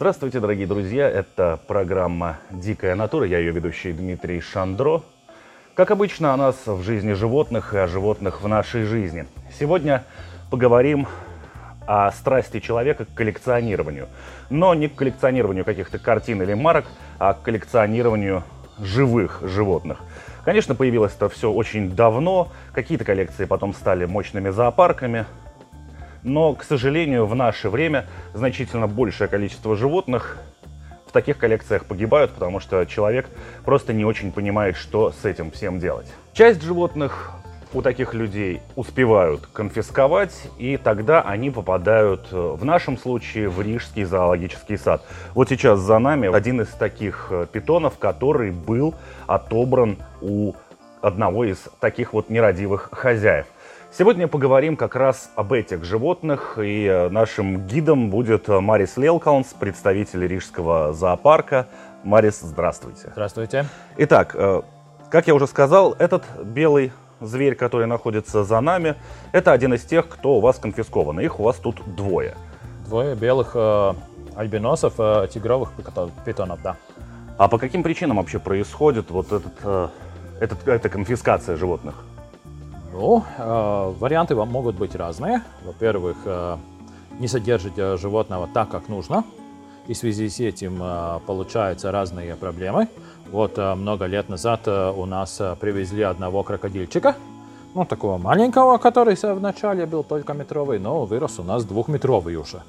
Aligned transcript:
Здравствуйте, 0.00 0.40
дорогие 0.40 0.66
друзья! 0.66 1.10
Это 1.10 1.60
программа 1.66 2.38
«Дикая 2.48 2.94
натура». 2.94 3.26
Я 3.26 3.36
ее 3.36 3.52
ведущий 3.52 3.92
Дмитрий 3.92 4.40
Шандро. 4.40 5.02
Как 5.74 5.90
обычно, 5.90 6.32
о 6.32 6.38
нас 6.38 6.56
в 6.64 6.82
жизни 6.82 7.12
животных 7.12 7.74
и 7.74 7.76
о 7.76 7.86
животных 7.86 8.40
в 8.40 8.48
нашей 8.48 8.84
жизни. 8.84 9.26
Сегодня 9.58 10.04
поговорим 10.50 11.06
о 11.86 12.10
страсти 12.12 12.60
человека 12.60 13.04
к 13.04 13.12
коллекционированию. 13.12 14.08
Но 14.48 14.72
не 14.72 14.88
к 14.88 14.94
коллекционированию 14.94 15.66
каких-то 15.66 15.98
картин 15.98 16.40
или 16.40 16.54
марок, 16.54 16.86
а 17.18 17.34
к 17.34 17.42
коллекционированию 17.42 18.42
живых 18.78 19.42
животных. 19.42 19.98
Конечно, 20.46 20.74
появилось 20.74 21.14
это 21.14 21.28
все 21.28 21.52
очень 21.52 21.94
давно. 21.94 22.48
Какие-то 22.72 23.04
коллекции 23.04 23.44
потом 23.44 23.74
стали 23.74 24.06
мощными 24.06 24.48
зоопарками. 24.48 25.26
Но, 26.22 26.54
к 26.54 26.64
сожалению, 26.64 27.26
в 27.26 27.34
наше 27.34 27.70
время 27.70 28.06
значительно 28.34 28.86
большее 28.86 29.28
количество 29.28 29.76
животных 29.76 30.38
в 31.06 31.12
таких 31.12 31.38
коллекциях 31.38 31.86
погибают, 31.86 32.32
потому 32.32 32.60
что 32.60 32.84
человек 32.86 33.28
просто 33.64 33.92
не 33.92 34.04
очень 34.04 34.30
понимает, 34.30 34.76
что 34.76 35.10
с 35.10 35.24
этим 35.24 35.50
всем 35.50 35.80
делать. 35.80 36.06
Часть 36.32 36.62
животных 36.62 37.32
у 37.72 37.82
таких 37.82 38.14
людей 38.14 38.60
успевают 38.76 39.46
конфисковать, 39.46 40.34
и 40.58 40.76
тогда 40.76 41.22
они 41.22 41.50
попадают, 41.50 42.28
э, 42.32 42.56
в 42.58 42.64
нашем 42.64 42.98
случае, 42.98 43.48
в 43.48 43.60
Рижский 43.60 44.04
зоологический 44.04 44.76
сад. 44.76 45.04
Вот 45.34 45.48
сейчас 45.48 45.80
за 45.80 45.98
нами 45.98 46.32
один 46.34 46.60
из 46.60 46.68
таких 46.68 47.28
э, 47.30 47.46
питонов, 47.50 47.98
который 47.98 48.50
был 48.50 48.94
отобран 49.26 49.98
у 50.20 50.54
одного 51.00 51.44
из 51.44 51.58
таких 51.80 52.12
вот 52.12 52.28
нерадивых 52.28 52.88
хозяев. 52.92 53.46
Сегодня 53.92 54.28
поговорим 54.28 54.76
как 54.76 54.94
раз 54.94 55.30
об 55.34 55.52
этих 55.52 55.84
животных, 55.84 56.58
и 56.62 56.84
э, 56.84 57.08
нашим 57.08 57.66
гидом 57.66 58.10
будет 58.10 58.48
Марис 58.48 58.96
Лелкаунс, 58.96 59.48
представитель 59.48 60.26
Рижского 60.26 60.92
зоопарка. 60.92 61.66
Марис, 62.04 62.40
здравствуйте. 62.40 63.10
Здравствуйте. 63.12 63.66
Итак, 63.96 64.36
как 65.10 65.26
я 65.26 65.34
уже 65.34 65.46
сказал, 65.46 65.94
этот 65.98 66.24
белый 66.42 66.92
зверь, 67.20 67.54
который 67.54 67.86
находится 67.86 68.44
за 68.44 68.60
нами, 68.60 68.94
это 69.32 69.52
один 69.52 69.74
из 69.74 69.84
тех, 69.84 70.08
кто 70.08 70.36
у 70.36 70.40
вас 70.40 70.58
конфискован. 70.58 71.20
Их 71.20 71.40
у 71.40 71.42
вас 71.42 71.56
тут 71.56 71.82
двое. 71.94 72.36
Двое 72.86 73.14
белых 73.14 73.52
э, 73.54 73.92
альбиносов, 74.34 74.94
э, 74.98 75.28
тигровых 75.32 75.72
питонов, 76.24 76.60
да. 76.62 76.76
А 77.38 77.48
по 77.48 77.58
каким 77.58 77.82
причинам 77.82 78.16
вообще 78.16 78.38
происходит 78.38 79.10
вот 79.10 79.32
этот, 79.32 79.52
э, 79.62 79.88
этот, 80.40 80.66
эта 80.66 80.88
конфискация 80.88 81.56
животных? 81.56 81.94
Ну, 82.92 83.22
э, 83.38 83.94
варианты 83.98 84.34
могут 84.34 84.76
быть 84.76 84.94
разные. 84.94 85.42
Во-первых, 85.64 86.16
э, 86.24 86.56
не 87.18 87.28
содержать 87.28 87.78
э, 87.78 87.96
животного 87.96 88.48
так, 88.52 88.68
как 88.68 88.88
нужно. 88.88 89.24
И 89.86 89.94
в 89.94 89.96
связи 89.96 90.28
с 90.28 90.40
этим 90.40 90.80
э, 90.82 91.20
получаются 91.26 91.92
разные 91.92 92.34
проблемы. 92.34 92.88
Вот 93.30 93.58
э, 93.58 93.74
много 93.74 94.06
лет 94.06 94.28
назад 94.28 94.62
э, 94.66 94.90
у 94.90 95.06
нас 95.06 95.40
э, 95.40 95.54
привезли 95.60 96.02
одного 96.02 96.42
крокодильчика, 96.42 97.14
ну, 97.74 97.84
такого 97.84 98.18
маленького, 98.18 98.78
который 98.78 99.16
вначале 99.22 99.86
был 99.86 100.02
только 100.02 100.32
метровый, 100.32 100.80
но 100.80 101.04
вырос 101.04 101.38
у 101.38 101.44
нас 101.44 101.64
двухметровый 101.64 102.34
уже. 102.36 102.62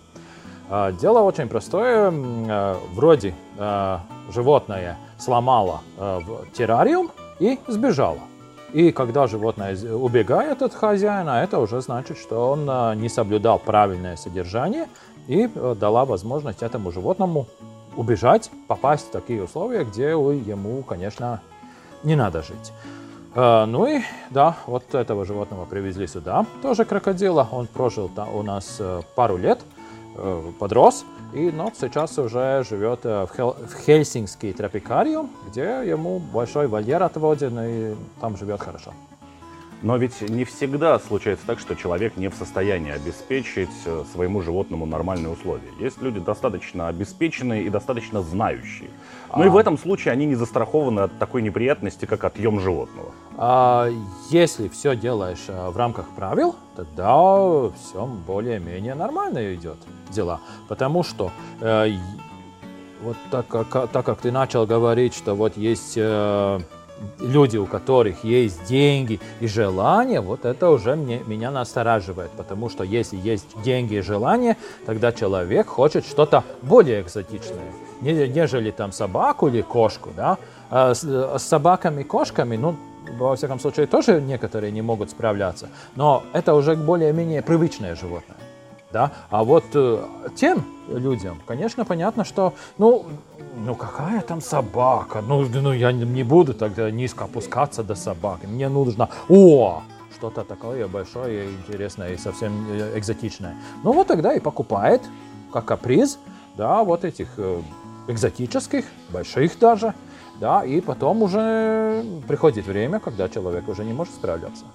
Дело 1.01 1.23
очень 1.23 1.49
простое. 1.49 2.13
Вроде 2.93 3.33
животное 4.29 4.97
сломало 5.17 5.81
террариум 6.53 7.11
и 7.39 7.59
сбежало. 7.67 8.19
И 8.73 8.91
когда 8.91 9.27
животное 9.27 9.75
убегает 9.93 10.61
от 10.61 10.73
хозяина, 10.73 11.43
это 11.43 11.59
уже 11.59 11.81
значит, 11.81 12.17
что 12.17 12.51
он 12.51 12.99
не 12.99 13.09
соблюдал 13.09 13.59
правильное 13.59 14.15
содержание 14.15 14.87
и 15.27 15.47
дала 15.47 16.05
возможность 16.05 16.63
этому 16.63 16.91
животному 16.91 17.47
убежать, 17.95 18.49
попасть 18.67 19.09
в 19.09 19.11
такие 19.11 19.43
условия, 19.43 19.83
где 19.83 20.11
ему, 20.11 20.83
конечно, 20.83 21.41
не 22.03 22.15
надо 22.15 22.41
жить. 22.41 22.71
Э, 23.33 23.65
ну 23.65 23.85
и 23.85 24.01
да, 24.29 24.57
вот 24.65 24.93
этого 24.93 25.25
животного 25.25 25.65
привезли 25.65 26.07
сюда, 26.07 26.45
тоже 26.61 26.85
крокодила. 26.85 27.47
Он 27.51 27.67
прожил 27.67 28.09
у 28.33 28.43
нас 28.43 28.77
э, 28.79 29.01
пару 29.15 29.37
лет, 29.37 29.59
э, 29.61 29.80
подрос, 30.59 31.05
и 31.33 31.51
но 31.51 31.71
сейчас 31.73 32.17
уже 32.17 32.63
живет 32.67 33.03
в, 33.03 33.29
Хел 33.35 33.53
в 33.53 33.85
Хельсинский 33.85 34.53
тропикариум, 34.53 35.31
где 35.49 35.81
ему 35.85 36.19
большой 36.19 36.67
вольер 36.67 37.03
отводен, 37.03 37.59
и 37.59 37.95
там 38.19 38.37
живет 38.37 38.61
хорошо. 38.61 38.93
Но 39.81 39.97
ведь 39.97 40.21
не 40.21 40.43
всегда 40.45 40.99
случается 40.99 41.45
так, 41.47 41.59
что 41.59 41.75
человек 41.75 42.15
не 42.15 42.27
в 42.27 42.35
состоянии 42.35 42.91
обеспечить 42.91 43.69
э, 43.85 44.03
своему 44.11 44.41
животному 44.41 44.85
нормальные 44.85 45.31
условия. 45.31 45.69
Есть 45.79 46.01
люди 46.01 46.19
достаточно 46.19 46.87
обеспеченные 46.87 47.63
и 47.63 47.69
достаточно 47.69 48.21
знающие. 48.21 48.89
А... 49.29 49.43
и 49.43 49.49
в 49.49 49.57
этом 49.57 49.77
случае 49.77 50.11
они 50.11 50.25
не 50.25 50.35
застрахованы 50.35 51.01
от 51.01 51.17
такой 51.17 51.41
неприятности, 51.41 52.05
как 52.05 52.23
отъем 52.23 52.59
животного. 52.59 53.11
А, 53.37 53.89
если 54.29 54.67
все 54.67 54.95
делаешь 54.95 55.45
э, 55.47 55.69
в 55.69 55.77
рамках 55.77 56.09
правил, 56.09 56.55
тогда 56.75 57.71
все 57.75 58.05
более-менее 58.05 58.93
нормально 58.93 59.53
идет 59.55 59.77
дела. 60.11 60.41
Потому 60.67 61.01
что 61.01 61.31
э, 61.59 61.89
вот 63.01 63.17
так 63.31 63.47
как, 63.47 63.89
так 63.89 64.05
как 64.05 64.19
ты 64.19 64.31
начал 64.31 64.67
говорить, 64.67 65.15
что 65.15 65.33
вот 65.33 65.57
есть... 65.57 65.95
Э, 65.97 66.59
люди, 67.19 67.57
у 67.57 67.65
которых 67.65 68.23
есть 68.23 68.63
деньги 68.65 69.19
и 69.39 69.47
желание, 69.47 70.21
вот 70.21 70.45
это 70.45 70.69
уже 70.69 70.95
мне, 70.95 71.21
меня 71.25 71.51
настораживает, 71.51 72.31
потому 72.31 72.69
что 72.69 72.83
если 72.83 73.17
есть 73.17 73.47
деньги 73.63 73.95
и 73.95 74.01
желание, 74.01 74.57
тогда 74.85 75.11
человек 75.11 75.67
хочет 75.67 76.05
что-то 76.05 76.43
более 76.61 77.01
экзотичное, 77.01 77.71
нежели 78.01 78.71
там 78.71 78.91
собаку 78.91 79.47
или 79.47 79.61
кошку, 79.61 80.09
да. 80.15 80.37
А 80.69 80.93
с, 80.93 81.03
с 81.03 81.43
собаками 81.43 82.01
и 82.01 82.03
кошками, 82.03 82.55
ну, 82.55 82.75
во 83.17 83.35
всяком 83.35 83.59
случае, 83.59 83.87
тоже 83.87 84.21
некоторые 84.21 84.71
не 84.71 84.81
могут 84.81 85.09
справляться, 85.09 85.69
но 85.95 86.23
это 86.33 86.53
уже 86.53 86.75
более-менее 86.75 87.41
привычное 87.41 87.95
животное. 87.95 88.37
Да? 88.91 89.11
А 89.29 89.43
вот 89.43 89.63
э, 89.73 90.03
тем 90.35 90.65
людям, 90.89 91.39
конечно, 91.45 91.85
понятно, 91.85 92.25
что, 92.25 92.53
ну, 92.77 93.05
ну 93.65 93.75
какая 93.75 94.21
там 94.21 94.41
собака? 94.41 95.21
Ну, 95.21 95.47
ну 95.47 95.71
я 95.71 95.91
не 95.91 96.23
буду 96.23 96.53
тогда 96.53 96.91
низко 96.91 97.25
опускаться 97.25 97.83
до 97.83 97.95
собаки. 97.95 98.47
Мне 98.47 98.67
нужно, 98.69 99.09
о, 99.29 99.83
что-то 100.17 100.43
такое 100.43 100.87
большое, 100.87 101.51
интересное 101.51 102.13
и 102.13 102.17
совсем 102.17 102.67
э, 102.69 102.97
экзотичное. 102.97 103.55
Ну 103.83 103.93
вот 103.93 104.07
тогда 104.07 104.33
и 104.33 104.39
покупает, 104.39 105.01
как 105.51 105.65
каприз, 105.65 106.19
да, 106.57 106.83
вот 106.83 107.05
этих 107.05 107.27
э, 107.37 107.61
экзотических, 108.07 108.85
больших 109.09 109.57
даже, 109.57 109.93
да, 110.39 110.63
и 110.65 110.81
потом 110.81 111.23
уже 111.23 112.03
приходит 112.27 112.65
время, 112.65 112.99
когда 112.99 113.29
человек 113.29 113.67
уже 113.67 113.83
не 113.83 113.93
может 113.93 114.13
справляться. 114.13 114.65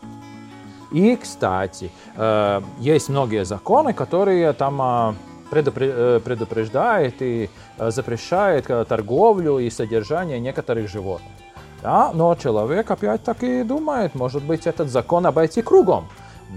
И, 0.96 1.16
кстати, 1.16 1.90
э, 2.16 2.62
есть 2.78 3.08
многие 3.08 3.44
законы, 3.44 3.92
которые 3.92 4.52
там 4.52 5.16
Э, 5.50 6.20
предупреждает 6.24 7.22
и 7.22 7.48
э, 7.78 7.90
запрещает 7.90 8.68
э, 8.68 8.84
торговлю 8.84 9.58
и 9.58 9.70
содержание 9.70 10.40
некоторых 10.40 10.88
животных. 10.88 11.30
Да, 11.82 12.10
но 12.12 12.34
человек 12.34 12.90
опять-таки 12.90 13.62
думает, 13.62 14.14
может 14.16 14.42
быть, 14.42 14.66
этот 14.66 14.88
закон 14.88 15.24
обойти 15.24 15.62
кругом. 15.62 16.08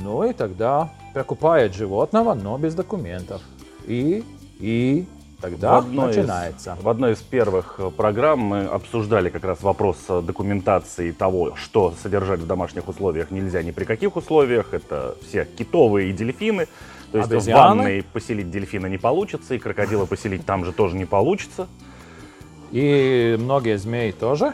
Ну 0.02 0.24
и 0.24 0.34
тогда 0.34 0.90
покупает 1.14 1.76
животного, 1.76 2.34
но 2.34 2.58
без 2.58 2.74
документов. 2.74 3.42
И, 3.86 4.24
и 4.60 5.06
тогда 5.42 5.82
в 5.82 5.92
начинается. 5.92 6.76
Из, 6.78 6.84
в 6.84 6.90
одной 6.90 7.14
из 7.14 7.20
первых 7.20 7.80
программ 7.96 8.40
мы 8.40 8.66
обсуждали 8.66 9.30
как 9.30 9.44
раз 9.44 9.62
вопрос 9.62 9.98
документации 10.08 11.12
того, 11.12 11.56
что 11.56 11.94
содержать 12.02 12.40
в 12.40 12.48
домашних 12.48 12.88
условиях 12.88 13.32
нельзя 13.32 13.64
ни 13.64 13.72
при 13.72 13.86
каких 13.86 14.16
условиях. 14.16 14.74
Это 14.74 15.16
все 15.28 15.46
китовые 15.46 16.10
и 16.10 16.14
дельфины. 16.14 16.68
То 17.12 17.18
есть 17.18 17.32
Обезьяны. 17.32 17.60
в 17.60 17.64
ванной 17.64 18.04
поселить 18.04 18.52
дельфина 18.52 18.86
не 18.86 18.98
получится, 18.98 19.56
и 19.56 19.60
крокодила 19.60 20.06
поселить 20.06 20.46
там 20.46 20.64
же 20.66 20.72
тоже 20.72 20.96
не 20.96 21.06
получится. 21.06 21.68
И 22.72 23.36
многие 23.40 23.78
змеи 23.78 24.12
тоже. 24.12 24.54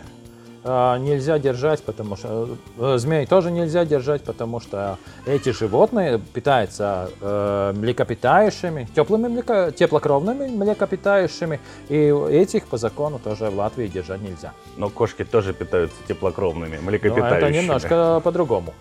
Э, 0.66 0.98
нельзя 1.00 1.38
держать, 1.40 1.84
потому 1.84 2.16
что 2.18 2.58
э, 2.78 2.98
змей 2.98 3.26
тоже 3.26 3.52
нельзя 3.52 3.86
держать, 3.86 4.24
потому 4.24 4.60
что 4.60 4.98
эти 5.26 5.52
животные 5.52 6.20
питаются 6.34 7.10
э, 7.22 7.74
млекопитающими, 7.78 8.88
теплыми 8.96 9.28
млеко, 9.28 9.72
теплокровными 9.72 10.48
млекопитающими, 10.48 11.60
и 11.90 12.14
этих 12.30 12.66
по 12.66 12.78
закону 12.78 13.20
тоже 13.20 13.50
в 13.50 13.56
Латвии 13.58 13.88
держать 13.88 14.22
нельзя. 14.22 14.52
Но 14.78 14.90
кошки 14.90 15.24
тоже 15.24 15.54
питаются 15.54 15.96
теплокровными 16.08 16.78
Но 16.78 16.90
млекопитающими. 16.90 17.38
это 17.38 17.52
немножко 17.52 18.22
по-другому. 18.24 18.74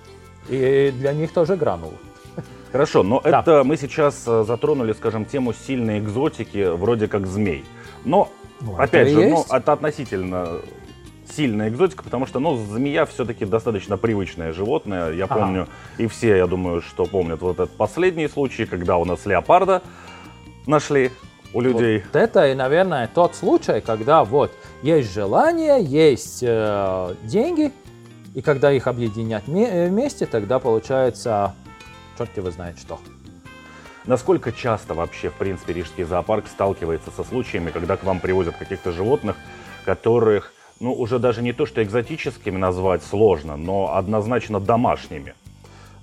И 0.48 0.92
для 0.98 1.12
них 1.12 1.32
тоже 1.32 1.56
гранулы. 1.56 1.94
Хорошо, 2.72 3.02
но 3.04 3.20
Да. 3.20 3.40
это 3.40 3.62
мы 3.62 3.76
сейчас 3.76 4.24
затронули, 4.24 4.92
скажем, 4.94 5.24
тему 5.26 5.52
сильной 5.52 6.00
экзотики, 6.00 6.74
вроде 6.74 7.06
как 7.06 7.26
змей. 7.26 7.64
Но, 8.04 8.28
Ну, 8.60 8.76
опять 8.76 9.08
же, 9.08 9.14
ну, 9.28 9.38
есть. 9.38 9.52
это 9.52 9.72
относительно 9.72 10.48
сильная 11.30 11.68
экзотика, 11.68 12.02
потому 12.02 12.26
что, 12.26 12.40
ну, 12.40 12.56
змея 12.56 13.06
все-таки 13.06 13.44
достаточно 13.44 13.96
привычное 13.96 14.52
животное. 14.52 15.12
Я 15.12 15.24
Ага. 15.24 15.34
помню, 15.34 15.68
и 15.98 16.06
все, 16.06 16.36
я 16.36 16.46
думаю, 16.46 16.82
что 16.82 17.06
помнят 17.06 17.40
вот 17.40 17.54
этот 17.54 17.70
последний 17.70 18.28
случай, 18.28 18.66
когда 18.66 18.96
у 18.96 19.04
нас 19.04 19.26
леопарда 19.26 19.82
нашли 20.66 21.10
у 21.52 21.60
людей. 21.60 22.02
Вот 22.12 22.16
это, 22.20 22.54
наверное, 22.54 23.08
тот 23.12 23.34
случай, 23.34 23.80
когда 23.80 24.24
вот 24.24 24.52
есть 24.82 25.12
желание, 25.12 25.82
есть 25.82 26.40
э, 26.42 27.14
деньги, 27.22 27.72
и 28.34 28.42
когда 28.42 28.72
их 28.72 28.86
объединять 28.86 29.44
э, 29.46 29.88
вместе, 29.88 30.26
тогда 30.26 30.58
получается, 30.58 31.54
черт 32.18 32.36
его 32.36 32.50
знает 32.50 32.78
что. 32.78 32.98
Насколько 34.06 34.52
часто 34.52 34.92
вообще, 34.92 35.30
в 35.30 35.34
принципе, 35.34 35.72
Рижский 35.72 36.04
зоопарк 36.04 36.46
сталкивается 36.48 37.10
со 37.10 37.24
случаями, 37.24 37.70
когда 37.70 37.96
к 37.96 38.04
вам 38.04 38.20
привозят 38.20 38.56
каких-то 38.56 38.92
животных, 38.92 39.36
которых, 39.84 40.52
ну, 40.84 40.92
уже 40.92 41.18
даже 41.18 41.40
не 41.40 41.54
то, 41.54 41.64
что 41.64 41.82
экзотическими 41.82 42.58
назвать 42.58 43.02
сложно, 43.02 43.56
но 43.56 43.96
однозначно 43.96 44.60
домашними? 44.60 45.34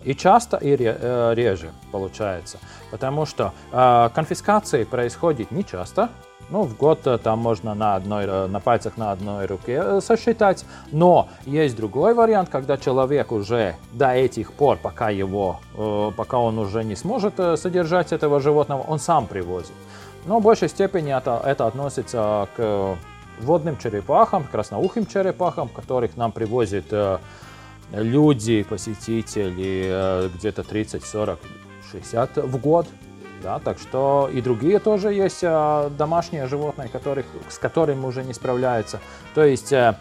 И 0.04 0.16
часто, 0.16 0.58
и 0.58 0.76
э, 0.80 1.34
реже 1.36 1.70
получается. 1.92 2.58
Потому 2.90 3.28
что 3.28 3.54
э, 3.72 4.10
конфискации 4.16 4.84
происходит 4.84 5.52
не 5.52 5.64
часто. 5.64 6.10
Ну, 6.50 6.64
в 6.64 6.76
год 6.76 7.06
э, 7.06 7.20
там 7.20 7.38
можно 7.38 7.76
на, 7.76 7.96
одной, 7.96 8.26
э, 8.26 8.48
на 8.48 8.60
пальцах 8.60 8.98
на 8.98 9.12
одной 9.12 9.46
руке 9.46 10.02
сосчитать. 10.02 10.66
Но 10.92 11.30
есть 11.46 11.76
другой 11.78 12.16
вариант, 12.16 12.50
когда 12.50 12.76
человек 12.78 13.32
уже 13.32 13.76
до 13.94 14.10
этих 14.16 14.52
пор, 14.52 14.80
пока, 14.82 15.12
его, 15.12 15.60
пока 16.18 16.40
он 16.40 16.58
уже 16.58 16.84
не 16.84 16.96
сможет 16.96 17.36
содержать 17.60 18.12
этого 18.12 18.40
животного, 18.40 18.82
он 18.82 18.98
сам 18.98 19.28
привозит. 19.28 19.76
Но 20.26 20.40
в 20.40 20.42
большей 20.42 20.70
степени 20.70 21.16
это, 21.16 21.40
это 21.46 21.68
относится 21.68 22.48
к 22.58 22.98
водным 23.44 23.78
черепахам, 23.78 24.44
красноухим 24.44 25.06
черепахам, 25.06 25.70
которых 25.70 26.18
нам 26.18 26.32
привозят 26.32 26.86
э, 26.92 27.20
люди, 27.92 28.64
посетители, 28.64 29.86
э, 29.90 30.30
где-то 30.36 30.64
30, 30.64 31.04
40, 31.04 31.40
60 31.92 32.38
в 32.38 32.58
год. 32.58 32.88
Да, 33.44 33.58
так 33.58 33.80
что 33.80 34.30
и 34.32 34.40
другие 34.40 34.78
тоже 34.78 35.14
есть 35.14 35.40
э, 35.42 35.90
домашние 35.98 36.48
животные, 36.48 36.90
которых, 36.90 37.26
с 37.50 37.58
которыми 37.58 38.06
уже 38.06 38.24
не 38.24 38.34
справляются. 38.34 39.00
То 39.34 39.44
есть 39.44 39.74
э, 39.74 39.96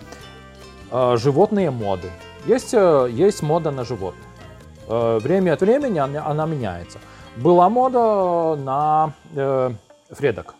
э, 0.90 1.16
животные 1.16 1.70
моды. 1.70 2.10
Есть, 2.46 2.74
э, 2.74 3.08
есть 3.10 3.42
мода 3.42 3.70
на 3.70 3.84
животных. 3.84 4.24
Э, 4.88 5.18
время 5.22 5.54
от 5.54 5.60
времени 5.62 5.98
она, 5.98 6.26
она 6.26 6.46
меняется. 6.46 6.98
Была 7.36 7.68
мода 7.68 8.56
на 8.60 9.12
э, 9.34 9.70
фредок, 10.10 10.54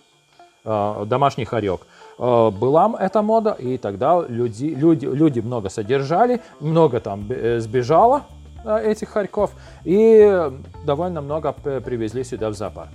э, 0.65 1.05
домашний 1.07 1.45
хорек. 1.45 1.83
Э, 2.21 2.51
Была 2.51 2.93
эта 3.01 3.23
мода, 3.23 3.57
и 3.59 3.79
тогда 3.79 4.23
люди, 4.29 4.67
люди, 4.67 5.07
люди 5.07 5.41
много 5.41 5.71
содержали, 5.71 6.41
много 6.61 7.01
там 7.01 7.27
э, 7.31 7.61
сбежало 7.61 8.23
э, 8.65 8.93
этих 8.93 9.09
хорьков, 9.09 9.51
и 9.85 10.51
довольно 10.85 11.23
много 11.23 11.53
привезли 11.53 12.25
сюда 12.25 12.51
в 12.51 12.55
зоопарк. 12.55 12.91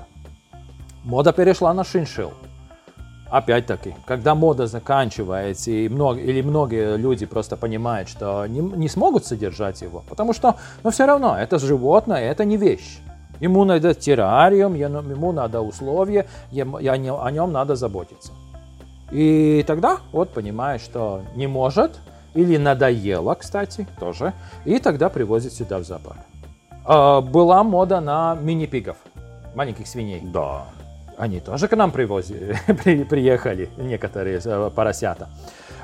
Мода 1.03 1.33
перешла 1.33 1.73
на 1.73 1.83
шиншилл. 1.83 2.33
Опять-таки, 3.31 3.95
когда 4.05 4.35
мода 4.35 4.67
заканчивается, 4.67 5.71
и 5.71 5.89
много, 5.89 6.19
или 6.19 6.43
многие 6.43 6.95
люди 6.95 7.25
просто 7.25 7.57
понимают, 7.57 8.07
что 8.07 8.45
не, 8.45 8.59
не 8.59 8.87
смогут 8.87 9.25
содержать 9.25 9.81
его, 9.81 10.03
потому 10.07 10.33
что, 10.33 10.55
ну, 10.83 10.91
все 10.91 11.07
равно, 11.07 11.35
это 11.35 11.57
животное, 11.57 12.31
это 12.31 12.45
не 12.45 12.57
вещь. 12.57 12.99
Ему 13.41 13.65
надо 13.65 13.95
террариум, 13.95 14.75
ему 14.75 15.01
ему 15.01 15.31
надо 15.31 15.61
условия, 15.61 16.27
ему- 16.51 16.77
о 16.77 17.31
нем 17.31 17.51
надо 17.51 17.75
заботиться. 17.75 18.31
И 19.11 19.63
тогда 19.67 19.99
вот 20.11 20.31
понимаешь, 20.31 20.81
что 20.81 21.21
не 21.35 21.47
может, 21.47 21.99
или 22.33 22.57
надоело, 22.57 23.35
кстати, 23.35 23.87
тоже, 23.99 24.33
и 24.65 24.79
тогда 24.79 25.09
привозят 25.09 25.53
сюда 25.53 25.79
в 25.79 25.83
зоопарк. 25.83 26.19
А, 26.85 27.21
была 27.21 27.63
мода 27.63 28.01
на 28.01 28.35
мини-пигов, 28.35 28.97
маленьких 29.55 29.87
свиней. 29.87 30.21
Да. 30.21 30.65
Они 31.17 31.39
тоже 31.39 31.67
к 31.67 31.75
нам 31.75 31.91
привозили, 31.91 32.57
при- 32.83 33.03
приехали, 33.03 33.69
некоторые 33.77 34.41
э, 34.43 34.69
поросята. 34.75 35.29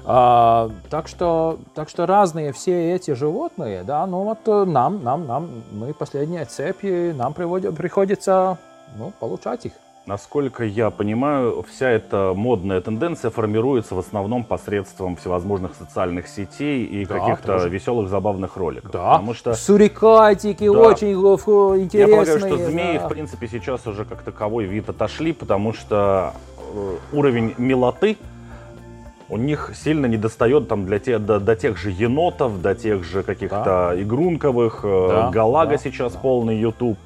А, 0.03 0.69
так, 0.89 1.07
что, 1.07 1.59
так 1.73 1.87
что 1.87 2.05
разные 2.05 2.51
все 2.51 2.93
эти 2.93 3.11
животные, 3.11 3.83
да, 3.83 4.05
ну 4.07 4.23
вот 4.23 4.39
э, 4.47 4.65
нам, 4.65 5.03
нам, 5.03 5.27
нам, 5.27 5.63
мы 5.71 5.93
последние 5.93 6.45
цепи, 6.45 7.11
нам 7.13 7.33
приводят, 7.33 7.75
приходится 7.77 8.57
ну, 8.97 9.13
получать 9.19 9.67
их. 9.67 9.73
Насколько 10.07 10.63
я 10.63 10.89
понимаю, 10.89 11.63
вся 11.69 11.87
эта 11.89 12.33
модная 12.35 12.81
тенденция 12.81 13.29
формируется 13.29 13.93
в 13.93 13.99
основном 13.99 14.43
посредством 14.43 15.15
всевозможных 15.15 15.75
социальных 15.75 16.27
сетей 16.27 16.83
и 16.85 17.05
Да, 17.05 17.19
каких-то 17.19 17.53
тоже. 17.53 17.69
веселых 17.69 18.09
забавных 18.09 18.57
роликов. 18.57 18.91
Да, 18.91 19.11
Потому 19.13 19.35
что 19.35 19.53
сурикатики 19.53 20.65
Да. 20.65 20.71
очень 20.79 21.11
э, 21.11 21.37
фу, 21.37 21.75
я 21.75 21.83
интересные. 21.83 22.15
полагаю, 22.17 22.39
что 22.39 22.57
змеи, 22.71 22.97
да. 22.97 23.05
в 23.05 23.09
принципе, 23.09 23.47
сейчас 23.47 23.85
уже 23.85 24.03
как 24.05 24.23
таковой 24.23 24.65
вид 24.65 24.89
отошли, 24.89 25.33
потому 25.33 25.71
что 25.71 26.33
э, 26.73 26.95
уровень 27.13 27.53
милоты 27.59 28.17
у 29.29 29.37
них 29.37 29.71
сильно 29.75 30.07
не 30.07 30.17
достает 30.17 30.67
там 30.67 30.87
для 30.87 30.97
те, 30.97 31.19
до, 31.19 31.39
до 31.39 31.55
тех 31.55 31.77
же 31.77 31.91
енотов, 31.91 32.59
до 32.59 32.73
тех 32.73 33.03
же 33.03 33.21
каких-то 33.21 33.93
игрунковых. 33.95 34.79
э, 34.83 35.07
Да, 35.09 35.29
Галага 35.29 35.71
да, 35.71 35.77
сейчас 35.77 36.13
да. 36.13 36.19
полный 36.19 36.57
YouTube 36.59 36.97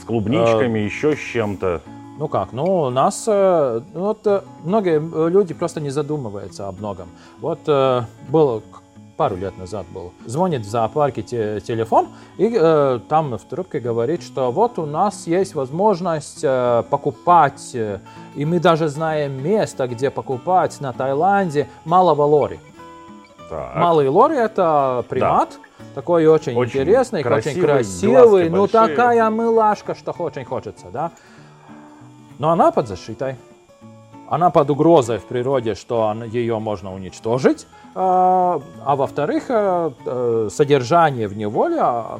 с 0.00 0.04
клубничками, 0.04 0.78
еще 0.78 1.16
с 1.16 1.18
чем-то. 1.18 1.80
Ну 2.20 2.28
как, 2.28 2.52
ну 2.52 2.82
у 2.82 2.90
нас, 2.90 3.24
э, 3.26 3.80
ну 3.94 4.00
вот 4.00 4.26
э, 4.26 4.42
многие 4.62 5.00
э, 5.00 5.30
люди 5.30 5.54
просто 5.54 5.80
не 5.80 5.88
задумываются 5.88 6.68
о 6.68 6.72
многом. 6.72 7.08
Вот 7.40 7.60
э, 7.66 8.02
было 8.28 8.62
пару 9.16 9.36
лет 9.36 9.56
назад 9.56 9.86
был, 9.94 10.12
звонит 10.26 10.60
в 10.60 10.68
зоопарке 10.68 11.22
те- 11.22 11.60
телефон, 11.62 12.08
и 12.36 12.54
э, 12.54 13.00
там 13.08 13.38
в 13.38 13.42
трубке 13.44 13.80
говорит, 13.80 14.22
что 14.22 14.52
вот 14.52 14.78
у 14.78 14.84
нас 14.84 15.26
есть 15.26 15.54
возможность 15.54 16.40
э, 16.42 16.82
покупать, 16.90 17.70
э, 17.72 18.00
и 18.36 18.44
мы 18.44 18.60
даже 18.60 18.88
знаем 18.88 19.42
место, 19.42 19.88
где 19.88 20.10
покупать 20.10 20.78
на 20.82 20.92
Таиланде 20.92 21.68
малого 21.86 22.24
лори. 22.24 22.60
Так. 23.48 23.76
Малый 23.76 24.08
лори 24.08 24.36
это 24.36 25.06
примат, 25.08 25.58
такой 25.94 26.26
очень, 26.26 26.54
Очень 26.54 26.80
интересный, 26.80 27.22
красивый, 27.22 27.52
очень 27.52 27.66
красивый, 27.66 28.50
ну 28.50 28.60
большие. 28.68 28.88
такая 28.88 29.30
мылашка, 29.30 29.94
что 29.94 30.12
очень 30.12 30.44
хочется, 30.44 30.88
да. 30.92 31.12
Но 32.40 32.50
она 32.50 32.70
под 32.70 32.88
защитой. 32.88 33.36
Она 34.26 34.48
под 34.48 34.70
угрозой 34.70 35.18
в 35.18 35.24
природе, 35.24 35.74
что 35.74 36.14
ее 36.32 36.58
можно 36.58 36.94
уничтожить. 36.94 37.66
А, 37.94 38.62
а 38.82 38.96
во-вторых, 38.96 39.44
э, 39.50 39.90
э, 40.06 40.48
содержание 40.50 41.28
в 41.28 41.36
неволе 41.36 41.76
а, 41.80 42.18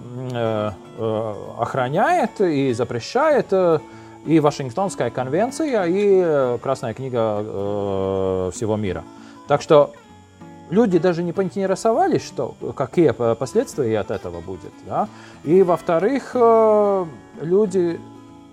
э, 0.98 1.34
охраняет 1.58 2.38
и 2.40 2.74
запрещает 2.74 3.46
и 4.26 4.40
Вашингтонская 4.40 5.08
конвенция, 5.08 5.86
и 5.86 6.58
Красная 6.58 6.92
книга 6.92 8.50
всего 8.52 8.76
мира. 8.76 9.02
Так 9.48 9.62
что 9.62 9.92
люди 10.68 10.98
даже 10.98 11.22
не 11.22 11.32
поинтересовались, 11.32 12.26
что, 12.26 12.54
какие 12.76 13.12
по- 13.12 13.34
последствия 13.34 13.98
от 13.98 14.10
этого 14.10 14.42
будет. 14.42 14.72
Да? 14.84 15.08
И 15.44 15.62
во-вторых, 15.62 16.36
люди 17.40 17.98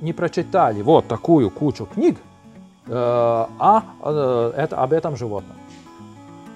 не 0.01 0.13
прочитали 0.13 0.81
вот 0.81 1.07
такую 1.07 1.49
кучу 1.49 1.85
книг 1.85 2.17
э, 2.87 2.93
о, 2.93 3.81
э, 4.03 4.53
это, 4.55 4.77
об 4.77 4.93
этом 4.93 5.15
животном. 5.15 5.57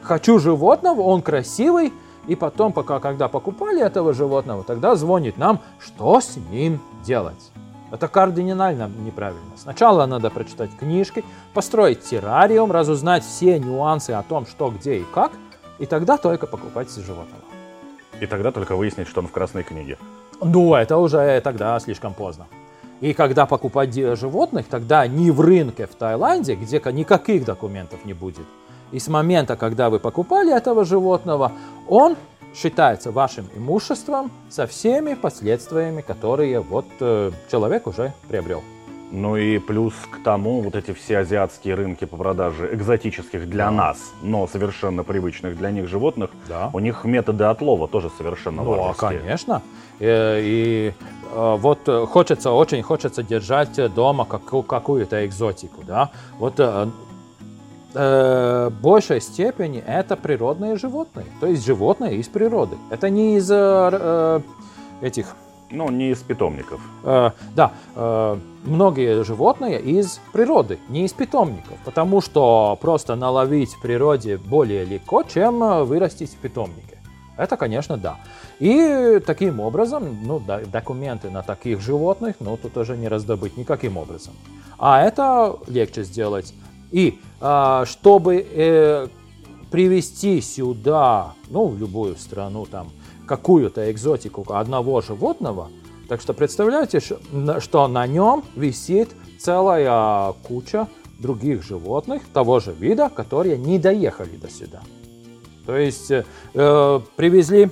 Хочу 0.01 0.39
животного, 0.39 1.01
он 1.01 1.21
красивый, 1.21 1.93
и 2.27 2.35
потом, 2.35 2.71
пока, 2.71 2.99
когда 2.99 3.27
покупали 3.27 3.81
этого 3.81 4.13
животного, 4.13 4.63
тогда 4.63 4.95
звонит 4.95 5.37
нам, 5.37 5.59
что 5.79 6.21
с 6.21 6.37
ним 6.37 6.79
делать. 7.03 7.51
Это 7.91 8.07
кардинально 8.07 8.89
неправильно. 9.03 9.57
Сначала 9.57 10.05
надо 10.05 10.29
прочитать 10.29 10.69
книжки, 10.77 11.25
построить 11.53 12.01
террариум, 12.01 12.71
разузнать 12.71 13.23
все 13.23 13.59
нюансы 13.59 14.11
о 14.11 14.23
том, 14.23 14.45
что, 14.45 14.69
где 14.69 14.99
и 14.99 15.05
как, 15.13 15.31
и 15.77 15.85
тогда 15.85 16.17
только 16.17 16.47
покупать 16.47 16.89
животного. 16.89 17.43
И 18.21 18.27
тогда 18.27 18.51
только 18.51 18.75
выяснить, 18.75 19.07
что 19.07 19.19
он 19.19 19.27
в 19.27 19.31
Красной 19.31 19.63
книге. 19.63 19.97
Ну, 20.41 20.73
это 20.75 20.97
уже 20.97 21.41
тогда 21.41 21.79
слишком 21.79 22.13
поздно. 22.13 22.47
И 23.01 23.13
когда 23.13 23.45
покупать 23.47 23.93
животных, 23.93 24.67
тогда 24.69 25.07
не 25.07 25.31
в 25.31 25.41
рынке 25.41 25.87
в 25.87 25.95
Таиланде, 25.95 26.55
где 26.55 26.79
ка- 26.79 26.91
никаких 26.91 27.45
документов 27.45 28.05
не 28.05 28.13
будет, 28.13 28.45
И 28.93 28.99
с 28.99 29.07
момента, 29.07 29.55
когда 29.55 29.89
вы 29.89 29.99
покупали 29.99 30.53
этого 30.53 30.83
животного, 30.85 31.53
он 31.87 32.17
считается 32.53 33.11
вашим 33.11 33.45
имуществом 33.55 34.29
со 34.49 34.67
всеми 34.67 35.13
последствиями, 35.13 36.01
которые 36.01 36.59
вот 36.59 36.85
э, 36.99 37.31
человек 37.49 37.87
уже 37.87 38.11
приобрел. 38.27 38.61
Ну 39.11 39.37
и 39.37 39.59
плюс 39.59 39.93
к 40.11 40.21
тому 40.23 40.61
вот 40.61 40.75
эти 40.75 40.91
все 40.93 41.19
азиатские 41.19 41.75
рынки 41.75 42.03
по 42.05 42.17
продаже 42.17 42.69
экзотических 42.73 43.49
для 43.49 43.65
Да. 43.65 43.71
нас, 43.71 43.97
но 44.21 44.45
совершенно 44.47 45.03
привычных 45.03 45.57
для 45.57 45.71
них 45.71 45.87
животных, 45.87 46.29
Да. 46.49 46.69
у 46.73 46.79
них 46.79 47.05
методы 47.05 47.45
отлова 47.45 47.87
тоже 47.87 48.09
совершенно 48.17 48.63
Ну, 48.63 48.73
а, 48.73 48.93
конечно. 48.93 49.61
Э, 50.01 50.41
И 50.43 50.93
э, 51.33 51.57
вот 51.59 51.79
хочется, 52.09 52.51
очень 52.51 52.81
хочется 52.83 53.23
держать 53.23 53.93
дома 53.93 54.25
каку- 54.25 54.63
какую-то 54.63 55.25
экзотику, 55.25 55.83
да. 55.87 56.09
Вот 56.39 56.55
э, 56.59 56.87
э, 57.93 58.69
в 58.69 58.81
большей 58.81 59.21
степени 59.21 59.83
это 59.85 60.15
природные 60.15 60.75
животные, 60.77 61.25
то 61.39 61.47
есть 61.47 61.65
животные 61.65 62.15
из 62.17 62.27
природы. 62.27 62.75
Это 62.89 63.09
не 63.09 63.37
из 63.37 63.49
э, 63.51 64.41
этих 65.01 65.35
Ну, 65.73 65.89
не 65.89 66.09
из 66.11 66.17
питомников. 66.19 66.81
Э, 67.03 67.31
да, 67.55 67.71
э, 67.95 68.37
многие 68.65 69.23
животные 69.23 69.79
из 69.79 70.19
природы, 70.33 70.79
не 70.89 71.05
из 71.05 71.13
питомников, 71.13 71.77
потому 71.85 72.21
что 72.21 72.77
просто 72.81 73.15
наловить 73.15 73.73
в 73.73 73.81
природе 73.81 74.37
более 74.37 74.83
легко, 74.83 75.23
чем 75.23 75.85
вырастить 75.85 76.31
в 76.31 76.37
питомнике. 76.37 76.90
Это, 77.41 77.57
конечно, 77.57 77.97
да. 77.97 78.17
И 78.59 79.19
таким 79.25 79.59
образом, 79.61 80.19
ну, 80.23 80.39
документы 80.71 81.31
на 81.31 81.41
таких 81.41 81.81
животных, 81.81 82.35
ну, 82.39 82.55
тут 82.55 82.77
уже 82.77 82.95
не 82.95 83.07
раздобыть 83.07 83.57
никаким 83.57 83.97
образом. 83.97 84.33
А 84.77 85.01
это 85.01 85.57
легче 85.65 86.03
сделать. 86.03 86.53
И 86.91 87.19
а, 87.39 87.85
чтобы 87.87 88.45
э, 88.47 89.07
привести 89.71 90.39
сюда, 90.39 91.33
ну, 91.49 91.65
в 91.65 91.79
любую 91.79 92.15
страну, 92.17 92.67
там, 92.67 92.89
какую-то 93.25 93.91
экзотику 93.91 94.45
одного 94.53 95.01
животного, 95.01 95.69
так 96.09 96.21
что 96.21 96.35
представляете, 96.35 96.99
что 96.99 97.87
на 97.87 98.05
нем 98.05 98.43
висит 98.55 99.09
целая 99.39 100.33
куча 100.43 100.87
других 101.17 101.63
животных 101.63 102.21
того 102.33 102.59
же 102.59 102.71
вида, 102.71 103.09
которые 103.09 103.57
не 103.57 103.79
доехали 103.79 104.37
до 104.37 104.47
сюда. 104.47 104.81
То 105.65 105.77
есть 105.77 106.11
э, 106.11 106.23
э, 106.53 106.99
привезли 107.15 107.69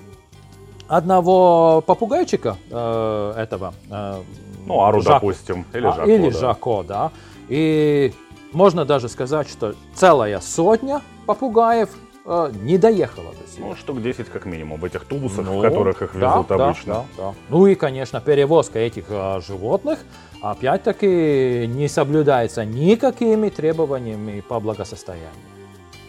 одного 0.88 1.82
попугайчика 1.86 2.58
э, 2.70 3.34
этого. 3.38 3.74
э, 3.90 4.22
Ну, 4.66 4.82
Ару, 4.82 5.02
Жако. 5.02 5.14
допустим, 5.16 5.66
или 5.74 5.86
А, 5.88 5.94
Жако, 5.94 6.10
или 6.10 6.30
да. 6.30 6.40
Жако, 6.40 6.84
да. 6.88 7.12
И 7.48 8.14
можно 8.54 8.86
даже 8.86 9.10
сказать, 9.10 9.50
что 9.50 9.74
целая 9.96 10.40
сотня 10.40 11.02
попугаев 11.26 11.90
э, 12.26 12.52
не 12.62 12.78
доехала 12.78 13.32
до 13.32 13.52
сюда. 13.52 13.68
Ну, 13.68 13.76
штук 13.76 14.02
10 14.02 14.28
как 14.30 14.46
минимум 14.46 14.80
в 14.80 14.86
этих 14.86 15.06
тубусах, 15.06 15.46
Ну, 15.46 15.60
в 15.60 15.62
которых 15.62 16.02
их 16.02 16.14
везут 16.16 16.48
да, 16.48 16.56
обычно. 16.66 16.94
да, 16.94 17.06
да. 17.18 17.34
Ну 17.50 17.68
и, 17.68 17.76
конечно, 17.76 18.20
перевозка 18.22 18.80
этих 18.80 19.06
э, 19.10 19.42
животных 19.48 20.00
опять-таки 20.42 21.68
не 21.68 21.88
соблюдается 21.88 22.66
никакими 22.66 23.50
требованиями 23.50 24.42
по 24.42 24.60
благосостоянию. 24.60 25.30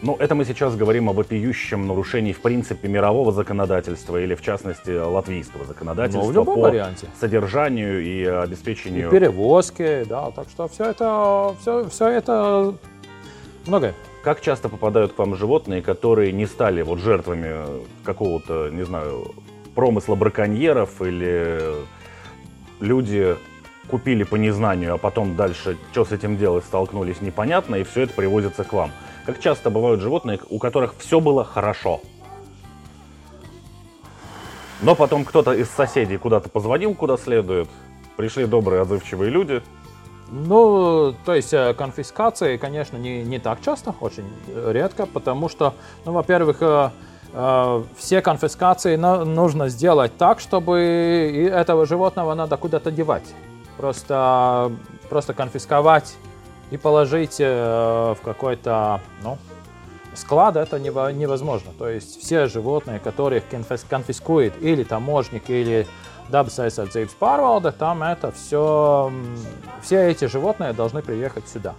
Ну, 0.01 0.15
это 0.19 0.33
мы 0.33 0.45
сейчас 0.45 0.75
говорим 0.75 1.09
об 1.09 1.17
вопиющем 1.17 1.85
нарушении, 1.87 2.33
в 2.33 2.41
принципе, 2.41 2.87
мирового 2.87 3.31
законодательства 3.31 4.17
или, 4.17 4.33
в 4.33 4.41
частности, 4.41 4.89
латвийского 4.89 5.63
законодательства 5.65 6.23
Ну, 6.23 6.29
в 6.29 6.33
любом 6.33 6.55
по 6.55 6.61
варианте. 6.61 7.07
содержанию 7.19 8.03
и 8.03 8.21
И 8.21 8.25
обеспечению 8.25 9.11
перевозки, 9.11 10.03
да, 10.09 10.31
так 10.31 10.49
что 10.49 10.67
все 10.67 10.85
это, 10.85 11.55
все, 11.61 11.87
все 11.89 12.07
это 12.07 12.73
многое. 13.67 13.93
Как 14.23 14.41
часто 14.41 14.69
попадают 14.69 15.13
к 15.13 15.19
вам 15.19 15.35
животные, 15.35 15.83
которые 15.83 16.31
не 16.31 16.47
стали 16.47 16.81
вот 16.81 16.99
жертвами 16.99 17.63
какого-то, 18.03 18.69
не 18.71 18.83
знаю, 18.83 19.35
промысла 19.75 20.15
браконьеров 20.15 20.99
или 21.01 21.59
люди 22.79 23.35
купили 23.87 24.23
по 24.23 24.35
незнанию, 24.35 24.95
а 24.95 24.97
потом 24.97 25.35
дальше 25.35 25.77
что 25.91 26.05
с 26.05 26.11
этим 26.11 26.37
делать 26.37 26.63
столкнулись 26.65 27.21
непонятно, 27.21 27.75
и 27.75 27.83
все 27.83 28.01
это 28.01 28.13
привозится 28.13 28.63
к 28.63 28.73
вам. 28.73 28.91
Как 29.25 29.39
часто 29.39 29.69
бывают 29.69 30.01
животные, 30.01 30.39
у 30.49 30.57
которых 30.57 30.95
все 30.97 31.19
было 31.19 31.43
хорошо, 31.43 32.01
но 34.81 34.95
потом 34.95 35.25
кто-то 35.25 35.53
из 35.53 35.69
соседей 35.69 36.17
куда-то 36.17 36.49
позвонил, 36.49 36.95
куда 36.95 37.17
следует, 37.17 37.69
пришли 38.17 38.45
добрые, 38.45 38.81
отзывчивые 38.81 39.29
люди, 39.29 39.61
Ну, 40.31 41.13
то 41.25 41.35
есть 41.35 41.53
э, 41.53 41.73
конфискации, 41.73 42.55
конечно, 42.55 42.95
не, 42.95 43.21
не 43.21 43.37
так 43.37 43.61
часто, 43.61 43.93
очень 43.99 44.23
редко, 44.47 45.05
потому 45.05 45.49
что, 45.49 45.73
ну, 46.05 46.13
во-первых, 46.13 46.57
э, 46.61 46.89
э, 47.33 47.83
все 47.97 48.21
конфискации 48.21 48.95
нужно 48.95 49.67
сделать 49.67 50.15
так, 50.17 50.39
чтобы 50.39 51.49
этого 51.53 51.85
животного 51.85 52.33
надо 52.33 52.55
куда-то 52.55 52.91
девать. 52.91 53.25
Просто, 53.77 54.71
просто 55.09 55.33
конфисковать 55.33 56.15
и 56.71 56.77
положить 56.77 57.35
э, 57.39 58.15
в 58.17 58.23
какой-то, 58.23 59.01
ну, 59.23 59.37
склад 60.15 60.55
это 60.55 60.77
нево- 60.77 61.13
невозможно. 61.13 61.71
То 61.77 61.87
есть 61.87 62.19
все 62.21 62.47
животные, 62.47 62.99
которых 62.99 63.43
конфис- 63.51 63.85
конфискует 63.87 64.53
или 64.61 64.83
таможник, 64.83 65.49
или 65.49 65.85
dabas 66.29 66.57
aizsardzības 66.59 67.15
pārvalde, 67.19 67.71
там 67.73 68.03
это 68.03 68.31
все, 68.31 69.11
все 69.81 70.09
эти 70.09 70.25
животные 70.25 70.71
должны 70.73 71.01
приехать 71.01 71.47
сюда. 71.47 71.75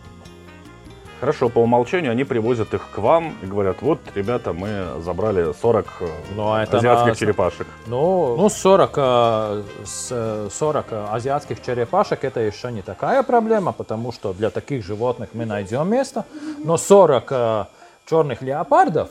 Хорошо, 1.23 1.49
по 1.49 1.61
умолчанию 1.61 2.11
они 2.11 2.25
привозят 2.25 2.75
их 2.75 2.83
к 2.93 2.99
вам 2.99 3.37
и 3.43 3.47
говорят, 3.47 3.77
вот, 3.81 4.01
ребята, 4.17 4.53
мы 4.53 4.87
забрали 5.05 5.53
40 5.53 5.87
э, 6.01 6.09
Но 6.35 6.61
это 6.61 6.79
азиатских 6.79 7.11
на- 7.11 7.15
черепашек. 7.15 7.69
Ну, 7.87 8.35
ну 8.37 8.49
40, 8.49 8.91
э, 8.97 9.63
с- 9.85 10.49
40 10.51 10.87
азиатских 11.13 11.63
черепашек 11.63 12.25
это 12.25 12.41
еще 12.41 12.73
не 12.73 12.83
такая 12.83 13.23
проблема, 13.23 13.71
потому 13.71 14.11
что 14.11 14.33
для 14.33 14.51
таких 14.51 14.85
животных 14.85 15.29
мы 15.33 15.47
найдем 15.47 15.89
место. 15.89 16.25
Но 16.65 16.77
40 16.77 17.31
э, 17.31 17.65
черных 18.11 18.43
леопардов, 18.43 19.09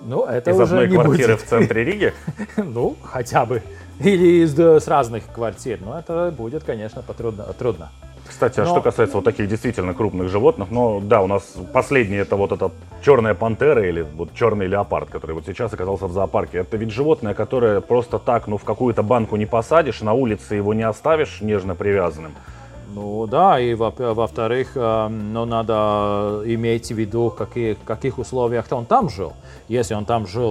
ну, 0.00 0.24
это 0.24 0.52
Из 0.52 0.56
уже 0.60 0.62
одной 0.76 0.88
не 0.88 0.94
квартиры 0.94 1.34
будет. 1.34 1.44
в 1.44 1.46
центре 1.50 1.84
Риги. 1.84 2.14
Ну, 2.56 2.96
хотя 3.04 3.44
бы. 3.44 3.62
Или 3.98 4.44
из, 4.44 4.58
э, 4.58 4.80
с 4.80 4.88
разных 4.88 5.24
квартир. 5.30 5.78
Но 5.84 5.98
это 5.98 6.34
будет, 6.34 6.64
конечно, 6.64 7.02
потрудно, 7.02 7.44
трудно. 7.52 7.90
Кстати, 8.30 8.60
а 8.60 8.64
Но- 8.64 8.70
что 8.70 8.80
касается 8.80 9.16
вот 9.16 9.24
таких 9.24 9.48
действительно 9.48 9.92
крупных 9.92 10.28
животных, 10.28 10.68
ну 10.70 11.00
да, 11.00 11.20
у 11.20 11.26
нас 11.26 11.42
последний 11.72 12.16
это 12.16 12.36
вот 12.36 12.52
эта 12.52 12.70
черная 13.04 13.34
пантера 13.34 13.84
или 13.86 14.02
вот 14.16 14.32
черный 14.34 14.68
леопард, 14.68 15.10
который 15.10 15.32
вот 15.34 15.44
сейчас 15.46 15.72
оказался 15.74 16.06
в 16.06 16.12
зоопарке. 16.12 16.58
Это 16.58 16.76
ведь 16.76 16.92
животное, 16.92 17.34
которое 17.34 17.80
просто 17.80 18.20
так, 18.20 18.46
ну 18.46 18.56
в 18.56 18.62
какую-то 18.62 19.02
банку 19.02 19.34
не 19.34 19.46
посадишь, 19.46 20.00
на 20.00 20.12
улице 20.12 20.54
его 20.54 20.72
не 20.74 20.84
оставишь 20.84 21.40
нежно 21.40 21.74
привязанным. 21.74 22.32
Ну 22.94 23.26
да, 23.26 23.58
и 23.60 23.74
во- 23.74 23.90
во-вторых, 24.14 24.72
э, 24.76 25.08
ну, 25.08 25.44
надо 25.44 26.42
иметь 26.44 26.88
в 26.92 26.96
виду, 26.96 27.30
какие, 27.30 27.74
в 27.74 27.82
каких 27.84 28.18
условиях 28.18 28.66
он 28.70 28.84
там 28.84 29.08
жил. 29.08 29.32
Если 29.68 29.94
он 29.94 30.04
там 30.04 30.26
жил 30.26 30.50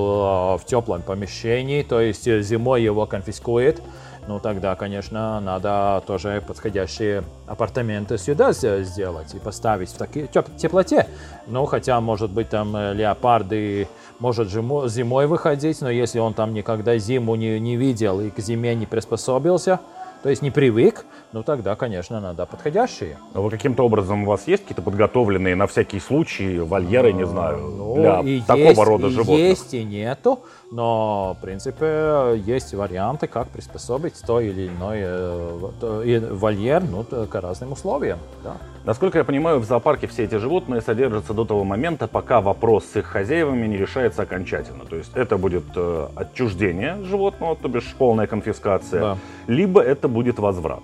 э, 0.55 0.57
в 0.57 0.61
теплом 0.65 1.01
помещении, 1.01 1.81
то 1.83 1.99
есть 2.01 2.27
э, 2.27 2.41
зимой 2.41 2.81
его 2.83 3.05
конфискует, 3.05 3.81
ну 4.29 4.39
тогда, 4.39 4.75
конечно, 4.75 5.39
надо 5.39 6.03
тоже 6.05 6.43
подходящие 6.45 7.23
апартаменты 7.47 8.19
сюда 8.19 8.53
сделать 8.53 9.33
и 9.33 9.39
поставить 9.39 9.89
в 9.89 9.97
такой 9.97 10.27
теплоте. 10.27 11.07
Ну, 11.47 11.65
хотя, 11.65 11.99
может 11.99 12.29
быть, 12.29 12.49
там 12.49 12.75
э, 12.75 12.93
леопарды 12.93 13.87
может 14.19 14.51
зимой 14.51 15.25
выходить, 15.25 15.81
но 15.81 15.89
если 15.89 16.19
он 16.19 16.35
там 16.35 16.53
никогда 16.53 16.95
зиму 16.99 17.33
не, 17.33 17.59
не 17.59 17.75
видел 17.75 18.21
и 18.21 18.29
к 18.29 18.37
зиме 18.37 18.75
не 18.75 18.85
приспособился, 18.85 19.79
то 20.21 20.29
есть 20.29 20.41
не 20.41 20.51
привык, 20.51 21.05
ну 21.31 21.43
тогда, 21.43 21.75
конечно, 21.75 22.19
надо 22.19 22.45
подходящие. 22.45 23.17
А 23.33 23.39
вы 23.39 23.49
каким-то 23.49 23.83
образом 23.83 24.23
у 24.23 24.25
вас 24.25 24.47
есть 24.47 24.63
какие-то 24.63 24.81
подготовленные 24.81 25.55
на 25.55 25.65
всякий 25.67 25.99
случай 25.99 26.59
вольеры, 26.59 27.13
не 27.13 27.25
знаю, 27.25 27.59
Ну, 27.59 27.95
для 27.95 28.19
и 28.19 28.41
такого 28.41 28.67
есть, 28.67 28.83
рода 28.83 29.07
и 29.07 29.09
животных? 29.11 29.37
Есть 29.39 29.73
и 29.73 29.83
нету, 29.83 30.39
но, 30.71 31.35
в 31.37 31.41
принципе, 31.41 32.41
есть 32.45 32.73
варианты, 32.73 33.27
как 33.27 33.47
приспособить 33.47 34.21
то 34.25 34.41
или 34.41 34.67
иной 34.67 34.97
э, 35.01 35.69
э, 35.81 36.33
вольер 36.33 36.83
ну, 36.83 37.03
к 37.03 37.41
разным 37.41 37.71
условиям. 37.71 38.19
Да. 38.43 38.57
Насколько 38.89 39.19
я 39.19 39.23
понимаю, 39.23 39.59
в 39.59 39.65
зоопарке 39.65 40.07
все 40.07 40.23
эти 40.23 40.33
животные 40.39 40.81
содержатся 40.81 41.35
до 41.35 41.45
того 41.45 41.63
момента, 41.63 42.07
пока 42.07 42.41
вопрос 42.41 42.85
с 42.85 42.95
их 42.95 43.05
хозяевами 43.05 43.67
не 43.67 43.77
решается 43.77 44.23
окончательно. 44.23 44.83
То 44.85 44.95
есть 44.95 45.11
это 45.13 45.37
будет 45.37 45.65
э, 45.75 46.07
отчуждение 46.15 46.97
животного, 47.03 47.55
то 47.55 47.67
бишь 47.67 47.93
полная 47.99 48.25
конфискация, 48.25 48.99
Да. 48.99 49.17
либо 49.45 49.79
это 49.79 50.07
будет 50.07 50.39
возврат. 50.39 50.79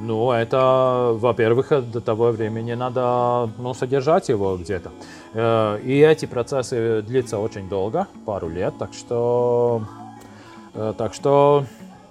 Ну, 0.00 0.32
это, 0.32 1.12
во-первых, 1.14 1.90
до 1.90 2.02
того 2.02 2.30
времени 2.30 2.74
надо 2.74 3.48
ну, 3.56 3.72
содержать 3.72 4.28
его 4.28 4.58
где-то. 4.58 4.90
Э, 5.32 5.78
И 5.82 5.98
эти 5.98 6.26
процессы 6.26 7.00
длятся 7.00 7.38
очень 7.38 7.70
долго, 7.70 8.06
пару 8.26 8.50
лет, 8.50 8.74
так 8.78 8.92
что, 8.92 9.80
э, 10.74 10.92
так 10.98 11.14
что 11.14 11.64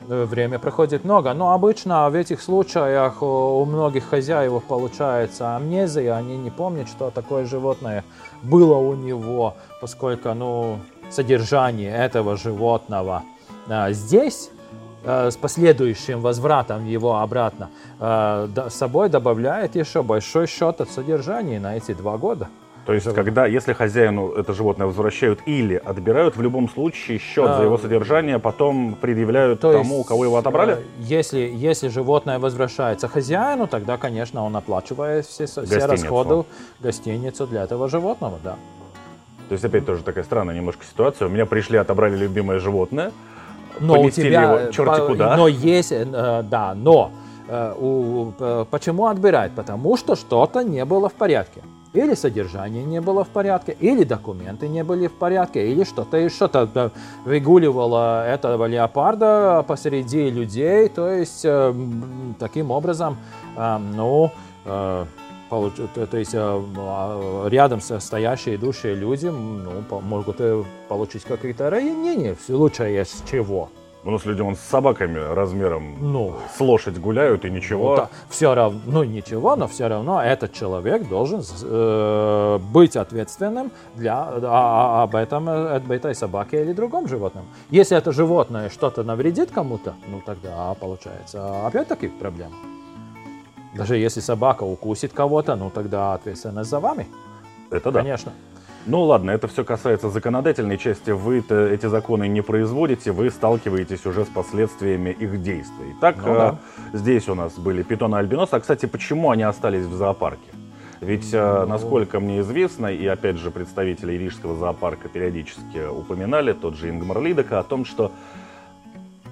время 0.09 0.59
проходит 0.59 1.03
много. 1.03 1.33
Но 1.33 1.53
обычно 1.53 2.09
в 2.09 2.15
этих 2.15 2.41
случаях 2.41 3.21
у 3.21 3.63
многих 3.65 4.05
хозяев 4.05 4.63
получается 4.63 5.55
амнезия, 5.55 6.15
они 6.15 6.37
не 6.37 6.49
помнят, 6.49 6.89
что 6.89 7.11
такое 7.11 7.45
животное 7.45 8.03
было 8.43 8.75
у 8.75 8.95
него, 8.95 9.55
поскольку 9.81 10.33
ну, 10.33 10.79
содержание 11.09 11.95
этого 11.95 12.37
животного 12.37 13.23
а, 13.67 13.91
здесь 13.91 14.51
с 15.05 15.37
последующим 15.37 16.19
возвратом 16.19 16.85
его 16.85 17.19
обратно 17.19 17.69
с 17.99 18.69
собой 18.69 19.07
добавляет 19.07 19.77
еще 19.77 20.03
большой 20.03 20.45
счет 20.45 20.81
от 20.81 20.91
содержания 20.91 21.57
на 21.61 21.77
эти 21.77 21.93
два 21.93 22.17
года. 22.17 22.49
То 22.89 22.95
есть, 22.95 23.13
когда, 23.13 23.45
если 23.45 23.73
хозяину 23.73 24.31
это 24.31 24.51
животное 24.51 24.87
возвращают 24.87 25.41
или 25.45 25.75
отбирают, 25.75 26.35
в 26.35 26.41
любом 26.41 26.67
случае 26.67 27.19
счет 27.19 27.45
а, 27.47 27.57
за 27.57 27.63
его 27.65 27.77
содержание 27.77 28.39
потом 28.39 28.95
предъявляют 28.99 29.59
то 29.59 29.71
тому, 29.71 29.99
у 29.99 30.03
кого 30.03 30.25
его 30.25 30.37
отобрали? 30.37 30.73
Э, 30.73 30.77
если, 30.97 31.37
если 31.53 31.89
животное 31.89 32.39
возвращается 32.39 33.07
хозяину, 33.07 33.67
тогда, 33.67 33.97
конечно, 33.97 34.43
он 34.43 34.55
оплачивает 34.55 35.27
все, 35.27 35.45
все 35.45 35.85
расходы 35.85 36.45
гостиницу 36.79 37.45
для 37.45 37.65
этого 37.65 37.89
животного, 37.89 38.39
да. 38.43 38.55
То 39.49 39.53
есть, 39.53 39.63
опять 39.63 39.85
тоже 39.85 40.01
такая 40.01 40.23
странная 40.23 40.55
немножко 40.55 40.83
ситуация. 40.83 41.27
У 41.27 41.29
меня 41.29 41.45
пришли, 41.45 41.77
отобрали 41.77 42.17
любимое 42.17 42.57
животное, 42.57 43.11
но 43.79 44.01
у 44.01 44.09
тебя, 44.09 44.41
его 44.41 44.71
черти 44.71 45.05
куда. 45.05 45.37
Но 45.37 45.47
есть, 45.47 45.91
э, 45.91 46.43
да, 46.43 46.73
но 46.73 47.11
э, 47.47 47.71
у, 47.79 48.33
почему 48.71 49.05
отбирать? 49.05 49.51
Потому 49.51 49.95
что 49.95 50.15
что-то 50.15 50.63
не 50.63 50.83
было 50.85 51.07
в 51.07 51.13
порядке 51.13 51.61
или 51.93 52.13
содержание 52.13 52.83
не 52.83 53.01
было 53.01 53.23
в 53.23 53.29
порядке, 53.29 53.75
или 53.79 54.03
документы 54.03 54.67
не 54.67 54.83
были 54.83 55.07
в 55.07 55.13
порядке, 55.13 55.71
или 55.71 55.83
что-то 55.83 56.17
еще 56.17 56.47
то 56.47 56.91
выгуливало 57.25 58.27
этого 58.27 58.65
леопарда 58.65 59.63
посреди 59.67 60.29
людей, 60.29 60.89
то 60.89 61.09
есть 61.09 61.41
э, 61.43 61.73
таким 62.39 62.71
образом, 62.71 63.17
э, 63.55 63.77
ну, 63.77 64.31
э, 64.65 65.05
то 65.49 66.17
есть 66.17 66.35
а, 66.35 67.47
рядом 67.47 67.81
стоящие 67.81 68.55
идущие 68.55 68.93
люди 68.93 69.25
ну, 69.25 69.99
могут 70.01 70.37
получить 70.87 71.23
какие-то 71.23 71.71
ранения, 71.71 72.35
в 72.35 72.41
случае 72.41 73.03
чего. 73.27 73.71
У 74.05 74.11
нас 74.11 74.25
люди 74.25 74.41
вон 74.41 74.55
с 74.55 74.59
собаками 74.59 75.19
размером 75.19 75.97
ну, 75.99 76.33
с 76.55 76.59
лошадь 76.61 76.97
гуляют 76.97 77.43
и 77.43 77.49
ничего. 77.49 77.97
Ну, 77.97 78.07
все 78.29 78.55
равно, 78.55 78.79
ну 78.85 79.03
ничего, 79.03 79.57
но 79.57 79.67
все 79.67 79.87
равно 79.87 80.21
этот 80.23 80.53
человек 80.53 81.09
должен 81.09 81.43
э, 81.63 82.59
быть 82.71 82.95
ответственным 82.95 83.71
для, 83.95 84.23
а, 84.23 84.39
а, 84.43 85.03
об, 85.03 85.15
этом, 85.15 85.49
об 85.49 85.91
этой 85.91 86.15
собаке 86.15 86.61
или 86.61 86.71
другом 86.71 87.09
животном. 87.09 87.45
Если 87.71 87.97
это 87.97 88.13
животное 88.13 88.69
что-то 88.69 89.03
навредит 89.03 89.51
кому-то, 89.51 89.95
ну 90.07 90.21
тогда 90.25 90.73
получается 90.79 91.67
опять-таки 91.67 92.07
проблема. 92.07 92.55
Даже 93.75 93.97
если 93.97 94.21
собака 94.21 94.63
укусит 94.63 95.11
кого-то, 95.11 95.57
ну 95.57 95.69
тогда 95.69 96.13
ответственность 96.13 96.69
за 96.69 96.79
вами. 96.79 97.05
Это 97.69 97.91
да. 97.91 97.99
Конечно. 97.99 98.31
Ну 98.85 99.03
ладно, 99.03 99.31
это 99.31 99.47
все 99.47 99.63
касается 99.63 100.09
законодательной 100.09 100.77
части. 100.77 101.11
Вы 101.11 101.39
эти 101.39 101.85
законы 101.87 102.27
не 102.27 102.41
производите, 102.41 103.11
вы 103.11 103.29
сталкиваетесь 103.29 104.05
уже 104.05 104.25
с 104.25 104.27
последствиями 104.27 105.09
их 105.09 105.41
действий. 105.41 105.95
Так, 105.99 106.17
ну, 106.17 106.33
да. 106.33 106.59
э, 106.93 106.97
здесь 106.97 107.27
у 107.27 107.35
нас 107.35 107.57
были 107.57 107.83
питоны 107.83 108.15
альбиносы. 108.15 108.55
А, 108.55 108.59
кстати, 108.59 108.85
почему 108.85 109.31
они 109.31 109.43
остались 109.43 109.85
в 109.85 109.93
зоопарке? 109.93 110.49
Ведь, 111.01 111.33
э, 111.33 111.59
ну... 111.61 111.67
насколько 111.67 112.19
мне 112.19 112.39
известно, 112.39 112.87
и 112.87 113.05
опять 113.05 113.37
же 113.37 113.51
представители 113.51 114.13
Рижского 114.13 114.55
зоопарка 114.55 115.07
периодически 115.09 115.87
упоминали, 115.87 116.53
тот 116.53 116.75
же 116.75 116.89
Ингмар 116.89 117.21
Лидека, 117.21 117.59
о 117.59 117.63
том, 117.63 117.85
что 117.85 118.11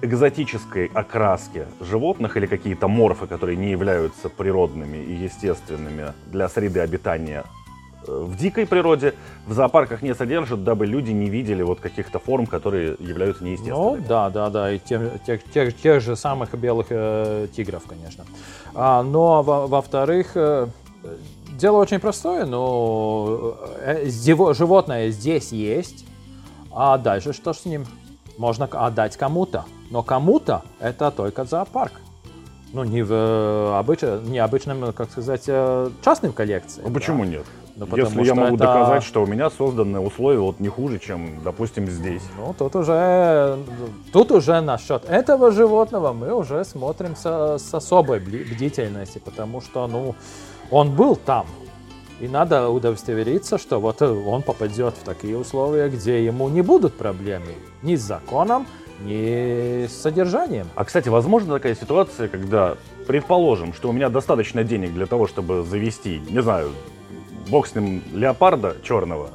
экзотической 0.00 0.86
окраски 0.94 1.66
животных 1.80 2.36
или 2.36 2.46
какие-то 2.46 2.86
морфы, 2.86 3.26
которые 3.26 3.56
не 3.56 3.70
являются 3.70 4.28
природными 4.28 4.98
и 4.98 5.14
естественными 5.14 6.12
для 6.26 6.48
среды 6.48 6.80
обитания 6.80 7.44
в 8.08 8.36
дикой 8.36 8.66
природе, 8.66 9.14
в 9.46 9.52
зоопарках 9.52 10.02
не 10.02 10.14
содержат, 10.14 10.64
дабы 10.64 10.86
люди 10.86 11.10
не 11.10 11.28
видели 11.28 11.62
вот 11.62 11.80
каких-то 11.80 12.18
форм, 12.18 12.46
которые 12.46 12.96
являются 12.98 13.44
неестественными. 13.44 14.00
Ну, 14.00 14.04
да, 14.08 14.30
да, 14.30 14.50
да, 14.50 14.72
и 14.72 14.78
тех, 14.78 15.22
тех, 15.24 15.44
тех, 15.44 15.76
тех 15.76 16.02
же 16.02 16.16
самых 16.16 16.54
белых 16.54 16.86
э, 16.90 17.48
тигров, 17.54 17.84
конечно. 17.86 18.24
А, 18.74 19.02
но, 19.02 19.42
во-вторых, 19.42 20.32
э, 20.34 20.66
дело 21.52 21.78
очень 21.78 22.00
простое, 22.00 22.46
но 22.46 23.56
э, 23.80 24.08
животное 24.08 25.10
здесь 25.10 25.52
есть, 25.52 26.04
а 26.72 26.98
дальше 26.98 27.32
что 27.32 27.52
с 27.52 27.64
ним? 27.64 27.84
Можно 28.36 28.66
отдать 28.66 29.16
кому-то, 29.16 29.64
но 29.90 30.02
кому-то 30.02 30.62
это 30.80 31.10
только 31.10 31.44
зоопарк 31.44 31.92
ну, 32.72 32.84
не 32.84 33.02
в 33.02 33.12
э, 33.12 33.78
обыч... 33.78 34.02
необычном, 34.02 34.92
как 34.92 35.10
сказать, 35.10 35.44
э, 35.46 35.90
частным 36.04 36.32
коллекциям. 36.32 36.88
Ну, 36.88 36.94
почему 36.94 37.24
да? 37.24 37.30
нет? 37.30 37.46
Ну, 37.78 37.96
Если 37.96 38.24
я 38.24 38.34
могу 38.34 38.56
это... 38.56 38.64
доказать, 38.64 39.04
что 39.04 39.22
у 39.22 39.26
меня 39.26 39.50
созданы 39.50 40.00
условия 40.00 40.40
вот 40.40 40.58
не 40.58 40.68
хуже, 40.68 40.98
чем, 40.98 41.40
допустим, 41.44 41.86
здесь. 41.86 42.22
Ну, 42.36 42.52
тут 42.58 42.74
уже, 42.74 43.56
тут 44.12 44.32
уже 44.32 44.60
насчет 44.60 45.04
этого 45.04 45.52
животного 45.52 46.12
мы 46.12 46.34
уже 46.34 46.64
смотрим 46.64 47.14
с, 47.14 47.58
с 47.58 47.74
особой 47.74 48.18
бдительностью, 48.18 49.22
потому 49.22 49.60
что, 49.60 49.86
ну, 49.86 50.16
он 50.72 50.90
был 50.90 51.14
там. 51.14 51.46
И 52.20 52.26
надо 52.26 52.68
удостовериться, 52.68 53.58
что 53.58 53.78
вот 53.78 54.02
он 54.02 54.42
попадет 54.42 54.94
в 54.94 55.04
такие 55.04 55.38
условия, 55.38 55.88
где 55.88 56.24
ему 56.24 56.48
не 56.48 56.62
будут 56.62 56.94
проблемы 56.94 57.54
ни 57.82 57.94
с 57.94 58.00
законом, 58.00 58.66
ни 59.04 59.86
с 59.86 59.92
содержанием. 59.92 60.66
А, 60.74 60.84
кстати, 60.84 61.08
возможно 61.08 61.54
такая 61.54 61.76
ситуация, 61.76 62.26
когда, 62.26 62.76
предположим, 63.06 63.72
что 63.72 63.88
у 63.88 63.92
меня 63.92 64.08
достаточно 64.08 64.64
денег 64.64 64.94
для 64.94 65.06
того, 65.06 65.28
чтобы 65.28 65.62
завести, 65.62 66.20
не 66.28 66.42
знаю, 66.42 66.72
бог 67.48 67.66
с 67.66 67.74
ним, 67.74 68.02
леопарда 68.12 68.76
черного. 68.82 69.30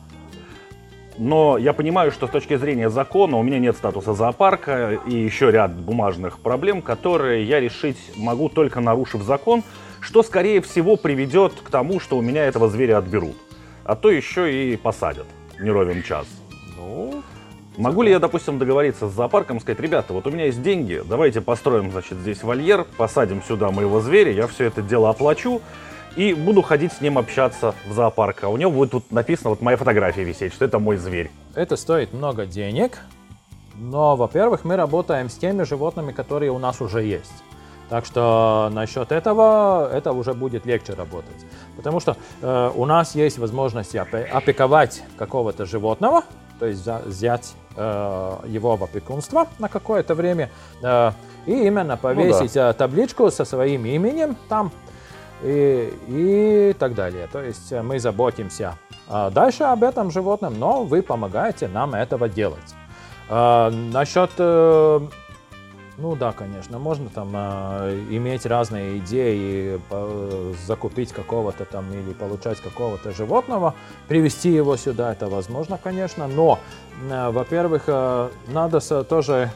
Но 1.17 1.57
я 1.57 1.73
понимаю, 1.73 2.11
что 2.11 2.27
с 2.27 2.31
точки 2.31 2.55
зрения 2.55 2.89
закона 2.89 3.37
у 3.37 3.43
меня 3.43 3.59
нет 3.59 3.75
статуса 3.77 4.13
зоопарка 4.13 4.99
и 5.05 5.15
еще 5.15 5.51
ряд 5.51 5.71
бумажных 5.73 6.39
проблем, 6.39 6.81
которые 6.81 7.43
я 7.43 7.59
решить 7.59 7.97
могу 8.15 8.49
только 8.49 8.79
нарушив 8.79 9.21
закон, 9.21 9.63
что 9.99 10.23
скорее 10.23 10.61
всего 10.61 10.95
приведет 10.95 11.53
к 11.63 11.69
тому, 11.69 11.99
что 11.99 12.17
у 12.17 12.21
меня 12.21 12.45
этого 12.45 12.67
зверя 12.67 12.97
отберут. 12.97 13.35
А 13.83 13.95
то 13.95 14.09
еще 14.09 14.73
и 14.73 14.75
посадят 14.75 15.27
не 15.59 15.69
ровен 15.69 16.01
час. 16.01 16.25
Ну, 16.77 17.23
Могу 17.77 18.03
ли 18.03 18.11
я, 18.11 18.19
допустим, 18.19 18.59
договориться 18.59 19.09
с 19.09 19.13
зоопарком, 19.13 19.59
сказать, 19.59 19.79
ребята, 19.79 20.13
вот 20.13 20.27
у 20.27 20.31
меня 20.31 20.45
есть 20.45 20.61
деньги, 20.61 21.01
давайте 21.03 21.41
построим, 21.41 21.89
значит, 21.89 22.19
здесь 22.19 22.43
вольер, 22.43 22.85
посадим 22.97 23.41
сюда 23.41 23.71
моего 23.71 23.99
зверя, 23.99 24.31
я 24.31 24.45
все 24.45 24.65
это 24.65 24.83
дело 24.83 25.09
оплачу, 25.09 25.59
и 26.15 26.33
буду 26.33 26.61
ходить 26.61 26.93
с 26.93 27.01
ним 27.01 27.17
общаться 27.17 27.73
в 27.87 27.93
зоопарк. 27.93 28.43
А 28.43 28.49
у 28.49 28.57
него 28.57 28.71
будет 28.71 28.91
тут 28.91 29.11
написано, 29.11 29.51
вот 29.51 29.61
моя 29.61 29.77
фотография 29.77 30.23
висеть, 30.23 30.53
что 30.53 30.65
это 30.65 30.79
мой 30.79 30.97
зверь. 30.97 31.31
Это 31.55 31.75
стоит 31.75 32.13
много 32.13 32.45
денег, 32.45 32.99
но, 33.75 34.15
во-первых, 34.15 34.63
мы 34.63 34.75
работаем 34.75 35.29
с 35.29 35.35
теми 35.35 35.63
животными, 35.63 36.11
которые 36.11 36.51
у 36.51 36.59
нас 36.59 36.81
уже 36.81 37.03
есть. 37.03 37.43
Так 37.89 38.05
что 38.05 38.69
насчет 38.71 39.11
этого 39.11 39.89
это 39.91 40.13
уже 40.13 40.33
будет 40.33 40.65
легче 40.65 40.93
работать. 40.93 41.45
Потому 41.75 41.99
что 41.99 42.17
э, 42.41 42.71
у 42.73 42.85
нас 42.85 43.13
есть 43.13 43.37
возможность 43.37 43.95
опековать 43.95 45.03
какого-то 45.17 45.65
животного, 45.65 46.23
то 46.59 46.65
есть 46.65 46.87
взять 47.05 47.53
э, 47.75 48.35
его 48.47 48.77
в 48.77 48.83
опекунство 48.83 49.47
на 49.59 49.67
какое-то 49.67 50.15
время 50.15 50.49
э, 50.81 51.11
и 51.45 51.67
именно 51.67 51.97
повесить 51.97 52.55
ну, 52.55 52.61
да. 52.61 52.69
Э, 52.69 52.73
табличку 52.73 53.29
со 53.29 53.43
своим 53.45 53.85
именем 53.85 54.37
там 54.47 54.71
и, 55.43 55.93
и 56.07 56.75
так 56.77 56.95
далее. 56.95 57.27
То 57.31 57.41
есть 57.41 57.71
э, 57.71 57.81
мы 57.81 57.99
заботимся 57.99 58.77
а, 59.07 59.29
дальше 59.29 59.63
об 59.63 59.83
этом 59.83 60.11
животном, 60.11 60.57
но 60.57 60.83
вы 60.83 61.01
помогаете 61.01 61.67
нам 61.67 61.93
этого 61.93 62.29
делать. 62.29 62.75
А, 63.29 63.69
насчет, 63.69 64.31
э, 64.37 64.99
ну 65.97 66.15
да, 66.15 66.31
конечно, 66.31 66.79
можно 66.79 67.09
там 67.09 67.31
а, 67.33 67.89
иметь 68.09 68.45
разные 68.45 68.99
идеи, 68.99 69.79
закупить 70.65 71.11
какого-то 71.11 71.65
там 71.65 71.91
или 71.93 72.13
получать 72.13 72.61
какого-то 72.61 73.11
животного, 73.11 73.75
привести 74.07 74.49
его 74.49 74.77
сюда, 74.77 75.11
это 75.11 75.27
возможно, 75.27 75.77
конечно, 75.81 76.27
но, 76.27 76.59
во-первых, 77.09 77.87
надо 78.47 78.79
тоже 79.03 79.51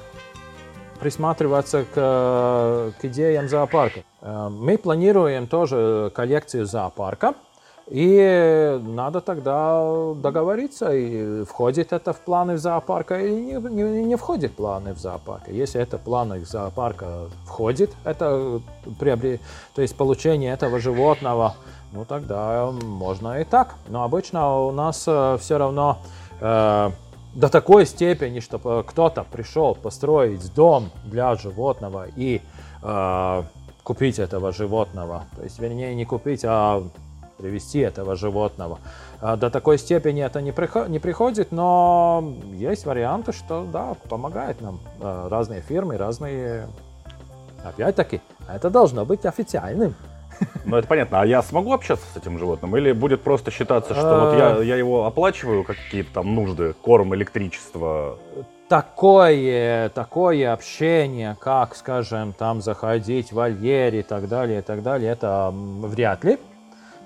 присматриваться 1.00 1.86
к, 1.86 2.94
к 3.00 3.06
идеям 3.06 3.48
зоопарка. 3.48 4.02
Э, 4.22 4.50
мы 4.50 4.78
планируем 4.78 5.48
тоже 5.48 6.12
коллекцию 6.16 6.66
зоопарка, 6.66 7.34
и 7.88 8.80
надо 8.84 9.22
тогда 9.22 10.14
договориться, 10.16 10.94
и 10.94 11.46
входит 11.46 11.94
это 11.94 12.12
в 12.12 12.20
планы 12.20 12.58
зоопарка 12.58 13.18
или 13.20 13.34
не, 13.34 13.54
не, 13.54 14.04
не 14.04 14.16
входит 14.18 14.52
в 14.52 14.56
планы 14.56 14.94
в 14.94 14.98
зоопарка. 14.98 15.52
Если 15.52 15.80
это 15.80 15.98
планы 15.98 16.44
зоопарка 16.44 17.30
входит, 17.46 17.92
это 18.04 18.62
приобрет, 19.00 19.40
то 19.74 19.82
есть 19.82 19.96
получение 19.96 20.52
этого 20.54 20.80
животного, 20.80 21.56
ну 21.94 22.04
тогда 22.04 22.72
можно 22.72 23.40
и 23.40 23.46
так. 23.46 23.76
Но 23.88 24.04
обычно 24.04 24.66
у 24.66 24.72
нас 24.74 25.06
э, 25.08 25.38
все 25.40 25.58
равно 25.58 26.00
э, 26.42 26.92
до 27.38 27.50
такой 27.50 27.86
степени, 27.86 28.39
чтобы 28.39 28.84
кто-то 28.84 29.23
пришел 29.23 29.76
построить 29.76 30.54
дом 30.56 30.89
для 31.06 31.36
животного 31.36 32.08
и 32.15 32.41
э, 32.82 33.43
купить 33.84 34.17
этого 34.17 34.52
животного. 34.52 35.26
То 35.36 35.43
есть, 35.43 35.60
вернее, 35.60 35.93
не 35.93 36.04
купить, 36.04 36.43
а 36.43 36.84
привести 37.38 37.80
этого 37.80 38.15
животного. 38.15 38.80
А 39.21 39.36
до 39.36 39.52
такой 39.52 39.78
степени 39.78 40.23
это 40.23 40.41
не, 40.41 40.52
приход, 40.52 40.89
не 40.89 40.97
приходит, 40.97 41.52
но 41.52 42.34
есть 42.54 42.88
варианты, 42.88 43.34
что 43.34 43.67
да, 43.71 43.95
помогает 44.10 44.60
нам 44.60 44.80
э, 45.00 45.28
разные 45.30 45.62
фирмы, 45.62 45.97
разные... 45.97 46.67
Опять-таки, 47.63 48.19
это 48.47 48.71
должно 48.71 49.06
быть 49.06 49.28
официальным. 49.28 49.93
Ну, 50.65 50.76
это 50.76 50.88
понятно. 50.88 51.21
А 51.21 51.26
я 51.26 51.41
смогу 51.41 51.73
общаться 51.73 52.06
с 52.13 52.17
этим 52.17 52.38
животным? 52.38 52.76
Или 52.76 52.91
будет 52.91 53.21
просто 53.21 53.52
считаться, 53.52 53.93
что 53.93 54.19
вот 54.19 54.38
я, 54.38 54.63
я 54.63 54.76
его 54.76 55.06
оплачиваю, 55.06 55.63
какие-то 55.63 56.15
там 56.15 56.36
нужды, 56.36 56.73
корм, 56.82 57.15
электричество? 57.15 58.19
Такое, 58.67 59.88
такое 59.89 60.52
общение, 60.52 61.38
как, 61.39 61.73
скажем, 61.73 62.34
там 62.34 62.62
заходить 62.62 63.32
в 63.32 63.36
вольер 63.36 63.95
и 63.95 64.02
так 64.02 64.28
далее, 64.28 64.60
и 64.60 64.62
так 64.62 64.84
далее, 64.84 65.10
это 65.10 65.54
вряд 65.54 66.26
ли, 66.26 66.38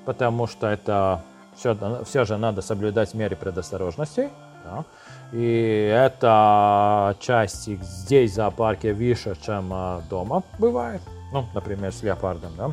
потому 0.06 0.48
что 0.48 0.66
это 0.66 1.24
все, 1.56 1.78
все 2.04 2.26
же 2.26 2.38
надо 2.38 2.64
соблюдать 2.64 3.14
меры 3.14 3.36
предосторожности. 3.36 4.32
Да. 4.66 4.86
И 5.34 5.94
эта 5.94 7.16
часть 7.20 7.68
здесь 7.68 8.32
в 8.32 8.34
зоопарке 8.34 8.94
выше, 8.94 9.38
чем 9.46 9.72
дома 10.10 10.42
бывает. 10.58 11.02
Ну, 11.32 11.46
например, 11.54 11.94
с 11.94 12.02
леопардом, 12.02 12.52
да 12.58 12.72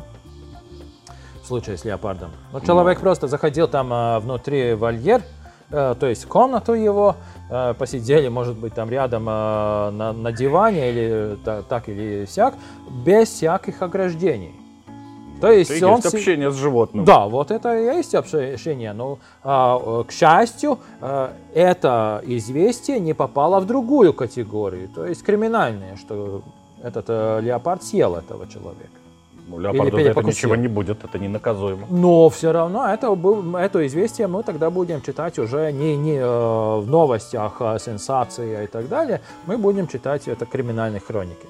случае 1.49 1.77
с 1.77 1.85
леопардом. 1.85 2.29
Но 2.53 2.59
человек 2.59 2.97
Но... 2.99 3.01
просто 3.01 3.27
заходил 3.27 3.67
там 3.67 3.91
э, 3.91 4.19
внутри 4.19 4.73
вольер, 4.73 5.21
э, 5.71 5.95
то 5.99 6.07
есть 6.07 6.25
комнату 6.25 6.73
его, 6.73 7.15
э, 7.49 7.73
посидели, 7.77 8.29
может 8.29 8.57
быть, 8.57 8.73
там 8.73 8.89
рядом 8.89 9.27
э, 9.27 9.89
на, 9.91 10.13
на 10.13 10.31
диване 10.31 10.91
или 10.91 11.37
та, 11.43 11.61
так 11.61 11.89
или 11.89 12.25
сяк, 12.25 12.53
без 13.05 13.29
всяких 13.29 13.81
ограждений. 13.81 14.53
То 15.41 15.51
есть, 15.51 15.71
это 15.71 15.87
он 15.87 15.95
есть 15.95 16.13
общение 16.13 16.51
с 16.51 16.55
животным. 16.55 17.05
Да, 17.05 17.27
вот 17.27 17.51
это 17.51 17.77
и 17.77 17.97
есть 17.97 18.13
общение. 18.13 18.93
Но, 18.93 19.19
а, 19.43 20.03
к 20.03 20.11
счастью, 20.11 20.79
а, 21.01 21.33
это 21.53 22.21
известие 22.25 22.99
не 22.99 23.13
попало 23.13 23.59
в 23.59 23.65
другую 23.65 24.13
категорию, 24.13 24.89
то 24.89 25.05
есть 25.05 25.23
криминальное, 25.23 25.95
что 25.95 26.41
этот 26.83 27.05
а, 27.07 27.39
леопард 27.39 27.83
съел 27.83 28.15
этого 28.15 28.47
человека. 28.47 28.98
Ну, 29.49 29.59
леопарду 29.59 29.97
за 29.97 30.09
это 30.09 30.21
ничего 30.21 30.55
не 30.55 30.67
будет, 30.67 31.03
это 31.03 31.17
не 31.17 31.27
наказуемо. 31.27 31.87
Но 31.89 32.29
все 32.29 32.51
равно 32.51 32.87
это, 32.87 33.17
это 33.57 33.87
известие 33.87 34.27
мы 34.27 34.43
тогда 34.43 34.69
будем 34.69 35.01
читать 35.01 35.39
уже 35.39 35.71
не, 35.71 35.97
не 35.97 36.17
э, 36.17 36.79
в 36.79 36.87
новостях, 36.87 37.55
а 37.59 37.79
сенсации 37.79 38.63
и 38.63 38.67
так 38.67 38.87
далее. 38.87 39.21
Мы 39.47 39.57
будем 39.57 39.87
читать 39.87 40.27
это 40.27 40.45
криминальной 40.45 40.99
хроники. 40.99 41.47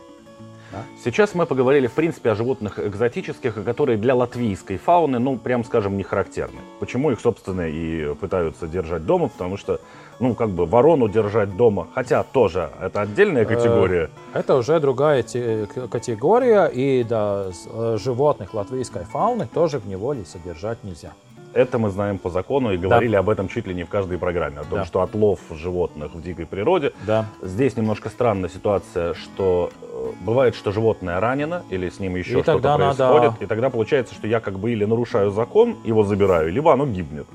Да? 0.72 0.84
Сейчас 1.04 1.36
мы 1.36 1.46
поговорили, 1.46 1.88
в 1.88 1.94
принципе, 1.94 2.32
о 2.32 2.36
животных 2.36 2.80
экзотических, 2.80 3.64
которые 3.66 3.98
для 3.98 4.16
латвийской 4.16 4.78
фауны, 4.78 5.20
ну, 5.20 5.38
прям 5.38 5.66
скажем, 5.66 5.98
не 5.98 6.04
характерны. 6.04 6.60
Почему 6.80 7.12
их, 7.12 7.20
собственно, 7.20 7.68
и 7.68 8.14
пытаются 8.16 8.68
держать 8.68 9.06
дома, 9.06 9.28
потому 9.28 9.58
что 9.58 9.82
ну, 10.20 10.36
как 10.36 10.50
бы 10.50 10.66
ворону 10.66 11.08
держать 11.08 11.56
дома, 11.56 11.88
хотя 11.94 12.24
тоже 12.24 12.70
это 12.82 13.02
отдельная 13.02 13.44
э, 13.44 13.46
категория. 13.46 14.10
Это 14.34 14.56
уже 14.56 14.80
другая 14.80 15.24
категория, 15.24 16.66
и 16.66 17.04
да, 17.04 17.48
э, 17.66 17.98
животных 18.00 18.54
латвийской 18.54 19.04
фауны 19.06 19.48
тоже 19.48 19.80
в 19.80 19.88
неволе 19.88 20.26
содержать 20.26 20.84
нельзя. 20.84 21.12
Это 21.54 21.80
мы 21.80 21.90
знаем 21.90 22.20
по 22.20 22.30
закону 22.30 22.72
и 22.74 22.78
говорили 22.78 23.14
да. 23.14 23.20
об 23.20 23.30
этом 23.30 23.48
чуть 23.48 23.66
ли 23.66 23.74
не 23.74 23.84
в 23.84 23.90
каждой 23.90 24.20
программе, 24.20 24.60
о 24.60 24.64
том, 24.64 24.80
да. 24.80 24.86
что 24.86 25.02
отлов 25.02 25.40
животных 25.52 26.14
в 26.14 26.22
дикой 26.22 26.46
природе. 26.46 26.94
Да. 27.08 27.26
Здесь 27.42 27.76
немножко 27.76 28.10
странная 28.10 28.50
ситуация, 28.50 29.16
что 29.16 29.72
э, 29.82 30.12
бывает, 30.22 30.56
что 30.56 30.72
животное 30.72 31.20
ранено 31.20 31.64
или 31.70 31.90
с 31.90 32.00
ним 32.00 32.18
еще 32.18 32.44
что-то 32.44 32.76
происходит, 32.76 32.98
надо... 32.98 33.36
и 33.40 33.48
тогда 33.48 33.70
получается, 33.72 34.14
что 34.14 34.28
я 34.28 34.40
как 34.40 34.60
бы 34.60 34.72
или 34.72 34.86
нарушаю 34.86 35.32
закон, 35.32 35.78
его 35.84 36.04
забираю, 36.04 36.52
либо 36.52 36.72
оно 36.72 36.86
гибнет. 36.86 37.26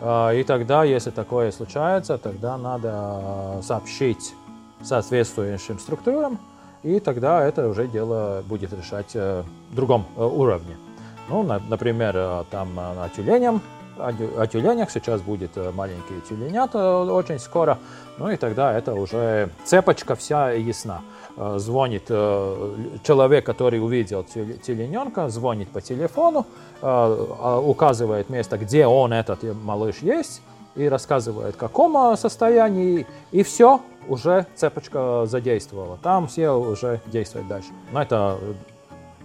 А, 0.00 0.30
и 0.32 0.42
тогда, 0.42 0.84
если 0.84 1.10
такое 1.10 1.50
случается, 1.50 2.18
тогда 2.18 2.56
надо 2.58 2.90
а, 2.92 3.60
сообщить 3.62 4.34
соответствующим 4.82 5.78
структурам, 5.78 6.38
и 6.82 7.00
тогда 7.00 7.42
это 7.44 7.68
уже 7.68 7.88
дело 7.88 8.44
будет 8.46 8.72
решать 8.72 9.10
э, 9.14 9.42
в 9.72 9.74
другом 9.74 10.06
э, 10.16 10.22
уровне. 10.22 10.76
Ну, 11.28 11.42
например, 11.42 12.14
э, 12.14 12.44
там 12.50 12.74
на 12.74 13.08
тюленям, 13.08 13.60
о 13.98 14.46
тюленях 14.46 14.90
сейчас 14.90 15.20
будет 15.20 15.56
маленький 15.74 16.20
тюленят 16.28 16.74
очень 16.74 17.38
скоро, 17.38 17.78
ну 18.18 18.30
и 18.30 18.36
тогда 18.36 18.72
это 18.76 18.94
уже 18.94 19.50
цепочка 19.64 20.14
вся 20.14 20.52
ясна. 20.52 21.02
Э, 21.36 21.58
звонит 21.58 22.04
э, 22.08 22.74
человек, 23.02 23.44
который 23.44 23.78
увидел 23.80 24.24
телененка, 24.24 25.28
звонит 25.28 25.68
по 25.68 25.80
телефону, 25.80 26.46
э, 26.80 27.60
указывает 27.64 28.30
место, 28.30 28.56
где 28.56 28.86
он, 28.86 29.12
этот 29.12 29.42
малыш, 29.42 29.98
есть, 30.00 30.40
и 30.74 30.88
рассказывает, 30.88 31.54
в 31.54 31.58
каком 31.58 32.16
состоянии, 32.16 33.06
и 33.32 33.42
все, 33.42 33.80
уже 34.08 34.46
цепочка 34.54 35.24
задействовала. 35.26 35.98
Там 36.02 36.26
все 36.26 36.50
уже 36.50 37.00
действуют 37.06 37.48
дальше. 37.48 37.68
Но 37.92 38.02
это 38.02 38.38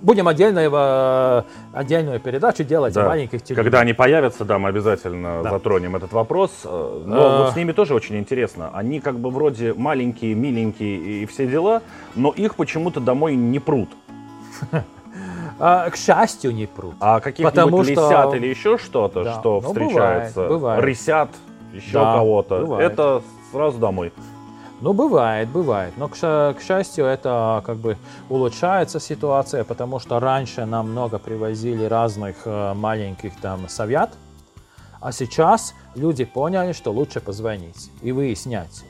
Будем 0.01 0.27
отдельную, 0.27 1.45
отдельную 1.73 2.19
передачу 2.19 2.63
делать 2.63 2.93
да. 2.93 3.05
о 3.05 3.09
маленьких 3.09 3.43
телевизорах. 3.43 3.65
Когда 3.65 3.79
они 3.81 3.93
появятся, 3.93 4.45
да, 4.45 4.57
мы 4.57 4.69
обязательно 4.69 5.43
да. 5.43 5.51
затронем 5.51 5.95
этот 5.95 6.11
вопрос. 6.11 6.51
Э, 6.63 7.03
но 7.05 7.15
а... 7.15 7.43
вот 7.43 7.53
с 7.53 7.55
ними 7.55 7.71
тоже 7.71 7.93
очень 7.93 8.17
интересно. 8.17 8.71
Они 8.73 8.99
как 8.99 9.19
бы 9.19 9.29
вроде 9.29 9.73
маленькие, 9.73 10.33
миленькие 10.33 11.21
и 11.21 11.25
все 11.27 11.45
дела, 11.45 11.83
но 12.15 12.31
их 12.31 12.55
почему-то 12.55 12.99
домой 12.99 13.35
не 13.35 13.59
прут. 13.59 13.89
А, 15.63 15.91
к 15.91 15.95
счастью, 15.95 16.55
не 16.55 16.65
прут. 16.65 16.95
А 16.99 17.19
каких-нибудь 17.19 17.89
лисят 17.89 18.29
что... 18.29 18.35
или 18.35 18.47
еще 18.47 18.79
что-то, 18.79 19.23
да. 19.23 19.39
что 19.39 19.61
ну, 19.61 19.67
встречается, 19.67 20.39
бывает, 20.39 20.49
бывает. 20.49 20.83
рысят, 20.83 21.29
еще 21.71 21.93
да, 21.93 22.15
кого-то, 22.15 22.79
это 22.79 23.21
сразу 23.51 23.77
домой. 23.77 24.11
Ну, 24.82 24.94
бывает, 24.94 25.48
бывает. 25.50 25.94
Но, 25.98 26.08
к, 26.08 26.15
к 26.15 26.62
счастью, 26.62 27.06
это 27.06 27.62
как 27.65 27.78
бы 27.78 27.98
улучшается 28.30 29.00
ситуация, 29.00 29.63
потому 29.63 30.00
что 30.00 30.20
раньше 30.20 30.65
нам 30.65 30.91
много 30.91 31.20
привозили 31.20 31.86
разных 31.86 32.36
э, 32.46 32.74
маленьких 32.74 33.39
там 33.39 33.70
совят, 33.70 34.12
а 35.00 35.12
сейчас 35.12 35.76
люди 35.94 36.26
поняли, 36.26 36.74
что 36.74 36.91
лучше 36.91 37.22
позвонить 37.22 37.91
и 38.02 38.12
выяснять, 38.12 38.84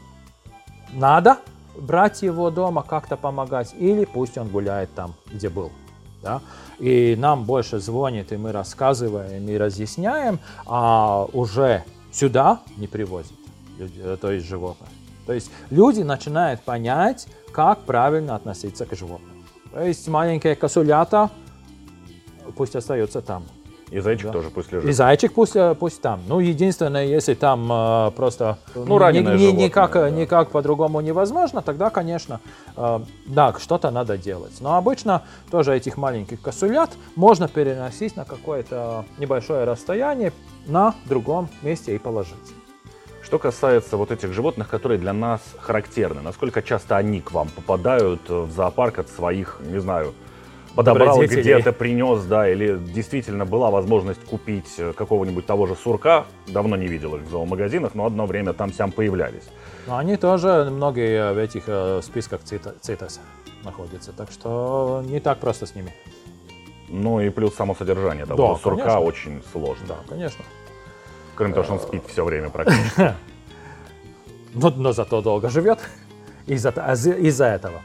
надо 0.93 1.37
брать 1.75 2.21
его 2.21 2.49
дома, 2.51 2.83
как-то 2.83 3.17
помогать, 3.17 3.73
или 3.77 4.05
пусть 4.05 4.37
он 4.37 4.47
гуляет 4.47 4.93
там, 4.93 5.13
где 5.29 5.49
был. 5.49 5.71
Да? 6.21 6.41
И 6.79 7.17
нам 7.17 7.43
больше 7.43 7.79
звонит, 7.79 8.31
и 8.31 8.37
мы 8.37 8.53
рассказываем 8.53 9.47
и 9.49 9.57
разъясняем, 9.57 10.39
а 10.65 11.25
уже 11.33 11.83
сюда 12.13 12.61
не 12.77 12.87
привозят, 12.87 13.33
э, 13.77 14.17
то 14.21 14.31
есть 14.31 14.47
животных. 14.47 14.87
То 15.31 15.35
есть 15.35 15.49
люди 15.69 16.01
начинают 16.01 16.59
понять, 16.59 17.25
как 17.53 17.79
правильно 17.83 18.35
относиться 18.35 18.85
к 18.85 18.93
животным. 18.97 19.45
То 19.71 19.81
есть 19.81 20.05
маленькие 20.09 20.57
косулята 20.57 21.29
пусть 22.57 22.75
остаются 22.75 23.21
там. 23.21 23.45
И 23.91 24.01
зайчик 24.01 24.25
да. 24.25 24.33
тоже 24.33 24.49
пусть 24.49 24.73
лежит. 24.73 24.89
И 24.89 24.91
зайчик 24.91 25.31
пусть, 25.31 25.55
э, 25.55 25.73
пусть 25.79 26.01
там. 26.01 26.19
Ну, 26.27 26.41
единственное, 26.41 27.05
если 27.05 27.33
там 27.33 27.71
э, 27.71 28.11
просто 28.11 28.57
ну, 28.75 28.97
раненое 28.97 29.37
ни, 29.37 29.45
ни, 29.45 29.63
никак, 29.63 29.93
да. 29.93 30.09
никак 30.09 30.49
по-другому 30.49 30.99
невозможно, 30.99 31.61
тогда, 31.61 31.89
конечно, 31.89 32.41
э, 32.75 32.99
да, 33.27 33.55
что-то 33.57 33.89
надо 33.89 34.17
делать. 34.17 34.59
Но 34.59 34.75
обычно 34.75 35.21
тоже 35.49 35.77
этих 35.77 35.95
маленьких 35.95 36.41
косулят 36.41 36.89
можно 37.15 37.47
переносить 37.47 38.17
на 38.17 38.25
какое-то 38.25 39.05
небольшое 39.17 39.63
расстояние 39.63 40.33
на 40.67 40.93
другом 41.05 41.47
месте 41.61 41.95
и 41.95 41.97
положить. 41.97 42.35
Что 43.31 43.39
касается 43.39 43.95
вот 43.95 44.11
этих 44.11 44.33
животных, 44.33 44.67
которые 44.67 44.97
для 44.99 45.13
нас 45.13 45.39
характерны, 45.57 46.19
насколько 46.19 46.61
часто 46.61 46.97
они 46.97 47.21
к 47.21 47.31
вам 47.31 47.47
попадают 47.47 48.19
в 48.27 48.51
зоопарк 48.51 48.99
от 48.99 49.07
своих, 49.07 49.61
не 49.61 49.79
знаю, 49.79 50.13
подобрал 50.75 51.17
где-то, 51.21 51.71
принес, 51.71 52.25
да, 52.25 52.49
или 52.49 52.77
действительно 52.77 53.45
была 53.45 53.71
возможность 53.71 54.21
купить 54.25 54.75
какого-нибудь 54.97 55.45
того 55.45 55.65
же 55.65 55.75
сурка, 55.75 56.25
давно 56.45 56.75
не 56.75 56.87
видел 56.87 57.15
их 57.15 57.21
в 57.21 57.29
зоомагазинах, 57.29 57.95
но 57.95 58.05
одно 58.05 58.25
время 58.25 58.51
там 58.51 58.73
сям 58.73 58.91
появлялись. 58.91 59.47
Но 59.87 59.95
они 59.95 60.17
тоже, 60.17 60.69
многие 60.69 61.31
в 61.31 61.37
этих 61.37 61.63
э, 61.67 62.01
списках 62.03 62.41
ЦИТЕС 62.43 63.21
находятся, 63.63 64.11
так 64.11 64.29
что 64.29 65.05
не 65.05 65.21
так 65.21 65.37
просто 65.37 65.67
с 65.67 65.73
ними. 65.73 65.93
Ну 66.89 67.21
и 67.21 67.29
плюс 67.29 67.55
само 67.55 67.75
содержание 67.75 68.25
того 68.25 68.55
да, 68.55 68.59
сурка 68.61 68.83
конечно. 68.83 68.99
очень 68.99 69.43
сложно. 69.53 69.85
Да, 69.87 69.95
конечно. 70.09 70.43
Кроме 71.41 71.55
того, 71.55 71.63
что 71.63 71.73
он 71.73 71.79
спит 71.79 72.03
все 72.07 72.23
время 72.23 72.49
практически. 72.51 73.15
Но, 74.53 74.69
но 74.69 74.91
зато 74.91 75.23
долго 75.23 75.49
живет 75.49 75.79
из-за 76.45 76.69
из 76.69 77.41
этого. 77.41 77.81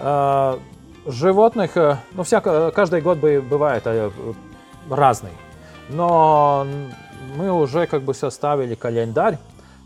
А, 0.00 0.58
животных, 1.06 1.76
э, 1.76 1.98
ну, 2.14 2.24
всяко, 2.24 2.72
каждый 2.72 3.02
год 3.02 3.18
бывает 3.18 3.82
э, 3.84 4.10
разный. 4.90 5.30
Но 5.88 6.66
мы 7.36 7.52
уже 7.52 7.86
как 7.86 8.02
бы 8.02 8.12
составили 8.12 8.74
календарь, 8.74 9.38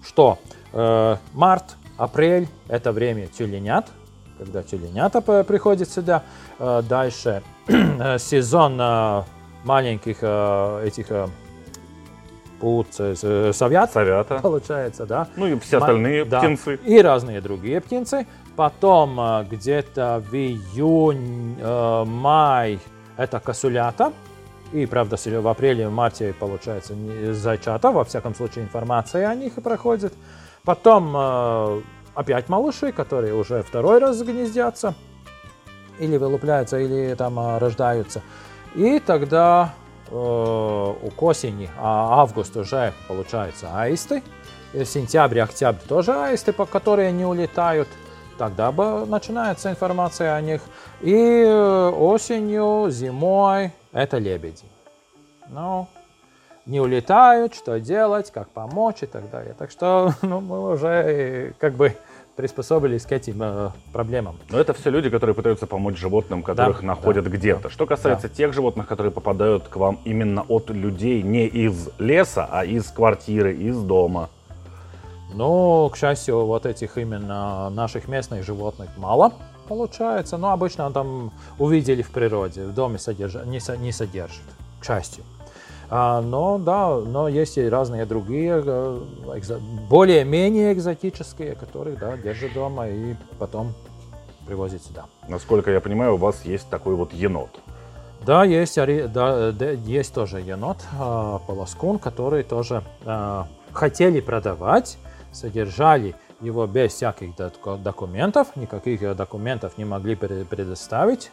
что 0.03 0.39
э, 0.73 1.17
март 1.35 1.77
Апрель– 1.99 2.49
это 2.69 2.91
время 2.91 3.27
тюленят, 3.27 3.89
когда 4.39 4.63
тюленята 4.63 5.21
приходят 5.21 5.91
сюда. 5.91 6.23
Э, 6.59 6.81
Дальше 6.89 7.43
э, 7.67 8.19
сезон 8.19 8.81
э, 8.81 9.25
маленьких 9.65 10.19
э, 10.23 10.87
этих 10.87 11.11
э, 11.11 11.27
птиц, 12.61 13.21
э, 13.23 13.53
совят, 13.53 13.93
Совята. 13.93 14.39
получается, 14.39 15.07
да. 15.07 15.29
Ну 15.37 15.47
и 15.47 15.59
все 15.59 15.79
остальные 15.79 16.25
да. 16.25 16.39
птенцы. 16.41 16.79
И 16.85 17.01
разные 17.01 17.41
другие 17.41 17.81
птенцы. 17.81 18.27
Потом 18.57 19.19
э, 19.21 19.47
где-то 19.51 20.23
в 20.31 20.35
июнь, 20.35 21.57
э, 21.61 22.05
май 22.05 22.79
это 23.17 23.41
косулята. 23.41 24.13
И, 24.73 24.87
правда, 24.87 25.17
в 25.17 25.49
апреле, 25.49 25.89
в 25.89 25.93
марте, 25.93 26.33
получается, 26.39 26.95
зайчата. 27.33 27.91
Во 27.91 28.05
всяком 28.05 28.35
случае, 28.35 28.65
информация 28.65 29.29
о 29.29 29.35
них 29.35 29.55
проходит. 29.55 30.15
Потом 30.65 31.13
э, 31.17 31.83
опять 32.15 32.49
малыши, 32.49 32.93
которые 32.93 33.35
уже 33.35 33.63
второй 33.63 33.99
раз 33.99 34.23
гнездятся. 34.23 34.95
Или 35.99 36.17
вылупляются, 36.17 36.79
или 36.79 37.15
там 37.15 37.39
э, 37.39 37.59
рождаются. 37.59 38.23
И 38.77 39.01
тогда 39.01 39.75
э, 39.75 39.90
у 40.11 41.11
к 41.11 41.23
осени, 41.23 41.71
а 41.79 42.21
август 42.21 42.57
уже 42.57 42.93
получается 43.09 43.69
аисты. 43.75 44.23
И 44.73 44.85
сентябрь, 44.85 45.41
октябрь 45.41 45.81
тоже 45.89 46.13
аисты, 46.13 46.53
по 46.53 46.67
которые 46.67 47.13
не 47.13 47.25
улетают. 47.25 47.89
Тогда 48.39 48.73
бы 48.73 49.05
начинается 49.07 49.71
информация 49.71 50.35
о 50.35 50.41
них. 50.41 50.63
И 51.01 51.15
э, 51.15 51.89
осенью, 51.91 52.89
зимой 52.91 53.73
это 53.93 54.19
лебеди. 54.19 54.65
Ну, 55.49 55.89
не 56.67 56.81
улетают, 56.81 57.55
что 57.55 57.81
делать, 57.81 58.31
как 58.31 58.49
помочь 58.51 59.03
и 59.03 59.07
так 59.07 59.29
далее. 59.31 59.55
Так 59.59 59.71
что 59.71 60.15
ну, 60.23 60.41
мы 60.41 60.73
уже 60.73 60.89
э, 60.89 61.53
как 61.59 61.75
бы 61.75 61.97
приспособились 62.41 63.05
к 63.05 63.13
этим 63.13 63.43
э, 63.43 63.71
проблемам. 63.93 64.37
Но 64.51 64.59
это 64.59 64.73
все 64.73 64.89
люди, 64.91 65.11
которые 65.11 65.35
пытаются 65.35 65.67
помочь 65.67 65.99
животным, 65.99 66.43
которых 66.43 66.81
Да, 66.81 66.87
находят 66.87 67.25
да, 67.25 67.31
где-то. 67.31 67.69
Что 67.69 67.85
касается 67.85 68.31
тех 68.31 68.55
животных, 68.55 68.87
которые 68.87 69.13
попадают 69.13 69.69
к 69.69 69.77
вам 69.77 69.99
именно 70.07 70.43
от 70.49 70.71
людей 70.71 71.23
не 71.23 71.47
из 71.47 71.91
леса, 71.99 72.49
а 72.51 72.65
из 72.65 72.85
квартиры, 72.91 73.55
из 73.55 73.77
дома. 73.83 74.31
Ну, 75.35 75.91
к 75.93 75.97
счастью, 75.99 76.47
вот 76.47 76.65
этих 76.65 76.97
именно 76.97 77.69
наших 77.71 78.09
местных 78.09 78.43
животных 78.45 78.89
мало 78.97 79.33
получается. 79.69 80.39
Но 80.39 80.51
обычно 80.53 80.91
там 80.91 81.31
увидели 81.59 82.01
в 82.03 82.11
природе, 82.11 82.65
в 82.65 82.75
доме 82.75 82.97
содержа- 82.97 83.45
не, 83.47 83.61
со- 83.61 83.77
не 83.77 83.93
содержат, 83.93 84.43
к 84.81 84.85
счастью. 84.87 85.25
А, 85.93 86.21
но 86.21 86.59
да, 86.59 86.97
но 86.99 87.29
есть 87.29 87.59
и 87.59 87.69
разные 87.69 88.07
другие, 88.07 88.63
э, 88.65 89.01
более-менее 89.89 90.73
экзотические, 90.73 91.57
которых 91.57 91.99
да, 91.99 92.17
держат 92.17 92.53
дома 92.53 92.89
и 92.89 93.17
потом 93.41 93.75
привозят 94.47 94.85
сюда. 94.85 95.07
Насколько 95.29 95.73
я 95.73 95.81
понимаю, 95.81 96.15
у 96.15 96.17
вас 96.17 96.45
есть 96.45 96.71
такой 96.71 96.95
вот 96.95 97.13
енот. 97.13 97.51
Да, 98.25 98.45
есть, 98.45 98.77
да, 98.77 99.49
есть 99.49 100.15
тоже 100.15 100.41
енот, 100.41 100.77
а, 100.99 101.39
полоскун, 101.39 101.99
который 101.99 102.45
тоже 102.45 102.85
а, 103.05 103.49
хотели 103.73 104.21
продавать, 104.21 104.99
содержали 105.33 106.15
его 106.41 106.67
без 106.67 106.93
всяких 106.93 107.35
доку- 107.37 107.79
документов, 107.79 108.55
никаких 108.57 109.03
э, 109.03 109.15
документов 109.15 109.77
не 109.77 109.85
могли 109.85 110.15
предоставить. 110.17 111.31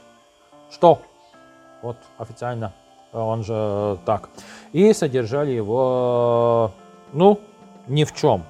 Что? 0.71 1.01
Вот 1.81 1.97
официально 2.17 2.73
он 3.19 3.43
же 3.43 3.53
э, 3.53 3.97
так. 4.05 4.29
И 4.73 4.93
содержали 4.93 5.51
его, 5.51 6.71
ну, 7.13 7.39
ни 7.87 8.03
в 8.03 8.13
чем. 8.13 8.43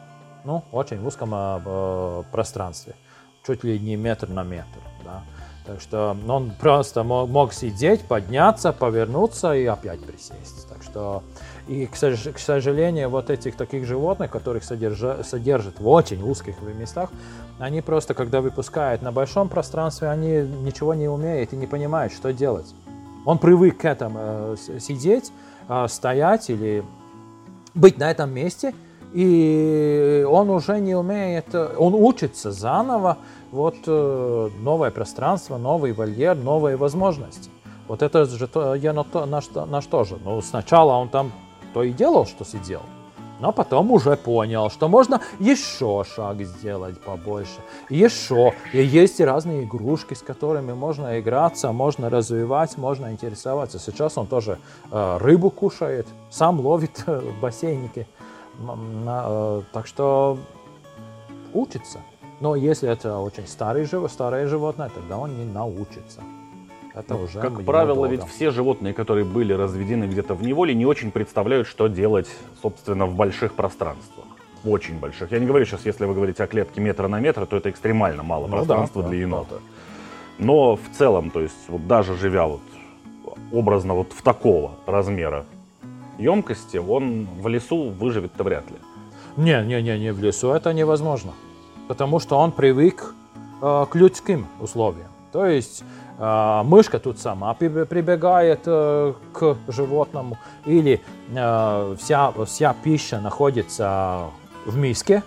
Ну, 0.43 0.63
очень 0.71 0.99
в 0.99 1.07
узком 1.07 1.33
э, 1.33 1.61
э, 1.65 2.23
пространстве. 2.31 2.95
Чуть 3.45 3.63
ли 3.63 3.79
не 3.79 3.95
метр 3.95 4.29
на 4.29 4.43
метр. 4.43 4.79
Да. 5.03 5.23
Так 5.65 5.81
что 5.81 6.15
он 6.27 6.51
просто 6.51 7.03
мо- 7.03 7.25
мог 7.25 7.51
сидеть, 7.51 8.01
подняться, 8.07 8.71
повернуться 8.71 9.53
и 9.53 9.65
опять 9.65 10.01
присесть. 10.05 10.67
Так 10.69 10.81
что, 10.81 11.23
и, 11.67 11.85
к 11.87 12.39
сожалению, 12.39 13.09
вот 13.09 13.29
этих 13.29 13.57
таких 13.57 13.85
животных, 13.85 14.31
которых 14.31 14.63
содержа- 14.63 15.23
содержат 15.23 15.79
в 15.81 15.87
очень 15.87 16.23
узких 16.23 16.61
местах, 16.61 17.09
они 17.59 17.81
просто, 17.81 18.13
когда 18.13 18.39
выпускают 18.39 19.01
на 19.01 19.11
большом 19.11 19.49
пространстве, 19.49 20.07
они 20.09 20.41
ничего 20.63 20.93
не 20.93 21.09
умеют 21.09 21.51
и 21.51 21.57
не 21.57 21.67
понимают, 21.67 22.13
что 22.13 22.31
делать. 22.31 22.73
Он 23.27 23.39
привык 23.39 23.79
к 23.79 23.83
этому 23.83 24.19
э, 24.19 24.55
сидеть, 24.79 25.33
э, 25.67 25.87
стоять 25.89 26.49
или 26.49 26.81
быть 27.75 27.97
на 27.97 28.09
этом 28.09 28.33
месте, 28.33 28.73
и 29.11 30.25
он 30.29 30.49
уже 30.49 30.79
не 30.79 30.95
умеет, 30.95 31.53
он 31.53 31.93
учится 31.93 32.53
заново, 32.53 33.17
вот 33.51 33.75
э, 33.85 34.49
новое 34.61 34.91
пространство, 34.91 35.57
новый 35.57 35.91
вольер, 35.91 36.37
новые 36.37 36.77
возможности. 36.77 37.49
Вот 37.89 38.01
это 38.01 38.25
же 38.25 38.47
то, 38.47 38.75
енот 38.75 39.11
то- 39.11 39.25
наш, 39.25 39.47
то- 39.47 39.65
наш 39.65 39.85
тоже. 39.87 40.17
Ну, 40.23 40.41
сначала 40.41 40.93
он 40.93 41.09
там 41.09 41.33
то 41.73 41.83
и 41.83 41.91
делал, 41.91 42.25
что 42.25 42.45
сидел, 42.45 42.81
но 43.39 43.51
потом 43.51 43.91
уже 43.91 44.15
понял, 44.15 44.69
что 44.69 44.87
можно 44.87 45.21
еще 45.39 46.03
шаг 46.15 46.41
сделать 46.41 46.99
побольше, 46.99 47.59
еще. 47.89 48.53
И 48.73 48.83
есть 48.83 49.19
разные 49.19 49.63
игрушки, 49.63 50.13
с 50.13 50.21
которыми 50.21 50.73
можно 50.73 51.19
играться, 51.19 51.71
можно 51.71 52.09
развивать, 52.09 52.77
можно 52.77 53.11
интересоваться. 53.11 53.79
Сейчас 53.79 54.17
он 54.17 54.27
тоже 54.27 54.57
э, 54.91 55.17
рыбу 55.19 55.49
кушает, 55.49 56.07
сам 56.29 56.59
ловит 56.59 57.03
э, 57.05 57.19
в 57.19 57.39
бассейнике. 57.39 58.07
Э, 58.59 59.61
так 59.71 59.87
что 59.87 60.37
учится. 61.53 61.99
Но 62.39 62.55
если 62.55 62.89
это 62.89 63.17
очень 63.19 63.47
старый, 63.47 63.85
жив- 63.85 64.11
старое 64.11 64.47
животное, 64.47 64.89
тогда 64.89 65.17
он 65.17 65.37
не 65.37 65.45
научится. 65.45 66.21
Это 66.97 67.15
уже 67.15 67.39
Как 67.39 67.51
его 67.51 67.61
правило, 67.63 67.95
долго. 67.95 68.09
ведь 68.11 68.23
все 68.25 68.49
животные, 68.49 68.93
которые 68.93 69.23
были 69.23 69.53
разведены 69.53 70.05
где-то 70.05 70.33
в 70.33 70.41
неволе, 70.41 70.73
не 70.73 70.85
очень 70.85 71.11
представляют, 71.11 71.67
что 71.67 71.87
делать, 71.87 72.27
собственно, 72.61 73.05
в 73.05 73.15
больших 73.15 73.53
пространствах. 73.53 74.25
Очень 74.65 74.97
больших. 74.97 75.31
Я 75.31 75.39
не 75.39 75.45
говорю 75.45 75.65
сейчас, 75.65 75.85
если 75.85 76.05
вы 76.05 76.15
говорите 76.15 76.43
о 76.43 76.47
клетке 76.47 76.81
метра 76.81 77.07
на 77.07 77.19
метр, 77.19 77.45
то 77.45 77.57
это 77.57 77.69
экстремально 77.69 78.23
мало 78.23 78.47
Ну 78.47 78.51
да, 78.51 78.57
пространства 78.57 79.03
да, 79.03 79.09
для 79.09 79.17
да. 79.19 79.21
енота. 79.23 79.55
Но 80.39 80.75
в 80.75 80.97
целом, 80.97 81.29
то 81.29 81.41
есть 81.41 81.55
вот 81.67 81.85
даже 81.87 82.15
живя 82.15 82.47
вот 82.47 82.61
образно 83.51 83.93
вот 83.93 84.11
в 84.13 84.21
такого 84.23 84.71
размера 84.87 85.45
емкости, 86.17 86.77
он 86.77 87.27
в 87.39 87.47
лесу 87.47 87.89
выживет-то 87.89 88.43
вряд 88.43 88.69
ли. 88.71 88.77
Не, 89.37 89.63
не, 89.63 89.81
не, 89.83 89.99
не 89.99 90.11
в 90.13 90.19
лесу 90.23 90.49
это 90.49 90.73
невозможно, 90.73 91.33
потому 91.87 92.19
что 92.19 92.37
он 92.39 92.51
привык 92.51 93.13
э, 93.61 93.85
к 93.89 93.95
людским 93.95 94.47
условиям. 94.59 95.09
То 95.37 95.45
есть 95.45 95.83
э, 96.17 96.61
мышка 96.65 96.97
тут 96.97 97.19
сама 97.19 97.53
при- 97.53 97.85
прибегает 97.85 98.61
э, 98.65 99.13
к 99.33 99.55
животному, 99.67 100.39
или 100.65 100.99
э, 101.35 101.95
вся, 101.99 102.31
вся 102.45 102.73
пища 102.83 103.19
находится 103.21 104.21
в 104.65 104.75
миске, 104.77 105.21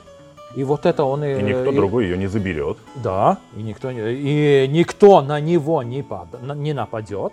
и 0.57 0.65
вот 0.65 0.87
это 0.87 1.05
он 1.05 1.23
и, 1.23 1.39
И 1.39 1.43
никто 1.43 1.71
и- 1.71 1.77
другой 1.77 2.07
ее 2.07 2.19
не 2.19 2.27
заберет. 2.27 2.77
Да, 2.97 3.39
и 3.57 3.63
никто, 3.63 3.93
не- 3.93 4.13
и 4.13 4.67
никто 4.69 5.21
на 5.23 5.39
него 5.41 5.85
не, 5.85 6.03
пад- 6.03 6.43
не 6.57 6.73
нападет. 6.73 7.33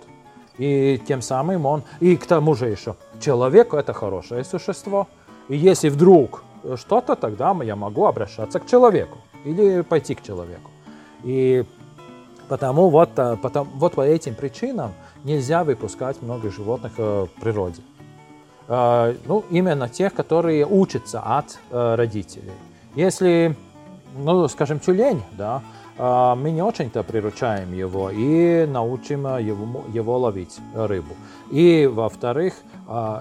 И 0.59 1.01
тем 1.07 1.23
самым 1.23 1.65
он... 1.65 1.81
И 1.99 2.15
к 2.15 2.27
тому 2.27 2.53
же 2.53 2.67
еще, 2.67 2.93
человек– 3.19 3.73
это 3.73 3.91
хорошее 3.93 4.43
существо. 4.43 5.07
И 5.49 5.57
если 5.57 5.89
вдруг 5.89 6.43
что-то, 6.75 7.15
тогда 7.15 7.55
я 7.63 7.75
могу 7.75 8.05
обращаться 8.05 8.59
к 8.59 8.67
человеку 8.67 9.17
или 9.45 9.81
пойти 9.81 10.13
к 10.13 10.21
человеку. 10.21 10.69
И 11.23 11.65
потому 12.47 12.89
вот, 12.89 13.09
э, 13.17 13.37
потом, 13.41 13.69
вот 13.75 13.93
по 13.93 14.01
этим 14.01 14.35
причинам 14.35 14.93
нельзя 15.23 15.63
выпускать 15.63 16.21
много 16.21 16.49
животных 16.49 16.93
э, 16.97 17.25
в 17.25 17.41
природе. 17.41 17.81
Э, 18.67 19.15
Ну, 19.25 19.43
именно 19.49 19.89
тех, 19.89 20.13
которые 20.13 20.65
учатся 20.65 21.21
от 21.21 21.59
родителей. 21.71 22.51
Если, 22.95 23.55
ну, 24.17 24.47
скажем, 24.47 24.79
тюлень, 24.79 25.21
да, 25.37 25.61
мы 26.35 26.51
не 26.51 26.61
очень-то 26.61 27.01
приручаем 27.03 27.73
его 27.73 28.11
и 28.11 28.67
научим 28.67 29.25
его, 29.37 29.83
его 29.93 30.17
ловить 30.17 30.59
рыбу. 30.75 31.15
И, 31.49 31.87
во-вторых, 31.91 32.53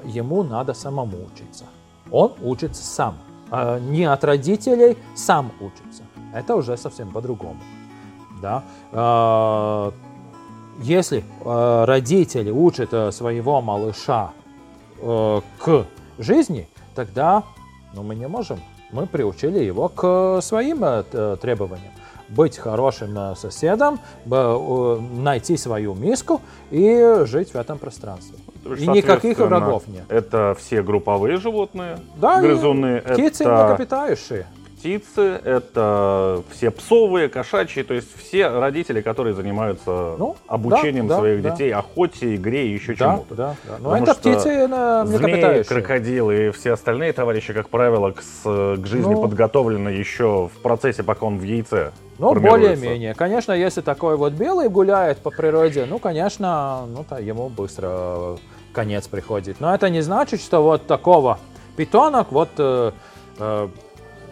ему 0.05 0.43
надо 0.43 0.75
самому 0.75 1.17
учиться. 1.27 1.65
Он 2.11 2.33
учится 2.43 2.83
сам. 2.85 3.15
Не 3.91 4.05
от 4.05 4.25
родителей, 4.25 4.99
сам 5.15 5.53
учится. 5.61 6.03
Это 6.35 6.55
уже 6.55 6.77
совсем 6.77 7.11
по-другому. 7.11 7.61
Да? 8.41 8.63
А, 8.93 9.93
Если 10.83 11.25
э, 11.45 11.85
родители 11.87 12.51
учат 12.51 12.93
э, 12.93 13.11
своего 13.13 13.63
малыша 13.63 14.33
э, 15.01 15.41
к 15.59 15.87
жизни, 16.19 16.69
тогда 16.95 17.45
ну, 17.95 18.03
мы 18.03 18.15
не 18.15 18.29
можем. 18.29 18.61
Мы 18.93 19.07
приучили 19.07 19.59
его 19.59 19.89
к 19.89 20.41
своим 20.43 20.85
э, 20.85 21.37
требованиям. 21.41 21.93
Быть 22.29 22.59
хорошим 22.59 23.37
соседом, 23.37 24.01
найти 24.25 25.57
свою 25.57 25.95
миску 25.95 26.41
и 26.73 27.23
жить 27.25 27.55
в 27.55 27.57
этом 27.57 27.79
пространстве. 27.79 28.37
Есть, 28.65 28.83
И 28.83 28.87
никаких 28.89 29.39
врагов 29.39 29.85
нет. 29.87 30.03
Это 30.09 30.57
все 30.59 30.83
групповые 30.83 31.37
животные, 31.37 32.01
Да, 32.17 32.41
и 32.41 32.43
грызуны. 32.43 33.01
Птицы 33.01 33.45
это 33.45 33.67
млекопитающие. 33.67 34.47
Птицы, 34.87 35.41
это 35.45 36.43
все 36.53 36.71
псовые, 36.71 37.29
кошачьи, 37.29 37.83
то 37.83 37.93
есть 37.93 38.09
все 38.17 38.49
родители, 38.49 39.01
которые 39.01 39.35
занимаются 39.35 40.15
ну, 40.17 40.37
обучением 40.47 41.09
да, 41.09 41.19
своих 41.19 41.43
да, 41.43 41.51
детей, 41.51 41.71
да. 41.71 41.81
охоте, 41.81 42.37
игре 42.37 42.69
и 42.69 42.73
еще 42.73 42.95
да, 42.95 42.99
чему-то. 42.99 43.35
Да, 43.35 43.57
да. 43.67 43.77
Но 43.81 43.97
это 43.97 44.15
птицы 44.15 44.69
на 44.69 45.05
змеи, 45.05 45.65
крокодилы 45.65 46.47
и 46.47 46.51
все 46.51 46.73
остальные 46.73 47.13
товарищи, 47.15 47.53
как 47.53 47.69
правило, 47.69 48.13
к, 48.13 48.21
к 48.45 48.87
жизни 48.87 49.15
ну, 49.15 49.23
подготовлены 49.23 49.89
еще 49.89 50.49
в 50.55 50.63
процессе, 50.63 51.03
пока 51.03 51.27
он 51.27 51.39
в 51.39 51.43
яйце. 51.43 51.91
Ну, 52.19 52.35
более-менее. 52.35 53.15
Конечно, 53.15 53.53
если 53.53 53.81
такой 53.81 54.17
вот 54.17 54.35
белый 54.35 54.69
гуляет 54.69 55.19
по 55.19 55.31
природе, 55.31 55.85
ну, 55.89 55.99
конечно, 55.99 56.87
ну, 56.87 57.05
то 57.05 57.17
ему 57.19 57.49
быстро 57.49 58.37
конец 58.73 59.09
приходит. 59.09 59.57
Но 59.59 59.75
это 59.75 59.91
не 59.91 60.01
значит, 60.01 60.41
что 60.41 60.63
вот 60.63 60.87
такого 60.87 61.39
питонок 61.77 62.31
вот 62.31 62.51
э, 62.59 62.93
э, 63.39 63.69
э, 63.69 63.69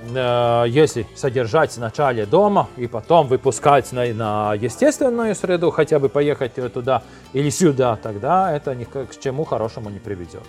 если 0.06 1.06
содержать 1.14 1.72
сначала 1.72 2.26
дома 2.26 2.68
и 2.76 2.86
потом 2.86 3.26
выпускать 3.26 3.92
на, 3.92 4.06
на 4.12 4.54
естественную 4.54 5.34
среду, 5.34 5.70
хотя 5.70 5.98
бы 5.98 6.08
поехать 6.08 6.54
туда 6.72 7.02
или 7.32 7.50
сюда, 7.50 7.96
тогда 7.96 8.54
это 8.54 8.74
ни 8.74 8.84
к 8.84 9.08
чему 9.20 9.44
хорошему 9.44 9.90
не 9.90 9.98
приведет. 9.98 10.42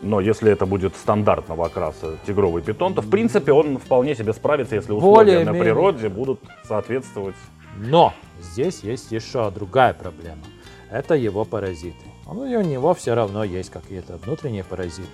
Но 0.00 0.20
если 0.20 0.52
это 0.52 0.66
будет 0.66 0.94
стандартного 0.96 1.66
окраса 1.66 2.18
тигровый 2.26 2.62
питон, 2.62 2.94
то 2.94 3.00
в 3.00 3.08
принципе 3.08 3.52
он 3.52 3.78
вполне 3.78 4.14
себе 4.14 4.32
справится, 4.32 4.74
если 4.74 4.92
условия 4.92 5.38
Более 5.38 5.44
на 5.44 5.52
природе 5.52 6.08
будут 6.08 6.40
соответствовать. 6.68 7.36
Но 7.78 8.12
здесь 8.40 8.80
есть 8.80 9.10
еще 9.12 9.50
другая 9.50 9.94
проблема. 9.94 10.42
Это 10.90 11.14
его 11.14 11.44
паразиты. 11.44 12.04
У 12.26 12.34
него 12.34 12.94
все 12.94 13.14
равно 13.14 13.44
есть 13.44 13.70
какие-то 13.70 14.18
внутренние 14.18 14.64
паразиты. 14.64 15.08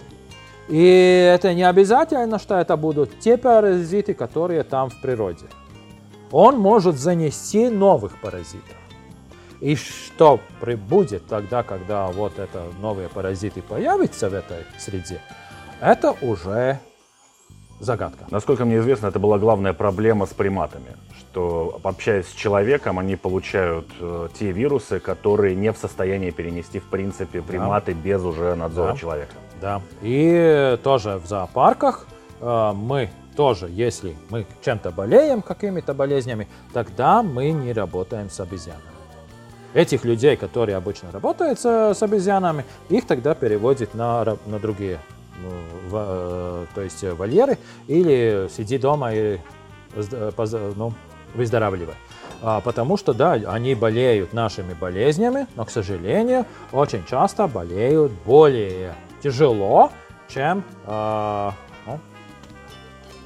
И 0.70 1.32
это 1.34 1.52
не 1.52 1.64
обязательно, 1.64 2.38
что 2.38 2.54
это 2.54 2.76
будут 2.76 3.18
те 3.18 3.36
паразиты, 3.36 4.14
которые 4.14 4.62
там 4.62 4.88
в 4.88 5.00
природе. 5.00 5.46
Он 6.30 6.58
может 6.58 6.96
занести 6.96 7.68
новых 7.68 8.20
паразитов. 8.20 8.76
И 9.60 9.74
что 9.74 10.38
прибудет 10.60 11.26
тогда, 11.26 11.64
когда 11.64 12.06
вот 12.06 12.38
это 12.38 12.62
новые 12.80 13.08
паразиты 13.08 13.62
появятся 13.62 14.30
в 14.30 14.34
этой 14.34 14.64
среде, 14.78 15.20
это 15.80 16.14
уже 16.22 16.78
загадка. 17.80 18.26
Насколько 18.30 18.64
мне 18.64 18.78
известно, 18.78 19.08
это 19.08 19.18
была 19.18 19.38
главная 19.38 19.72
проблема 19.72 20.26
с 20.26 20.30
приматами, 20.30 20.96
что 21.18 21.80
общаясь 21.82 22.28
с 22.28 22.32
человеком, 22.32 22.98
они 22.98 23.16
получают 23.16 23.88
э, 23.98 24.28
те 24.38 24.52
вирусы, 24.52 25.00
которые 25.00 25.56
не 25.56 25.72
в 25.72 25.76
состоянии 25.76 26.30
перенести 26.30 26.78
в 26.78 26.84
принципе 26.84 27.42
приматы 27.42 27.92
да. 27.92 28.00
без 28.00 28.22
уже 28.22 28.54
надзора 28.54 28.92
да. 28.92 28.96
человека. 28.96 29.34
Да. 29.60 29.82
И 30.02 30.78
тоже 30.82 31.18
в 31.18 31.26
зоопарках 31.26 32.06
э, 32.40 32.72
мы 32.74 33.10
тоже, 33.36 33.68
если 33.70 34.16
мы 34.30 34.46
чем-то 34.64 34.90
болеем, 34.90 35.42
какими-то 35.42 35.94
болезнями, 35.94 36.48
тогда 36.72 37.22
мы 37.22 37.50
не 37.50 37.72
работаем 37.72 38.30
с 38.30 38.40
обезьянами. 38.40 38.84
Этих 39.72 40.04
людей, 40.04 40.36
которые 40.36 40.76
обычно 40.76 41.12
работают 41.12 41.60
с, 41.60 41.94
с 41.94 42.02
обезьянами, 42.02 42.64
их 42.88 43.06
тогда 43.06 43.34
переводят 43.34 43.94
на, 43.94 44.36
на 44.46 44.58
другие, 44.58 44.98
ну, 45.42 45.50
в, 45.88 45.94
э, 45.94 46.66
то 46.74 46.80
есть 46.80 47.02
вольеры, 47.02 47.58
или 47.86 48.48
сиди 48.50 48.78
дома 48.78 49.12
и 49.14 49.38
ну, 50.76 50.92
выздоравливай. 51.34 51.94
А, 52.42 52.60
потому 52.60 52.96
что, 52.96 53.12
да, 53.12 53.32
они 53.32 53.74
болеют 53.74 54.32
нашими 54.32 54.72
болезнями, 54.72 55.46
но, 55.56 55.64
к 55.64 55.70
сожалению, 55.70 56.46
очень 56.72 57.04
часто 57.04 57.46
болеют 57.46 58.12
более 58.24 58.94
тяжело, 59.22 59.90
чем, 60.28 60.64
э, 60.86 61.50
ну, 61.86 61.98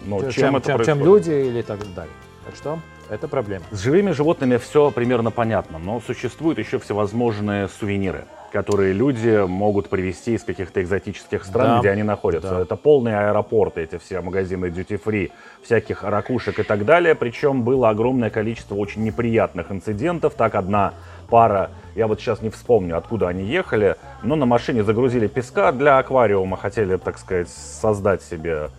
но 0.06 0.30
чем, 0.30 0.60
чем, 0.60 0.62
чем, 0.62 0.84
чем 0.84 1.04
люди 1.04 1.30
или 1.30 1.62
так 1.62 1.80
далее. 1.94 2.12
Так 2.44 2.56
что 2.56 2.78
это 3.08 3.28
проблема. 3.28 3.64
С 3.70 3.80
живыми 3.80 4.10
животными 4.10 4.56
все 4.56 4.90
примерно 4.90 5.30
понятно, 5.30 5.78
но 5.78 6.00
существуют 6.00 6.58
еще 6.58 6.78
всевозможные 6.78 7.68
сувениры 7.68 8.24
которые 8.54 8.92
люди 8.92 9.44
могут 9.48 9.88
привезти 9.88 10.34
из 10.34 10.44
каких-то 10.44 10.80
экзотических 10.80 11.44
стран, 11.44 11.66
да. 11.66 11.80
где 11.80 11.90
они 11.90 12.04
находятся. 12.04 12.50
Да. 12.50 12.60
Это 12.60 12.76
полные 12.76 13.18
аэропорты, 13.18 13.80
эти 13.80 13.98
все 13.98 14.20
магазины 14.20 14.66
duty-free, 14.66 15.32
всяких 15.64 16.04
ракушек 16.04 16.60
и 16.60 16.62
так 16.62 16.84
далее. 16.84 17.16
Причем 17.16 17.64
было 17.64 17.88
огромное 17.88 18.30
количество 18.30 18.76
очень 18.76 19.02
неприятных 19.02 19.72
инцидентов. 19.72 20.34
Так 20.34 20.54
одна 20.54 20.94
пара, 21.28 21.70
я 21.94 22.06
вот 22.06 22.20
сейчас 22.20 22.42
не 22.42 22.50
вспомню, 22.50 22.96
откуда 22.96 23.28
они 23.28 23.44
ехали, 23.44 23.96
но 24.22 24.36
на 24.36 24.46
машине 24.46 24.82
загрузили 24.82 25.26
песка 25.26 25.72
для 25.72 25.98
аквариума, 25.98 26.56
хотели, 26.56 26.96
так 26.96 27.18
сказать, 27.18 27.48
создать 27.48 28.22
себе 28.22 28.70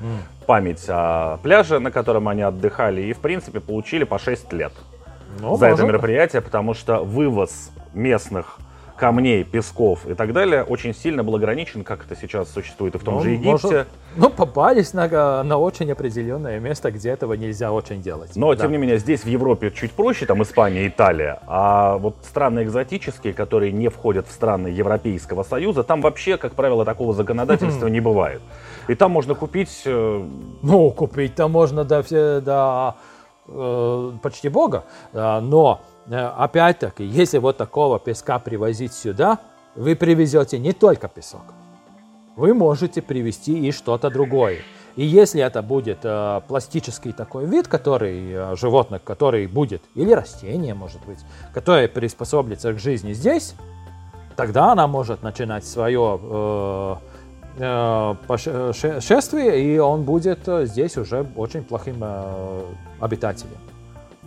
память 0.45 0.85
о 0.89 1.37
пляже, 1.37 1.79
на 1.79 1.91
котором 1.91 2.27
они 2.27 2.41
отдыхали, 2.41 3.01
и, 3.01 3.13
в 3.13 3.19
принципе, 3.19 3.59
получили 3.59 4.03
по 4.03 4.19
6 4.19 4.53
лет 4.53 4.73
ну, 5.39 5.55
за 5.57 5.65
может. 5.65 5.79
это 5.79 5.87
мероприятие, 5.87 6.41
потому 6.41 6.73
что 6.73 7.03
вывоз 7.03 7.71
местных 7.93 8.59
камней, 8.95 9.43
песков 9.43 10.07
и 10.07 10.13
так 10.13 10.33
далее 10.33 10.63
очень 10.63 10.93
сильно 10.93 11.23
был 11.23 11.35
ограничен, 11.35 11.83
как 11.83 12.05
это 12.05 12.15
сейчас 12.15 12.51
существует 12.51 12.95
и 12.95 12.97
в 12.97 13.03
том 13.03 13.15
ну, 13.15 13.21
же 13.21 13.29
Египте. 13.31 13.49
Может, 13.51 13.87
ну, 14.15 14.29
попались 14.29 14.93
на, 14.93 15.43
на 15.43 15.57
очень 15.57 15.91
определенное 15.91 16.59
место, 16.59 16.91
где 16.91 17.09
этого 17.09 17.33
нельзя 17.33 17.71
очень 17.71 18.01
делать. 18.01 18.35
Но, 18.35 18.53
да. 18.53 18.63
тем 18.63 18.71
не 18.71 18.77
менее, 18.77 18.97
здесь 18.97 19.23
в 19.23 19.27
Европе 19.27 19.71
чуть 19.71 19.91
проще, 19.91 20.25
там 20.25 20.41
Испания, 20.43 20.87
Италия, 20.87 21.39
а 21.47 21.97
вот 21.97 22.15
страны 22.23 22.63
экзотические, 22.63 23.33
которые 23.33 23.71
не 23.71 23.89
входят 23.89 24.27
в 24.27 24.31
страны 24.31 24.67
Европейского 24.67 25.43
Союза, 25.43 25.83
там 25.83 26.01
вообще, 26.01 26.37
как 26.37 26.53
правило, 26.53 26.85
такого 26.85 27.13
законодательства 27.13 27.87
не 27.87 27.99
бывает. 27.99 28.41
И 28.87 28.95
там 28.95 29.11
можно 29.11 29.35
купить... 29.35 29.81
Э, 29.85 30.25
ну, 30.61 30.91
купить 30.91 31.35
там 31.35 31.51
можно 31.51 31.83
до, 31.83 32.03
до 32.41 32.95
э, 33.47 34.11
почти 34.21 34.49
бога, 34.49 34.85
но 35.13 35.81
Э, 35.81 35.94
опять-таки, 36.09 37.03
если 37.03 37.37
вот 37.37 37.57
такого 37.57 37.99
песка 37.99 38.39
привозить 38.39 38.93
сюда, 38.93 39.39
вы 39.75 39.95
привезете 39.95 40.59
не 40.59 40.73
только 40.73 41.07
песок. 41.07 41.53
Вы 42.35 42.53
можете 42.53 43.01
привезти 43.01 43.67
и 43.67 43.71
что-то 43.71 44.09
другое. 44.09 44.59
И 44.95 45.05
если 45.05 45.41
это 45.41 45.61
будет 45.61 45.99
э, 46.03 46.41
пластический 46.47 47.11
такой 47.11 47.45
вид, 47.45 47.67
который 47.67 48.31
э, 48.31 48.55
животных, 48.55 49.03
который 49.03 49.45
будет, 49.47 49.83
или 49.93 50.11
растение, 50.13 50.73
может 50.73 51.05
быть, 51.05 51.19
которое 51.53 51.89
приспособится 51.89 52.71
к 52.71 52.79
жизни 52.79 53.11
здесь, 53.11 53.55
тогда 54.37 54.71
она 54.71 54.87
может 54.87 55.21
начинать 55.21 55.65
свое 55.65 56.19
э, 56.21 56.95
э, 57.59 59.01
шествие, 59.01 59.63
и 59.63 59.77
он 59.79 60.03
будет 60.03 60.47
э, 60.47 60.65
здесь 60.65 60.97
уже 60.97 61.25
очень 61.35 61.63
плохим 61.63 61.97
э, 62.01 62.63
обитателем. 63.01 63.64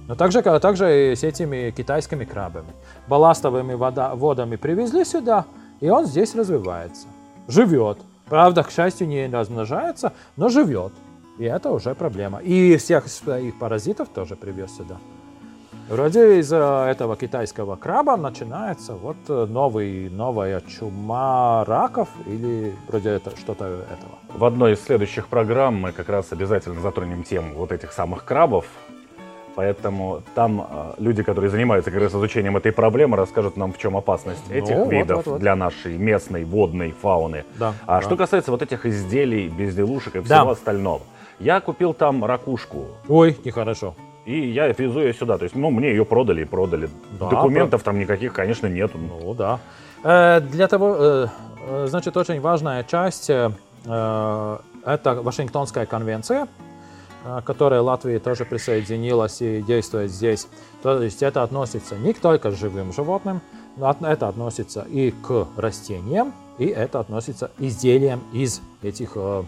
Но 0.08 0.14
также, 0.14 0.42
также 0.42 1.12
и 1.12 1.14
с 1.14 1.22
этими 1.22 1.70
китайскими 1.70 2.24
крабами. 2.24 2.70
Балластовыми 3.08 3.74
вода, 3.74 4.14
водами 4.14 4.56
привезли 4.56 5.04
сюда, 5.04 5.44
и 5.80 5.90
он 5.90 6.06
здесь 6.06 6.34
развивается. 6.34 7.06
Живет. 7.46 7.98
Правда, 8.26 8.62
к 8.62 8.70
счастью, 8.70 9.06
не 9.06 9.28
размножается, 9.28 10.14
но 10.36 10.48
живет. 10.48 10.92
И 11.38 11.44
это 11.44 11.70
уже 11.70 11.94
проблема. 11.94 12.38
И 12.38 12.76
всех 12.78 13.06
своих 13.08 13.58
паразитов 13.58 14.08
тоже 14.08 14.34
привез 14.34 14.76
сюда. 14.76 14.96
Вроде 15.88 16.40
из 16.40 16.52
этого 16.52 17.16
китайского 17.16 17.76
краба 17.76 18.16
начинается 18.16 18.94
вот 18.94 19.16
новый, 19.28 20.10
новая 20.10 20.60
чума 20.60 21.64
раков 21.66 22.08
или 22.26 22.74
вроде 22.88 23.10
это, 23.10 23.30
что-то 23.36 23.64
этого. 23.64 24.18
В 24.34 24.44
одной 24.44 24.72
из 24.72 24.82
следующих 24.84 25.28
программ 25.28 25.76
мы 25.76 25.92
как 25.92 26.10
раз 26.10 26.32
обязательно 26.32 26.80
затронем 26.80 27.24
тему 27.24 27.54
вот 27.56 27.72
этих 27.72 27.92
самых 27.92 28.24
крабов, 28.24 28.66
Поэтому 29.58 30.22
там 30.36 30.68
э, 30.70 30.92
люди, 30.98 31.24
которые 31.24 31.50
занимаются 31.50 31.90
как 31.90 32.00
раз 32.00 32.14
изучением 32.14 32.56
этой 32.56 32.70
проблемы, 32.70 33.16
расскажут 33.16 33.56
нам, 33.56 33.72
в 33.72 33.78
чем 33.78 33.96
опасность 33.96 34.44
ну, 34.48 34.54
этих 34.54 34.76
вот, 34.76 34.92
видов 34.92 35.16
вот, 35.16 35.26
вот. 35.26 35.40
для 35.40 35.56
нашей 35.56 35.98
местной 35.98 36.44
водной 36.44 36.92
фауны. 36.92 37.44
Да, 37.58 37.74
а 37.84 37.96
да. 37.96 38.06
что 38.06 38.16
касается 38.16 38.52
вот 38.52 38.62
этих 38.62 38.86
изделий, 38.86 39.48
безделушек 39.48 40.14
и 40.14 40.20
всего 40.20 40.44
да. 40.44 40.50
остального, 40.52 41.00
я 41.40 41.58
купил 41.60 41.92
там 41.92 42.24
ракушку. 42.24 42.86
Ой, 43.08 43.36
нехорошо. 43.44 43.96
И 44.26 44.48
я 44.48 44.68
везу 44.68 45.00
ее 45.00 45.12
сюда. 45.12 45.38
То 45.38 45.42
есть, 45.42 45.56
ну, 45.56 45.72
мне 45.72 45.88
ее 45.88 46.04
продали 46.04 46.42
и 46.42 46.44
продали. 46.44 46.88
Да, 47.18 47.28
Документов 47.28 47.82
про... 47.82 47.90
там 47.90 47.98
никаких, 47.98 48.34
конечно, 48.34 48.68
нет. 48.68 48.92
Ну, 48.94 49.34
да. 49.34 49.58
Э, 50.04 50.40
для 50.40 50.68
того, 50.68 50.96
э, 50.96 51.26
э 51.66 51.86
значит, 51.88 52.16
очень 52.16 52.40
важная 52.40 52.84
часть 52.84 53.28
э, 53.28 53.50
э 53.86 54.58
это 54.86 55.14
Вашингтонская 55.14 55.84
конвенция 55.86 56.46
которая 57.44 57.82
Латвия 57.82 58.18
тоже 58.18 58.44
присоединилась 58.44 59.42
и 59.42 59.62
действует 59.62 60.10
здесь. 60.10 60.48
То 60.82 61.02
есть 61.02 61.22
это 61.22 61.42
относится 61.42 61.96
не 61.96 62.12
только 62.12 62.50
к 62.50 62.54
живым 62.54 62.92
животным, 62.92 63.40
но 63.76 63.94
это 64.00 64.28
относится 64.28 64.86
и 64.88 65.10
к 65.10 65.46
растениям, 65.56 66.32
и 66.58 66.66
это 66.66 67.00
относится 67.00 67.50
изделиям 67.58 68.20
из 68.32 68.60
этих 68.82 69.12
э, 69.14 69.44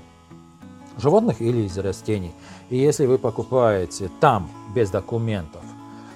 животных 0.98 1.40
или 1.40 1.62
из 1.62 1.76
растений. 1.78 2.32
И 2.70 2.76
если 2.76 3.06
вы 3.06 3.18
покупаете 3.18 4.10
там 4.20 4.48
без 4.74 4.90
документов 4.90 5.62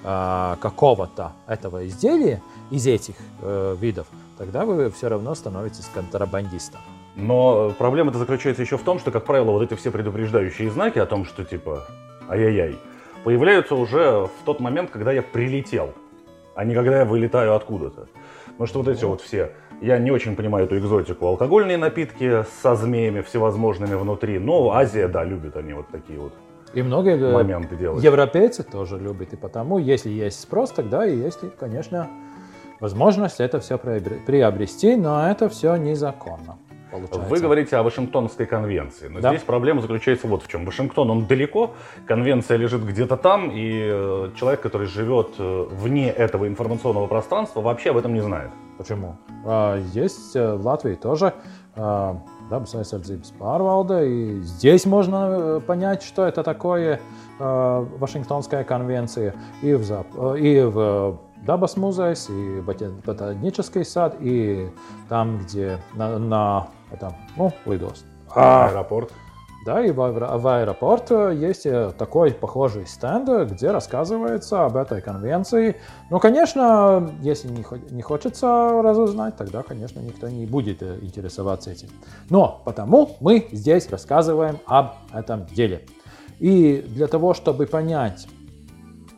э, 0.05 0.57
какого-то 0.61 1.33
этого 1.47 1.87
изделия 1.89 2.41
из 2.71 2.87
этих 2.87 3.17
э, 3.43 3.77
видов, 3.81 4.07
тогда 4.39 4.65
вы 4.65 4.91
все 4.91 5.09
равно 5.09 5.35
становитесь 5.35 5.89
контрабандистом. 5.93 6.81
Но 7.17 7.73
проблема-то 7.79 8.19
заключается 8.19 8.63
еще 8.63 8.77
в 8.77 8.83
том, 8.83 8.99
что, 8.99 9.11
как 9.11 9.25
правило, 9.25 9.53
вот 9.53 9.63
эти 9.63 9.75
все 9.79 9.91
предупреждающие 9.91 10.71
знаки 10.71 10.99
о 10.99 11.07
том, 11.07 11.25
что 11.25 11.45
типа 11.45 11.85
ай-яй-яй, 12.29 12.77
появляются 13.23 13.75
уже 13.75 14.27
в 14.27 14.45
тот 14.45 14.61
момент, 14.61 14.91
когда 14.91 15.13
я 15.13 15.23
прилетел, 15.23 15.93
а 16.55 16.65
не 16.65 16.75
когда 16.75 16.99
я 16.99 17.05
вылетаю 17.05 17.55
откуда-то. 17.55 18.09
Потому 18.47 18.67
что 18.67 18.79
вот 18.81 18.89
эти 18.89 19.05
вот 19.05 19.21
все, 19.21 19.53
я 19.81 19.99
не 19.99 20.11
очень 20.11 20.37
понимаю 20.37 20.67
эту 20.67 20.79
экзотику, 20.79 21.27
алкогольные 21.27 21.77
напитки 21.77 22.45
со 22.63 22.75
змеями 22.75 23.21
всевозможными 23.21 23.95
внутри, 23.95 24.39
но 24.39 24.71
Азия, 24.73 25.09
да, 25.09 25.25
любит 25.25 25.57
они 25.57 25.73
вот 25.73 25.89
такие 25.89 26.19
вот 26.19 26.33
И 26.73 26.83
многие 26.83 27.17
э, 27.17 27.33
моменты 27.33 27.77
делать. 27.77 28.03
европейцы 28.03 28.63
тоже 28.63 28.99
любят. 28.99 29.33
И 29.33 29.37
потому, 29.37 29.79
если 29.79 30.11
есть 30.11 30.41
спрос, 30.41 30.71
тогда 30.71 31.07
и 31.07 31.17
есть, 31.17 31.41
конечно, 31.59 32.09
возможность 32.81 33.41
это 33.41 33.61
все 33.61 33.79
приобрести, 33.79 34.97
но 34.97 35.29
это 35.29 35.49
все 35.49 35.77
незаконно. 35.77 36.59
Получается. 36.95 37.29
Вы 37.29 37.41
говорите 37.41 37.77
о 37.77 37.83
Вашингтонской 37.83 38.47
конвенции, 38.47 39.09
но 39.09 39.21
Да. 39.21 39.31
здесь 39.31 39.43
проблема 39.43 39.81
заключается 39.81 40.29
вот 40.29 40.43
в 40.43 40.49
чем. 40.49 40.65
Вашингтон, 40.65 41.11
он 41.11 41.27
далеко, 41.27 41.73
конвенция 42.07 42.57
лежит 42.57 42.85
где-то 42.85 43.17
там, 43.17 43.51
и 43.51 43.89
э, 43.91 44.31
человек, 44.37 44.61
который 44.61 44.87
живет 44.87 45.31
э, 45.39 45.67
вне 45.73 46.11
этого 46.11 46.47
информационного 46.47 47.07
пространства, 47.09 47.61
вообще 47.63 47.91
об 47.91 47.97
этом 47.97 48.15
не 48.15 48.21
знает. 48.21 48.51
Почему? 48.79 49.17
А, 49.45 49.77
Есть 49.93 50.37
э, 50.37 50.55
в 50.55 50.65
Латвии 50.65 50.95
тоже 50.95 51.33
dabas 51.77 52.73
aizsardzības 52.77 53.33
pārvalde, 53.37 54.07
и 54.07 54.41
здесь 54.43 54.87
можно 54.87 55.61
понять, 55.67 56.05
что 56.05 56.25
это 56.25 56.45
такое 56.45 57.01
Вашингтонская 57.41 58.63
конвенция, 58.63 59.35
и 59.61 59.75
в, 59.75 59.81
Зап- 59.83 60.39
и 60.39 60.61
в 60.61 61.19
Dabas 61.45 61.77
музейс, 61.79 62.31
и 62.31 62.61
бота- 62.61 62.93
ботанический 63.05 63.85
сад, 63.85 64.17
и 64.21 64.69
там, 65.09 65.39
где 65.39 65.79
на, 65.95 66.19
на 66.19 66.69
этом, 66.93 67.15
ну, 67.37 67.53
лидост. 67.67 68.05
А, 68.35 68.69
Аэропорт. 68.69 69.13
да, 69.65 69.85
и 69.85 69.91
в, 69.91 69.97
в 69.97 70.49
аэропорт 70.49 71.11
э, 71.11 71.35
есть 71.37 71.67
э, 71.67 71.93
такой 71.97 72.33
похожий 72.33 72.87
стенд, 72.87 73.29
где 73.51 73.71
рассказывается 73.71 74.65
об 74.65 74.77
этой 74.77 75.01
конвенции. 75.01 75.77
Ну, 76.11 76.19
конечно, 76.19 77.13
если 77.21 77.49
не, 77.49 77.65
не 77.91 78.03
хочется 78.03 78.83
разузнать, 78.83 79.37
тогда, 79.37 79.63
конечно, 79.63 80.01
никто 80.01 80.29
не 80.29 80.47
будет 80.47 80.83
э, 80.83 80.99
интересоваться 81.01 81.71
этим. 81.71 81.89
Но 82.29 82.61
потому 82.65 83.17
мы 83.21 83.47
здесь 83.53 83.89
рассказываем 83.89 84.59
об 84.67 84.95
этом 85.13 85.47
деле. 85.47 85.87
И 86.41 86.85
для 86.89 87.07
того, 87.07 87.35
чтобы 87.35 87.67
понять, 87.67 88.27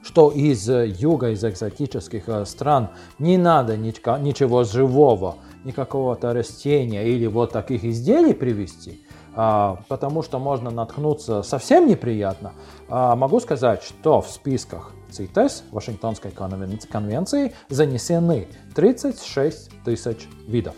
что 0.03 0.31
из 0.31 0.69
юга, 0.69 1.31
из 1.31 1.45
экзотических 1.45 2.47
стран 2.47 2.91
не 3.19 3.39
надо 3.39 3.77
ничего 3.77 4.63
живого, 4.63 5.37
никакого-то 5.67 6.33
растения 6.33 7.07
или 7.09 7.27
вот 7.27 7.53
таких 7.53 7.85
изделий 7.85 8.33
привезти, 8.33 9.05
а, 9.35 9.81
потому 9.89 10.23
что 10.23 10.39
можно 10.39 10.71
наткнуться 10.71 11.43
совсем 11.43 11.87
неприятно, 11.87 12.53
а, 12.89 13.17
могу 13.17 13.41
сказать, 13.41 13.83
что 13.83 14.23
в 14.23 14.31
списках 14.31 14.93
ЦИТЕС, 15.11 15.65
Вашингтонской 15.73 16.31
конвен- 16.31 16.89
конвенции, 16.89 17.53
занесены 17.69 18.49
36 18.75 19.71
тысяч 19.85 20.29
видов. 20.47 20.75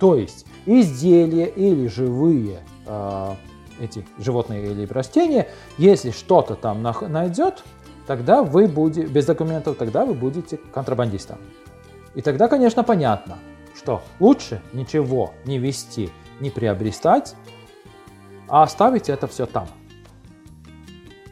То 0.00 0.16
есть 0.16 0.46
изделия 0.66 1.46
или 1.46 1.86
живые 1.88 2.60
а, 2.86 3.36
эти 3.80 4.06
животные 4.18 4.70
или 4.70 4.86
растения, 4.86 5.48
если 5.78 6.10
что-то 6.10 6.54
там 6.54 6.82
найдет, 6.82 7.64
тогда 8.06 8.42
вы 8.42 8.68
будете, 8.68 9.06
без 9.06 9.26
документов, 9.26 9.76
тогда 9.76 10.04
вы 10.04 10.14
будете 10.14 10.58
контрабандистом. 10.72 11.38
И 12.14 12.20
тогда, 12.20 12.48
конечно, 12.48 12.84
понятно, 12.84 13.38
что 13.74 14.02
лучше 14.20 14.60
ничего 14.72 15.32
не 15.44 15.58
вести, 15.58 16.10
не 16.40 16.50
приобретать, 16.50 17.34
а 18.48 18.62
оставить 18.62 19.08
это 19.08 19.26
все 19.26 19.46
там. 19.46 19.68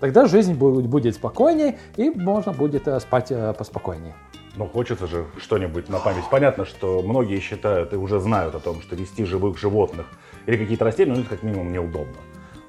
Тогда 0.01 0.26
жизнь 0.26 0.55
будет, 0.55 1.14
спокойнее, 1.14 1.78
и 1.97 2.09
можно 2.09 2.53
будет 2.53 2.88
э, 2.88 2.99
спать 3.01 3.30
э, 3.30 3.53
поспокойнее. 3.53 4.14
Ну, 4.57 4.66
хочется 4.66 5.07
же 5.07 5.26
что-нибудь 5.36 5.91
на 5.91 5.99
память. 5.99 6.24
Понятно, 6.30 6.64
что 6.64 7.03
многие 7.03 7.38
считают 7.41 7.93
и 7.93 7.97
уже 7.97 8.18
знают 8.18 8.55
о 8.55 8.61
том, 8.61 8.80
что 8.80 8.97
вести 8.97 9.24
живых 9.24 9.59
животных 9.59 10.07
или 10.47 10.57
какие-то 10.57 10.86
растения, 10.86 11.12
ну, 11.12 11.20
это 11.20 11.28
как 11.28 11.43
минимум 11.43 11.72
неудобно. 11.72 12.16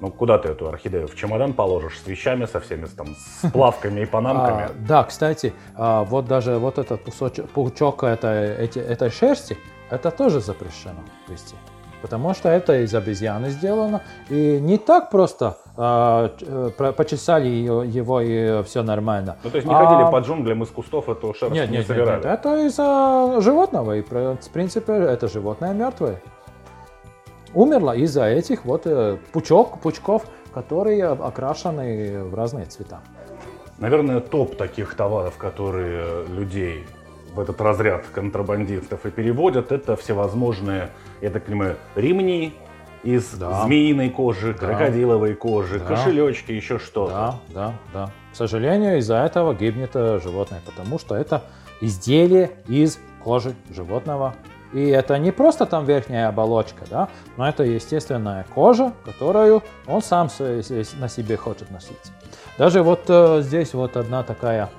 Ну, 0.02 0.10
куда 0.10 0.36
ты 0.36 0.48
эту 0.48 0.68
орхидею? 0.68 1.06
В 1.06 1.14
чемодан 1.14 1.52
положишь 1.52 2.00
с 2.00 2.06
вещами, 2.08 2.46
со 2.46 2.58
всеми 2.58 2.86
там, 2.86 3.06
с 3.14 3.48
плавками 3.52 4.00
и 4.00 4.04
панамками? 4.04 4.62
А, 4.68 4.70
да, 4.88 5.04
кстати, 5.04 5.52
а, 5.76 6.02
вот 6.02 6.26
даже 6.26 6.58
вот 6.58 6.78
этот 6.78 7.04
пусочек, 7.04 7.48
пучок 7.50 8.02
этой, 8.02 8.56
эти- 8.56 8.80
этой 8.80 9.10
шерсти, 9.10 9.56
это 9.90 10.10
тоже 10.10 10.40
запрещено 10.40 11.00
вести. 11.28 11.54
Потому 12.02 12.34
что 12.34 12.48
это 12.48 12.82
из 12.82 12.92
обезьяны 12.96 13.50
сделано. 13.50 14.02
И 14.28 14.58
не 14.60 14.76
так 14.76 15.08
просто 15.10 15.56
а, 15.76 16.32
э, 16.40 16.92
почесали 16.96 17.46
его 17.46 18.20
и 18.20 18.64
все 18.64 18.82
нормально. 18.82 19.36
Ну, 19.44 19.50
то 19.50 19.56
есть 19.56 19.68
не 19.68 19.72
А, 19.74 19.86
ходили 19.86 20.10
по 20.10 20.18
джунглям 20.18 20.64
из 20.64 20.68
кустов, 20.70 21.08
эту 21.08 21.32
шерсть 21.32 21.54
Нет, 21.54 21.70
не 21.70 21.76
нет, 21.76 21.86
нет, 21.88 21.96
собирали? 21.96 22.16
нет, 22.16 22.24
это 22.26 22.66
из-за 22.66 23.40
животного. 23.40 23.96
И, 23.98 24.02
в 24.02 24.50
принципе, 24.52 24.92
это 24.94 25.28
животное 25.28 25.72
мертвое. 25.74 26.20
Умерло 27.54 27.94
из-за 27.96 28.26
этих 28.26 28.64
вот 28.64 28.82
э, 28.86 29.18
пучок, 29.32 29.80
пучков, 29.80 30.24
которые 30.54 31.06
окрашены 31.06 32.24
в 32.24 32.34
разные 32.34 32.64
цвета. 32.66 33.00
Наверное, 33.78 34.20
топ 34.20 34.56
таких 34.56 34.94
товаров, 34.94 35.36
которые 35.36 36.24
людей 36.26 36.84
в 37.34 37.40
этот 37.40 37.60
разряд 37.60 38.04
контрабандистов 38.12 39.04
и 39.06 39.10
переводят, 39.10 39.72
это 39.72 39.96
всевозможные, 39.96 40.90
я 41.20 41.30
так 41.30 41.44
понимаю, 41.44 41.76
ремни 41.94 42.54
из 43.02 43.30
Да. 43.32 43.64
змеиной 43.64 44.10
кожи, 44.10 44.52
Да. 44.52 44.58
крокодиловой 44.66 45.34
кожи, 45.34 45.78
Да. 45.80 45.86
кошелечки, 45.86 46.52
еще 46.52 46.78
что-то. 46.78 47.12
Да, 47.12 47.34
да, 47.48 47.72
да. 47.92 48.10
К 48.32 48.36
сожалению, 48.36 48.98
из-за 48.98 49.16
этого 49.16 49.54
гибнет 49.54 49.90
э, 49.94 50.20
животное, 50.22 50.60
потому 50.64 50.98
что 50.98 51.16
это 51.16 51.42
изделие 51.80 52.50
из 52.68 52.98
кожи 53.24 53.54
животного. 53.70 54.34
И 54.72 54.88
это 54.88 55.18
не 55.18 55.32
просто 55.32 55.66
там 55.66 55.84
верхняя 55.84 56.28
оболочка, 56.28 56.84
да, 56.88 57.08
но 57.36 57.48
это 57.48 57.62
естественная 57.62 58.46
кожа, 58.54 58.92
которую 59.04 59.62
он 59.86 60.02
сам 60.02 60.28
на 60.38 61.08
себе 61.08 61.36
хочет 61.36 61.70
носить. 61.70 62.12
Даже 62.58 62.82
вот 62.82 63.04
э, 63.08 63.40
здесь 63.42 63.74
вот 63.74 63.96
одна 63.96 64.22
такая 64.22 64.70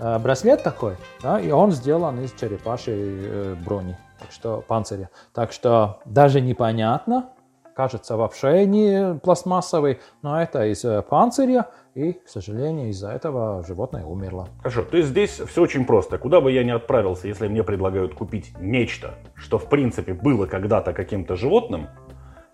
э, 0.00 0.18
браслет 0.18 0.62
такой, 0.62 0.96
да, 1.22 1.38
и 1.40 1.50
он 1.50 1.72
сделан 1.72 2.20
из 2.20 2.32
черепашьей 2.32 2.96
э, 2.98 3.54
брони, 3.64 3.96
так 4.18 4.32
что 4.32 4.64
панциря. 4.66 5.10
Так 5.32 5.52
что 5.52 6.00
даже 6.04 6.40
непонятно, 6.40 7.30
кажется 7.76 8.16
вообще 8.16 8.64
не 8.64 9.20
пластмассовый, 9.22 10.00
но 10.22 10.40
это 10.40 10.66
из 10.66 10.84
э, 10.84 11.02
панциря, 11.02 11.66
и, 11.94 12.14
к 12.14 12.28
сожалению, 12.28 12.88
из-за 12.88 13.10
этого 13.10 13.62
животное 13.66 14.04
умерло. 14.04 14.48
Хорошо, 14.58 14.82
то 14.82 14.96
есть 14.96 15.10
здесь 15.10 15.30
все 15.30 15.62
очень 15.62 15.84
просто. 15.84 16.18
Куда 16.18 16.40
бы 16.40 16.50
я 16.50 16.64
ни 16.64 16.70
отправился, 16.70 17.28
если 17.28 17.48
мне 17.48 17.62
предлагают 17.62 18.14
купить 18.14 18.52
нечто, 18.58 19.14
что 19.34 19.58
в 19.58 19.68
принципе 19.68 20.14
было 20.14 20.46
когда-то 20.46 20.94
каким-то 20.94 21.36
животным, 21.36 21.88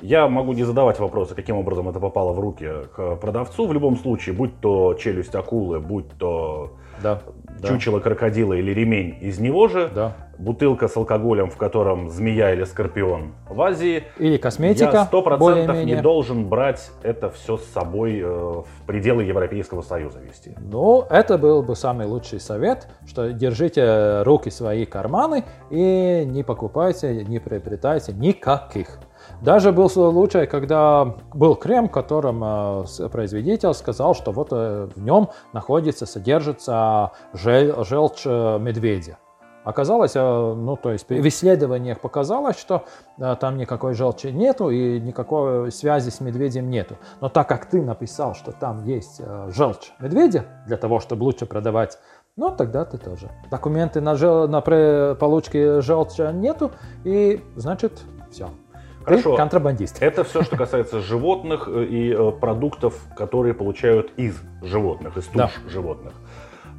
я 0.02 0.28
могу 0.28 0.52
не 0.52 0.64
задавать 0.64 0.98
вопросы, 0.98 1.34
каким 1.34 1.56
образом 1.56 1.88
это 1.88 2.00
попало 2.00 2.32
в 2.32 2.40
руки 2.40 2.68
к 2.94 3.16
продавцу. 3.16 3.66
В 3.66 3.72
любом 3.72 3.96
случае, 3.96 4.34
будь 4.34 4.58
то 4.60 4.94
челюсть 4.94 5.34
акулы, 5.34 5.80
будь 5.80 6.10
то 6.18 6.72
Да, 7.02 7.22
да, 7.60 7.68
чучело 7.68 8.00
крокодила 8.00 8.52
или 8.52 8.72
ремень 8.72 9.16
из 9.20 9.38
него 9.38 9.68
же, 9.68 9.90
да. 9.94 10.16
бутылка 10.38 10.88
с 10.88 10.96
алкоголем, 10.96 11.50
в 11.50 11.56
котором 11.56 12.10
змея 12.10 12.52
или 12.52 12.64
скорпион 12.64 13.34
в 13.48 13.62
Азии, 13.62 14.02
Или 14.18 14.32
я 14.32 14.38
косметика, 14.38 15.04
сто 15.04 15.22
процентов 15.22 15.84
не 15.84 15.96
должен 15.96 16.48
брать 16.48 16.90
это 17.02 17.30
все 17.30 17.56
с 17.56 17.64
собой 17.66 18.18
э, 18.18 18.24
в 18.26 18.66
пределы 18.86 19.22
Европейского 19.22 19.82
Союза 19.82 20.18
вести. 20.18 20.56
Ну, 20.58 21.06
это 21.08 21.38
был 21.38 21.62
бы 21.62 21.76
самый 21.76 22.06
лучший 22.06 22.40
совет, 22.40 22.88
что 23.06 23.32
держите 23.32 24.22
руки 24.22 24.50
в 24.50 24.54
свои 24.54 24.84
карманы 24.84 25.44
и 25.70 26.24
не 26.26 26.42
покупайте, 26.42 27.24
не 27.24 27.38
приобретайте 27.38 28.12
никаких. 28.12 28.98
Даже 29.42 29.72
был 29.72 29.90
случай, 29.90 30.46
когда 30.46 31.16
был 31.34 31.56
крем, 31.56 31.88
в 31.88 31.90
котором 31.90 32.44
э, 32.44 33.08
производитель 33.10 33.74
сказал, 33.74 34.14
что 34.14 34.30
вот 34.30 34.48
э, 34.52 34.88
в 34.94 35.02
нем 35.02 35.30
находится, 35.52 36.06
содержится 36.06 37.10
желчь 37.32 38.22
э, 38.24 38.58
медведя. 38.60 39.18
Оказалось, 39.64 40.14
ну 40.14 40.76
то 40.76 40.90
есть 40.90 41.08
в 41.08 41.28
исследованиях 41.28 42.00
показалось, 42.00 42.58
что 42.58 42.84
там 43.16 43.56
никакой 43.56 43.94
желчи 43.94 44.26
нету 44.26 44.70
и 44.70 44.98
никакой 44.98 45.70
связи 45.70 46.10
с 46.10 46.20
медведем 46.20 46.68
нету. 46.68 46.96
Но 47.20 47.28
так 47.28 47.48
как 47.48 47.66
ты 47.66 47.80
написал, 47.80 48.34
что 48.34 48.50
там 48.50 48.84
есть 48.84 49.20
желчь 49.50 49.92
медведя 50.00 50.46
для 50.66 50.76
того, 50.76 50.98
чтобы 50.98 51.22
лучше 51.22 51.46
продавать, 51.46 51.96
ну 52.34 52.50
тогда 52.50 52.84
ты 52.84 52.98
тоже. 52.98 53.30
Документы 53.52 54.00
на, 54.00 54.16
жел- 54.16 54.48
на 54.48 54.60
получке 55.14 55.80
желчи 55.80 56.22
нету 56.32 56.72
и 57.04 57.40
значит 57.54 58.02
все. 58.32 58.48
Хорошо. 59.04 59.30
Ты 59.32 59.36
контрабандист. 59.36 60.02
Это 60.02 60.24
все, 60.24 60.42
что 60.42 60.56
касается 60.56 61.00
животных 61.00 61.68
э, 61.68 61.84
и 61.84 62.12
э, 62.12 62.32
продуктов, 62.32 62.94
которые 63.16 63.54
получают 63.54 64.12
из 64.16 64.40
животных, 64.62 65.16
из 65.16 65.24
туш 65.26 65.34
Да. 65.36 65.50
животных. 65.68 66.14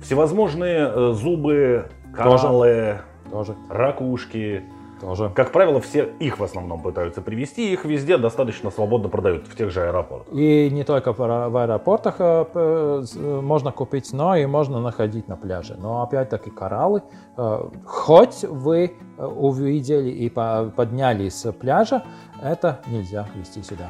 Всевозможные 0.01 0.91
э, 0.93 1.11
зубы, 1.13 1.85
Тоже. 2.15 2.37
кораллы, 2.43 2.97
Тоже. 3.31 3.55
ракушки, 3.69 4.63
тоже. 5.03 5.29
Как 5.35 5.51
правило, 5.51 5.81
все 5.81 6.09
их 6.19 6.39
в 6.39 6.43
основном 6.43 6.81
пытаются 6.81 7.21
привезти, 7.21 7.73
их 7.73 7.85
везде 7.85 8.17
достаточно 8.17 8.71
свободно 8.71 9.09
продают, 9.09 9.47
в 9.47 9.55
тех 9.55 9.69
же 9.69 9.81
аэропортах. 9.81 10.33
И 10.33 10.69
не 10.71 10.83
только 10.83 11.13
в 11.13 11.57
аэропортах 11.57 12.15
э, 12.19 12.45
э, 12.53 13.41
можно 13.41 13.71
купить, 13.71 14.13
но 14.13 14.35
и 14.35 14.45
можно 14.45 14.79
находить 14.79 15.27
на 15.27 15.35
пляже. 15.35 15.75
Но 15.77 16.03
опять-таки 16.03 16.49
кораллы, 16.49 17.03
э, 17.37 17.69
хоть 17.85 18.43
вы 18.43 18.93
увидели 19.17 20.09
и 20.09 20.29
поднялись 20.29 21.35
с 21.35 21.51
пляжа, 21.51 22.03
это 22.41 22.79
нельзя 22.87 23.27
вести 23.35 23.61
сюда. 23.61 23.89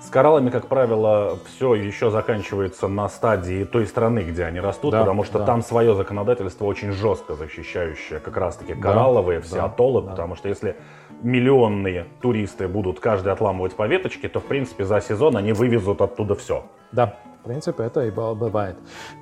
С 0.00 0.10
кораллами, 0.10 0.50
как 0.50 0.66
правило, 0.66 1.38
все 1.46 1.74
еще 1.74 2.10
заканчивается 2.10 2.86
на 2.86 3.08
стадии 3.08 3.64
той 3.64 3.86
страны, 3.86 4.20
где 4.20 4.44
они 4.44 4.60
растут, 4.60 4.92
да, 4.92 5.00
потому 5.00 5.24
что 5.24 5.38
да. 5.38 5.46
там 5.46 5.62
свое 5.62 5.94
законодательство 5.94 6.66
очень 6.66 6.92
жестко 6.92 7.34
защищающее 7.34 8.20
как 8.20 8.36
раз-таки 8.36 8.74
коралловые, 8.74 9.40
да, 9.40 9.46
все 9.46 9.56
да, 9.56 9.64
атоллы, 9.64 10.02
да. 10.02 10.10
потому 10.10 10.36
что 10.36 10.48
если 10.48 10.76
миллионные 11.22 12.06
туристы 12.20 12.68
будут 12.68 13.00
каждый 13.00 13.32
отламывать 13.32 13.74
по 13.74 13.86
веточке, 13.86 14.28
то, 14.28 14.38
в 14.38 14.44
принципе, 14.44 14.84
за 14.84 15.00
сезон 15.00 15.36
они 15.36 15.52
вывезут 15.52 16.02
оттуда 16.02 16.34
все. 16.34 16.64
Да, 16.92 17.16
в 17.40 17.44
принципе, 17.48 17.84
это 17.84 18.02
и 18.02 18.10
бывает. 18.10 18.76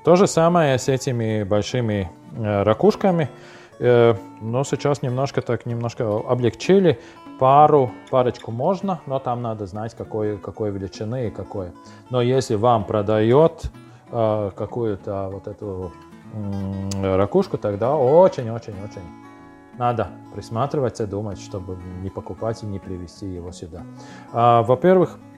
То 0.05 0.17
же 0.17 0.27
самое 0.27 0.79
с 0.79 0.89
этими 0.89 1.45
большими 1.45 2.11
э, 2.37 2.63
ракушками. 2.63 3.31
Э, 3.79 4.15
но 4.41 4.65
сейчас 4.65 5.03
немножко 5.03 5.41
так 5.41 5.67
немножко 5.67 6.21
облегчили. 6.29 6.99
Пару, 7.39 7.91
парочку 8.11 8.53
можно, 8.53 9.01
но 9.07 9.19
там 9.19 9.43
надо 9.43 9.67
знать, 9.67 9.95
какой, 9.95 10.39
какой 10.39 10.71
величины 10.71 11.29
и 11.29 11.31
какой. 11.31 11.73
Но 12.11 12.23
если 12.23 12.55
вам 12.55 12.85
продает 12.85 13.71
э, 14.11 14.51
какую-то 14.55 15.31
вот 15.33 15.49
эту 15.49 15.93
э, 16.33 17.17
ракушку, 17.17 17.59
тогда 17.59 17.97
очень-очень-очень 17.97 19.03
надо 19.79 20.09
присматриваться, 20.33 21.07
думать, 21.07 21.41
чтобы 21.41 21.77
не 22.03 22.11
покупать 22.11 22.63
и 22.63 22.67
не 22.67 22.79
привезти 22.79 23.27
его 23.27 23.51
сюда. 23.51 23.83
А, 24.33 24.63
во-первых, 24.63 25.19
Э, 25.19 25.34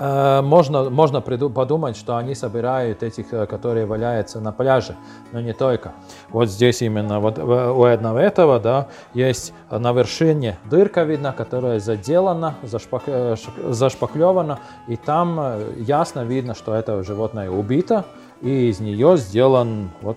можно, 0.00 0.88
можно 0.88 1.20
подумать, 1.20 1.94
что 1.94 2.16
они 2.16 2.34
собирают 2.34 3.02
этих, 3.02 3.34
э, 3.34 3.46
которые 3.46 3.84
валяются 3.84 4.40
на 4.40 4.50
пляже, 4.50 4.96
но 5.32 5.40
не 5.40 5.52
только. 5.52 5.92
Вот 6.30 6.48
здесь 6.48 6.80
именно 6.80 7.20
вот 7.20 7.38
у 7.38 7.84
одного 7.84 8.18
этого, 8.18 8.58
да, 8.58 8.88
есть 9.12 9.52
на 9.70 9.92
вершине 9.92 10.56
дырка 10.70 11.02
видно, 11.02 11.34
которая 11.36 11.80
заделана, 11.80 12.54
зашпак, 12.62 13.02
э, 13.06 13.36
зашпаклевана, 13.68 14.58
и 14.88 14.96
там 14.96 15.38
ясно 15.76 16.24
видно, 16.24 16.54
что 16.54 16.74
это 16.74 17.02
животное 17.02 17.50
убито, 17.50 18.06
и 18.40 18.70
из 18.70 18.80
нее 18.80 19.18
сделан 19.18 19.90
вот 20.00 20.16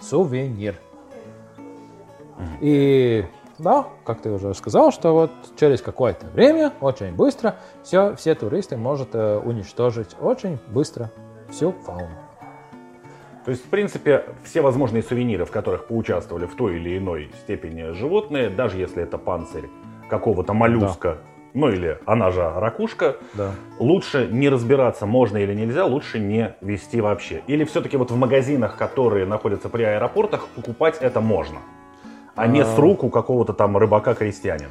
сувенир. 0.00 0.74
И 2.60 3.24
да, 3.58 3.86
как 4.04 4.20
ты 4.22 4.30
уже 4.30 4.54
сказал, 4.54 4.92
что 4.92 5.12
вот 5.12 5.30
через 5.58 5.80
какое-то 5.80 6.26
время, 6.26 6.72
очень 6.80 7.14
быстро, 7.14 7.56
все, 7.82 8.14
все 8.16 8.34
туристы 8.34 8.76
могут 8.76 9.14
э, 9.14 9.38
уничтожить 9.38 10.16
очень 10.20 10.58
быстро 10.68 11.10
всю 11.50 11.72
фауну. 11.72 12.08
То 13.44 13.50
есть, 13.50 13.64
в 13.64 13.68
принципе, 13.68 14.24
все 14.42 14.60
возможные 14.60 15.02
сувениры, 15.02 15.44
в 15.44 15.52
которых 15.52 15.86
поучаствовали 15.86 16.46
в 16.46 16.56
той 16.56 16.76
или 16.76 16.98
иной 16.98 17.30
степени 17.42 17.92
животные, 17.92 18.50
даже 18.50 18.76
если 18.76 19.04
это 19.04 19.18
панцирь 19.18 19.68
какого-то 20.10 20.52
моллюска, 20.52 21.12
да. 21.12 21.18
ну 21.54 21.68
или 21.68 21.98
она 22.06 22.32
же 22.32 22.42
ракушка, 22.42 23.16
да. 23.34 23.52
лучше 23.78 24.28
не 24.30 24.48
разбираться, 24.48 25.06
можно 25.06 25.38
или 25.38 25.54
нельзя, 25.54 25.84
лучше 25.84 26.18
не 26.18 26.56
вести 26.60 27.00
вообще. 27.00 27.42
Или 27.46 27.64
все-таки 27.64 27.96
вот 27.96 28.10
в 28.10 28.16
магазинах, 28.16 28.76
которые 28.76 29.26
находятся 29.26 29.68
при 29.68 29.84
аэропортах, 29.84 30.48
покупать 30.48 30.98
это 31.00 31.20
можно 31.20 31.58
а 32.36 32.46
не 32.46 32.64
с 32.64 32.78
рук 32.78 33.02
у 33.02 33.08
какого-то 33.08 33.52
там 33.52 33.76
рыбака-крестьянина. 33.76 34.70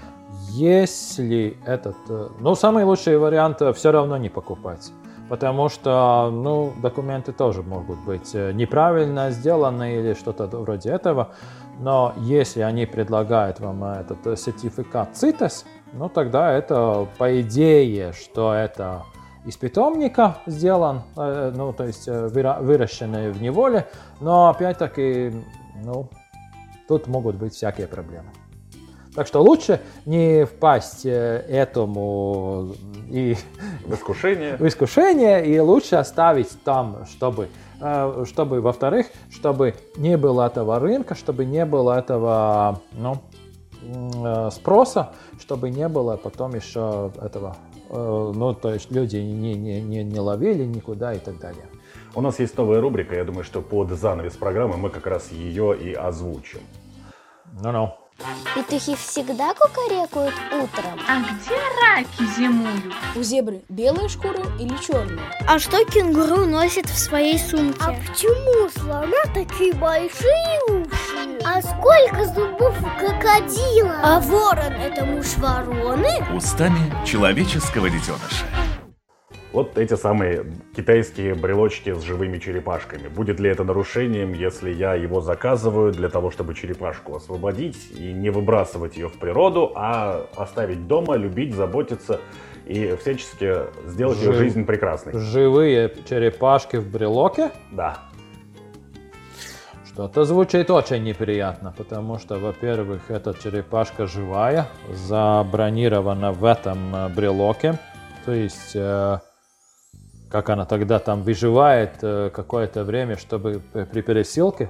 Если 0.51 1.57
этот... 1.65 1.97
Э, 2.09 2.29
ну, 2.39 2.55
самый 2.55 2.85
лучший 2.85 3.17
вариант 3.17 3.61
э, 3.61 3.73
все 3.73 3.91
равно 3.91 4.17
не 4.17 4.29
покупать. 4.29 4.93
Потому 5.27 5.69
что, 5.69 6.29
ну, 6.31 6.71
документы 6.81 7.33
тоже 7.33 7.63
могут 7.63 7.97
быть 8.05 8.35
э, 8.35 8.51
неправильно 8.53 9.31
сделаны 9.31 9.95
или 9.95 10.13
что-то 10.13 10.45
вроде 10.45 10.91
этого. 10.91 11.31
Но 11.79 12.13
если 12.17 12.61
они 12.61 12.85
предлагают 12.85 13.59
вам 13.59 13.83
этот 13.83 14.39
сертификат 14.39 15.09
CITES, 15.13 15.65
ну, 15.93 16.07
тогда 16.07 16.53
это 16.53 17.07
по 17.17 17.41
идее, 17.41 18.13
что 18.13 18.53
это 18.53 19.03
из 19.45 19.57
питомника 19.57 20.37
сделан, 20.45 21.01
ну, 21.15 21.73
то 21.73 21.83
есть 21.83 22.07
выращенный 22.07 23.31
в 23.31 23.41
неволе, 23.41 23.87
но 24.21 24.49
опять-таки, 24.49 25.33
ну, 25.83 26.09
Тут 26.87 27.07
могут 27.07 27.35
быть 27.35 27.53
всякие 27.53 27.87
проблемы. 27.87 28.29
Так 29.15 29.27
что 29.27 29.41
лучше 29.41 29.79
не 30.05 30.45
впасть 30.45 31.05
э, 31.05 31.45
этому 31.47 32.73
и 33.09 33.37
в 33.85 33.93
искушение. 33.93 34.57
в 34.59 34.67
искушение 34.67 35.45
и 35.45 35.57
лучше 35.59 35.95
оставить 35.95 36.51
там, 36.65 37.05
чтобы, 37.05 37.47
э, 37.79 38.25
чтобы, 38.27 38.59
во-вторых, 38.59 39.07
чтобы 39.31 39.73
не 39.95 40.17
было 40.17 40.45
этого 40.47 40.79
рынка, 40.79 41.15
чтобы 41.15 41.45
не 41.45 41.65
было 41.65 41.97
этого 41.97 42.81
ну, 42.91 43.21
э, 43.81 44.49
спроса, 44.51 45.13
чтобы 45.39 45.69
не 45.69 45.87
было 45.87 46.17
потом 46.17 46.53
еще 46.53 47.13
этого, 47.21 47.55
ну, 47.89 48.53
то 48.53 48.73
есть 48.73 48.91
люди 48.91 49.17
не, 49.17 49.53
не, 49.53 49.79
не, 49.79 50.03
не 50.03 50.19
ловили 50.19 50.65
никуда 50.65 51.13
и 51.13 51.19
так 51.19 51.39
далее. 51.39 51.67
У 52.15 52.21
нас 52.21 52.39
есть 52.39 52.57
новая 52.57 52.79
рубрика, 52.79 53.13
я 53.13 53.25
думаю, 53.25 53.43
что 53.43 53.61
под 53.61 53.89
занавес 53.89 54.37
программы 54.37 54.77
мы 54.77 54.89
как 54.89 55.05
раз 55.05 55.33
ее 55.33 55.77
и 55.77 55.93
озвучим. 55.93 56.61
Ну-ну. 57.61 57.93
Петухи 58.55 58.95
всегда 58.95 59.53
кукарекают 59.53 60.33
утром. 60.53 60.97
А 61.09 61.19
где 61.19 61.55
раки 61.81 62.23
зимуют? 62.37 62.93
У 63.17 63.21
зебры 63.21 63.63
белая 63.67 64.07
шкура 64.07 64.41
или 64.57 64.73
черная? 64.77 65.19
А 65.45 65.59
что 65.59 65.83
кенгуру 65.83 66.45
носит 66.45 66.85
в 66.85 66.97
своей 66.97 67.37
сумке? 67.37 67.77
А 67.81 67.93
почему 67.93 68.65
у 68.65 68.69
слона 68.69 69.21
такие 69.33 69.73
большие 69.73 70.59
уши? 70.69 71.43
А 71.43 71.61
сколько 71.61 72.25
зубов 72.27 72.73
у 72.79 72.99
крокодила? 72.99 73.99
А 74.01 74.21
ворон 74.21 74.71
это 74.71 75.03
муж 75.03 75.35
вороны? 75.35 76.07
Устами 76.33 76.79
человеческого 77.05 77.89
детеныша. 77.89 78.45
Вот 79.55 79.77
эти 79.77 79.93
самые 79.93 80.45
китайские 80.75 81.33
брелочки 81.33 81.93
с 81.93 82.01
живыми 82.01 82.39
черепашками. 82.39 83.07
Будет 83.07 83.39
ли 83.39 83.49
это 83.49 83.63
нарушением, 83.63 84.33
если 84.33 84.69
я 84.69 84.95
его 84.95 85.21
заказываю 85.21 85.93
для 85.93 86.09
того, 86.09 86.29
чтобы 86.29 86.53
черепашку 86.53 87.15
освободить 87.15 87.77
и 87.97 88.11
не 88.11 88.31
выбрасывать 88.31 88.97
ее 88.97 89.07
в 89.07 89.17
природу, 89.17 89.71
а 89.73 90.27
оставить 90.35 90.87
дома, 90.87 91.15
любить, 91.15 91.55
заботиться 91.55 92.19
и 92.65 92.97
всячески 92.99 93.53
сделать 93.87 94.17
Жив... 94.17 94.33
ее 94.33 94.39
жизнь 94.39 94.65
прекрасной? 94.65 95.17
Живые 95.17 95.89
черепашки 96.05 96.75
в 96.75 96.91
брелоке? 96.91 97.51
Да. 97.71 97.99
Что-то 99.85 100.25
звучит 100.25 100.69
очень 100.69 101.01
неприятно, 101.01 101.73
потому 101.77 102.19
что, 102.19 102.39
во-первых, 102.39 103.09
эта 103.09 103.33
черепашка 103.33 104.05
живая, 104.05 104.67
забронирована 104.91 106.33
в 106.33 106.43
этом 106.43 106.93
э, 106.93 107.07
брелоке. 107.07 107.79
То 108.25 108.33
есть 108.33 108.75
э, 108.75 109.19
как 110.35 110.49
она 110.49 110.65
тогда 110.65 110.99
там 110.99 111.21
выживает 111.21 111.91
э, 112.01 112.29
какое-то 112.29 112.83
время, 112.83 113.15
чтобы 113.15 113.61
при 113.71 114.01
пересылке. 114.01 114.69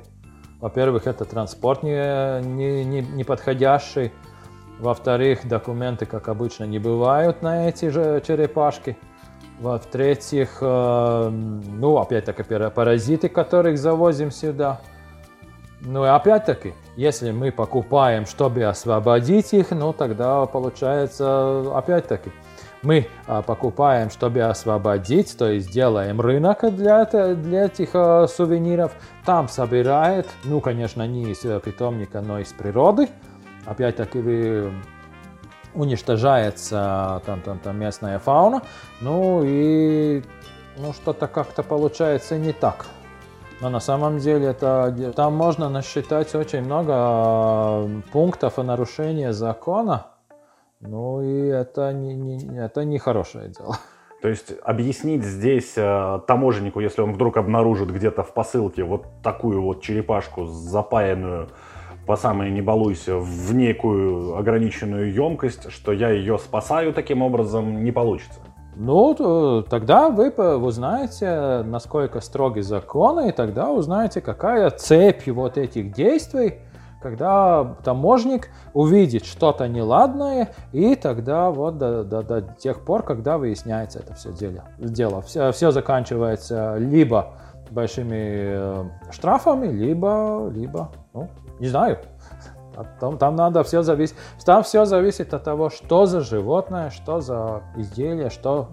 Во-первых, 0.62 1.08
это 1.08 1.26
транспорт 1.26 1.82
не, 1.82 2.40
не, 2.44 2.86
не, 2.86 3.02
не 3.02 3.24
подходящий. 3.24 4.12
Во-вторых, 4.80 5.48
документы, 5.48 6.06
как 6.06 6.28
обычно, 6.28 6.66
не 6.66 6.78
бывают 6.78 7.42
на 7.42 7.68
эти 7.68 7.90
же 7.90 8.22
черепашки. 8.28 8.96
Во-третьих, 9.60 10.60
э, 10.62 11.30
ну, 11.32 11.98
опять-таки, 11.98 12.44
паразиты, 12.70 13.28
которых 13.28 13.80
завозим 13.80 14.30
сюда. 14.30 14.82
Ну 15.82 16.06
и 16.06 16.08
опять-таки, 16.08 16.76
если 16.96 17.32
мы 17.32 17.52
покупаем, 17.52 18.28
чтобы 18.28 18.66
освободить 18.66 19.52
их, 19.52 19.72
ну 19.72 19.94
тогда 19.94 20.46
получается, 20.46 21.76
опять-таки, 21.76 22.32
мы 22.86 23.08
а, 23.28 23.42
покупаем, 23.42 24.10
чтобы 24.10 24.42
освободить, 24.42 25.38
то 25.38 25.50
есть 25.50 25.72
делаем 25.72 26.22
рынок 26.22 26.74
для, 26.76 27.06
для 27.06 27.66
этих 27.66 27.90
а, 27.94 28.28
сувениров, 28.28 28.94
там 29.26 29.50
собирает, 29.50 30.28
ну, 30.44 30.62
конечно, 30.62 31.06
не 31.08 31.32
из 31.32 31.44
э, 31.44 31.60
питомника, 31.60 32.22
но 32.22 32.40
из 32.40 32.54
природы, 32.54 33.10
опять-таки 33.66 34.70
уничтожается 35.74 37.22
там, 37.26 37.42
там, 37.42 37.60
там 37.60 37.78
местная 37.78 38.20
фауна, 38.20 38.62
ну 39.02 39.42
и 39.44 40.24
ну, 40.78 40.94
что-то 40.94 41.28
как-то 41.28 41.64
получается 41.64 42.38
не 42.38 42.54
так. 42.54 42.86
Но 43.62 43.70
на 43.70 43.80
самом 43.80 44.20
деле 44.20 44.48
это, 44.48 45.14
там 45.16 45.34
можно 45.34 45.70
насчитать 45.70 46.36
очень 46.36 46.62
много 46.62 46.94
а, 46.94 47.90
пунктов 48.12 48.60
о 48.60 48.64
нарушении 48.64 49.32
закона, 49.32 50.08
ну 50.88 51.22
и 51.22 51.48
это 51.48 51.94
не, 51.94 52.14
не, 52.14 52.58
это 52.58 52.86
не 52.86 52.98
хорошее 52.98 53.50
дело. 53.50 53.78
То 54.22 54.30
есть 54.30 54.54
объяснить 54.64 55.24
здесь 55.24 55.74
э, 55.76 56.20
таможеннику, 56.26 56.80
если 56.80 57.02
он 57.02 57.14
вдруг 57.14 57.38
обнаружит 57.38 57.92
где-то 57.92 58.24
в 58.24 58.34
посылке 58.34 58.84
вот 58.84 59.06
такую 59.22 59.62
вот 59.62 59.82
черепашку 59.82 60.46
запаянную 60.46 61.50
по 62.06 62.16
самой 62.16 62.52
не 62.52 62.62
балуйся 62.62 63.18
в 63.18 63.54
некую 63.54 64.38
ограниченную 64.38 65.14
емкость, 65.14 65.72
что 65.72 65.92
я 65.92 66.10
ее 66.10 66.38
спасаю 66.38 66.94
таким 66.94 67.22
образом, 67.22 67.84
не 67.84 67.92
получится. 67.92 68.40
Ну, 68.76 69.16
то, 69.16 69.62
тогда 69.62 70.10
вы 70.10 70.30
узнаете, 70.30 71.64
насколько 71.64 72.20
строги 72.20 72.60
законы, 72.60 73.30
и 73.30 73.32
тогда 73.32 73.72
узнаете, 73.72 74.22
какая 74.22 74.70
цепь 74.70 75.28
вот 75.28 75.58
этих 75.58 75.94
действий, 75.94 76.60
когда 77.06 77.76
таможник 77.84 78.50
увидит 78.74 79.26
что-то 79.26 79.68
неладное, 79.68 80.56
и 80.72 80.96
тогда 80.96 81.52
вот 81.52 81.78
до, 81.78 82.04
до, 82.04 82.24
до 82.24 82.42
тех 82.42 82.84
пор, 82.84 83.04
когда 83.04 83.38
выясняется 83.38 84.00
это 84.00 84.16
все 84.16 84.34
дело. 84.34 84.64
дело. 84.80 85.22
Все, 85.22 85.52
все 85.52 85.70
заканчивается 85.70 86.78
либо 86.78 87.34
большими 87.70 88.16
э, 88.16 88.84
штрафами, 89.12 89.68
либо, 89.68 90.50
либо, 90.52 90.90
ну, 91.14 91.30
не 91.60 91.68
знаю, 91.68 92.00
там, 93.00 93.20
там 93.20 93.36
надо 93.36 93.64
все 93.64 93.84
зависеть, 93.84 94.16
там 94.44 94.64
все 94.64 94.86
зависит 94.86 95.32
от 95.36 95.44
того, 95.44 95.70
что 95.70 96.08
за 96.08 96.22
животное, 96.22 96.90
что 96.90 97.22
за 97.22 97.62
изделие, 97.78 98.32
что 98.32 98.70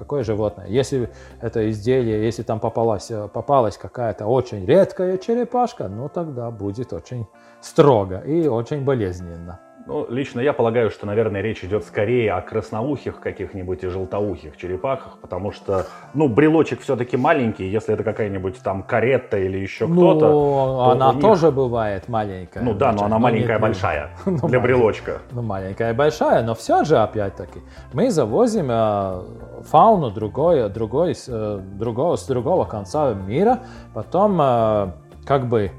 какое 0.00 0.24
животное. 0.24 0.66
Если 0.66 1.10
это 1.42 1.68
изделие, 1.70 2.24
если 2.24 2.42
там 2.42 2.58
попалась, 2.58 3.12
попалась 3.34 3.76
какая-то 3.76 4.26
очень 4.26 4.64
редкая 4.64 5.18
черепашка, 5.18 5.88
ну 5.88 6.08
тогда 6.08 6.50
будет 6.50 6.94
очень 6.94 7.26
строго 7.60 8.18
и 8.18 8.46
очень 8.46 8.84
болезненно. 8.84 9.60
Ну, 9.86 10.06
лично 10.08 10.40
я 10.40 10.52
полагаю, 10.52 10.90
что, 10.90 11.06
наверное, 11.06 11.40
речь 11.40 11.64
идет 11.64 11.84
скорее 11.84 12.34
о 12.34 12.42
красноухих 12.42 13.18
каких-нибудь 13.18 13.82
и 13.82 13.88
желтоухих 13.88 14.56
черепахах, 14.56 15.18
потому 15.20 15.52
что, 15.52 15.86
ну, 16.14 16.28
брелочек 16.28 16.82
все-таки 16.82 17.16
маленький, 17.16 17.66
если 17.66 17.94
это 17.94 18.04
какая-нибудь 18.04 18.62
там 18.62 18.84
каретта 18.84 19.38
или 19.38 19.58
еще 19.58 19.86
ну, 19.86 19.94
кто-то. 19.94 20.20
то 20.20 20.90
она 20.92 21.12
них... 21.12 21.22
тоже 21.22 21.50
бывает 21.50 22.08
маленькая. 22.08 22.62
Ну 22.62 22.74
да, 22.74 22.92
но 22.92 23.04
она 23.04 23.18
маленькая 23.18 23.54
нет, 23.54 23.60
большая 23.60 24.10
ну, 24.26 24.48
для 24.48 24.60
брелочка. 24.60 25.22
Ну, 25.32 25.42
маленькая 25.42 25.92
большая, 25.92 26.44
но 26.44 26.54
все 26.54 26.84
же, 26.84 26.98
опять-таки, 26.98 27.60
мы 27.92 28.10
завозим 28.10 28.68
э, 28.70 29.22
фауну 29.62 30.10
другой, 30.10 30.68
другой, 30.68 31.16
э, 31.26 31.60
другого, 31.74 32.14
с 32.14 32.26
другого 32.26 32.64
конца 32.64 33.14
мира, 33.14 33.60
потом 33.94 34.40
э, 34.40 34.92
как 35.24 35.48
бы 35.48 35.72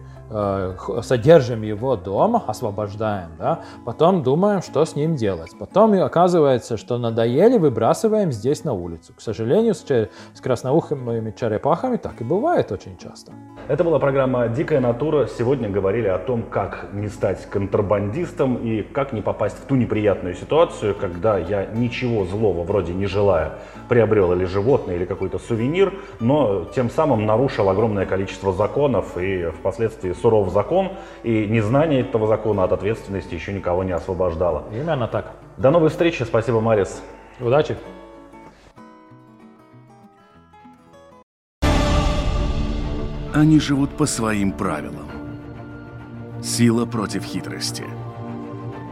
содержим 1.01 1.61
его 1.61 1.95
дома, 1.95 2.43
освобождаем, 2.47 3.29
да, 3.37 3.61
потом 3.85 4.23
думаем, 4.23 4.61
что 4.61 4.85
с 4.85 4.95
ним 4.95 5.15
делать. 5.15 5.51
Потом 5.59 5.93
оказывается, 5.93 6.77
что 6.77 6.97
надоели, 6.97 7.57
выбрасываем 7.57 8.31
здесь 8.31 8.63
на 8.63 8.73
улицу. 8.73 9.13
К 9.15 9.21
сожалению, 9.21 9.73
с, 9.73 9.83
с 9.83 10.41
красноухими 10.41 11.33
черепахами 11.37 11.97
так 11.97 12.21
и 12.21 12.23
бывает 12.23 12.71
очень 12.71 12.97
часто. 12.97 13.33
Это 13.67 13.83
была 13.83 13.99
программа 13.99 14.47
«Дикая 14.47 14.79
натура». 14.79 15.27
Сегодня 15.27 15.69
говорили 15.69 16.07
о 16.07 16.17
том, 16.17 16.43
как 16.43 16.87
не 16.93 17.07
стать 17.07 17.45
контрабандистом 17.49 18.55
и 18.55 18.81
как 18.81 19.13
не 19.13 19.21
попасть 19.21 19.57
в 19.57 19.65
ту 19.65 19.75
неприятную 19.75 20.35
ситуацию, 20.35 20.95
когда 20.95 21.37
я 21.37 21.65
ничего 21.65 22.25
злого 22.25 22.63
вроде 22.63 22.93
не 22.93 23.05
желая 23.05 23.53
приобрел 23.91 24.31
или 24.31 24.45
животное, 24.45 24.95
или 24.95 25.03
какой-то 25.03 25.37
сувенир, 25.37 25.93
но 26.21 26.63
тем 26.73 26.89
самым 26.89 27.25
нарушил 27.25 27.67
огромное 27.67 28.05
количество 28.05 28.53
законов 28.53 29.17
и 29.17 29.49
впоследствии 29.49 30.13
суров 30.13 30.49
закон, 30.53 30.93
и 31.23 31.45
незнание 31.45 31.99
этого 31.99 32.25
закона 32.25 32.63
от 32.63 32.71
ответственности 32.71 33.33
еще 33.35 33.51
никого 33.51 33.83
не 33.83 33.91
освобождало. 33.91 34.63
Именно 34.71 35.09
так. 35.09 35.33
До 35.57 35.71
новой 35.71 35.89
встречи. 35.89 36.23
Спасибо, 36.23 36.61
Марис. 36.61 37.03
Удачи. 37.41 37.75
Они 43.33 43.59
живут 43.59 43.89
по 43.97 44.05
своим 44.05 44.53
правилам. 44.53 45.09
Сила 46.41 46.85
против 46.85 47.25
хитрости. 47.25 47.83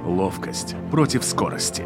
Ловкость 0.06 0.76
против 0.92 1.24
скорости. 1.24 1.86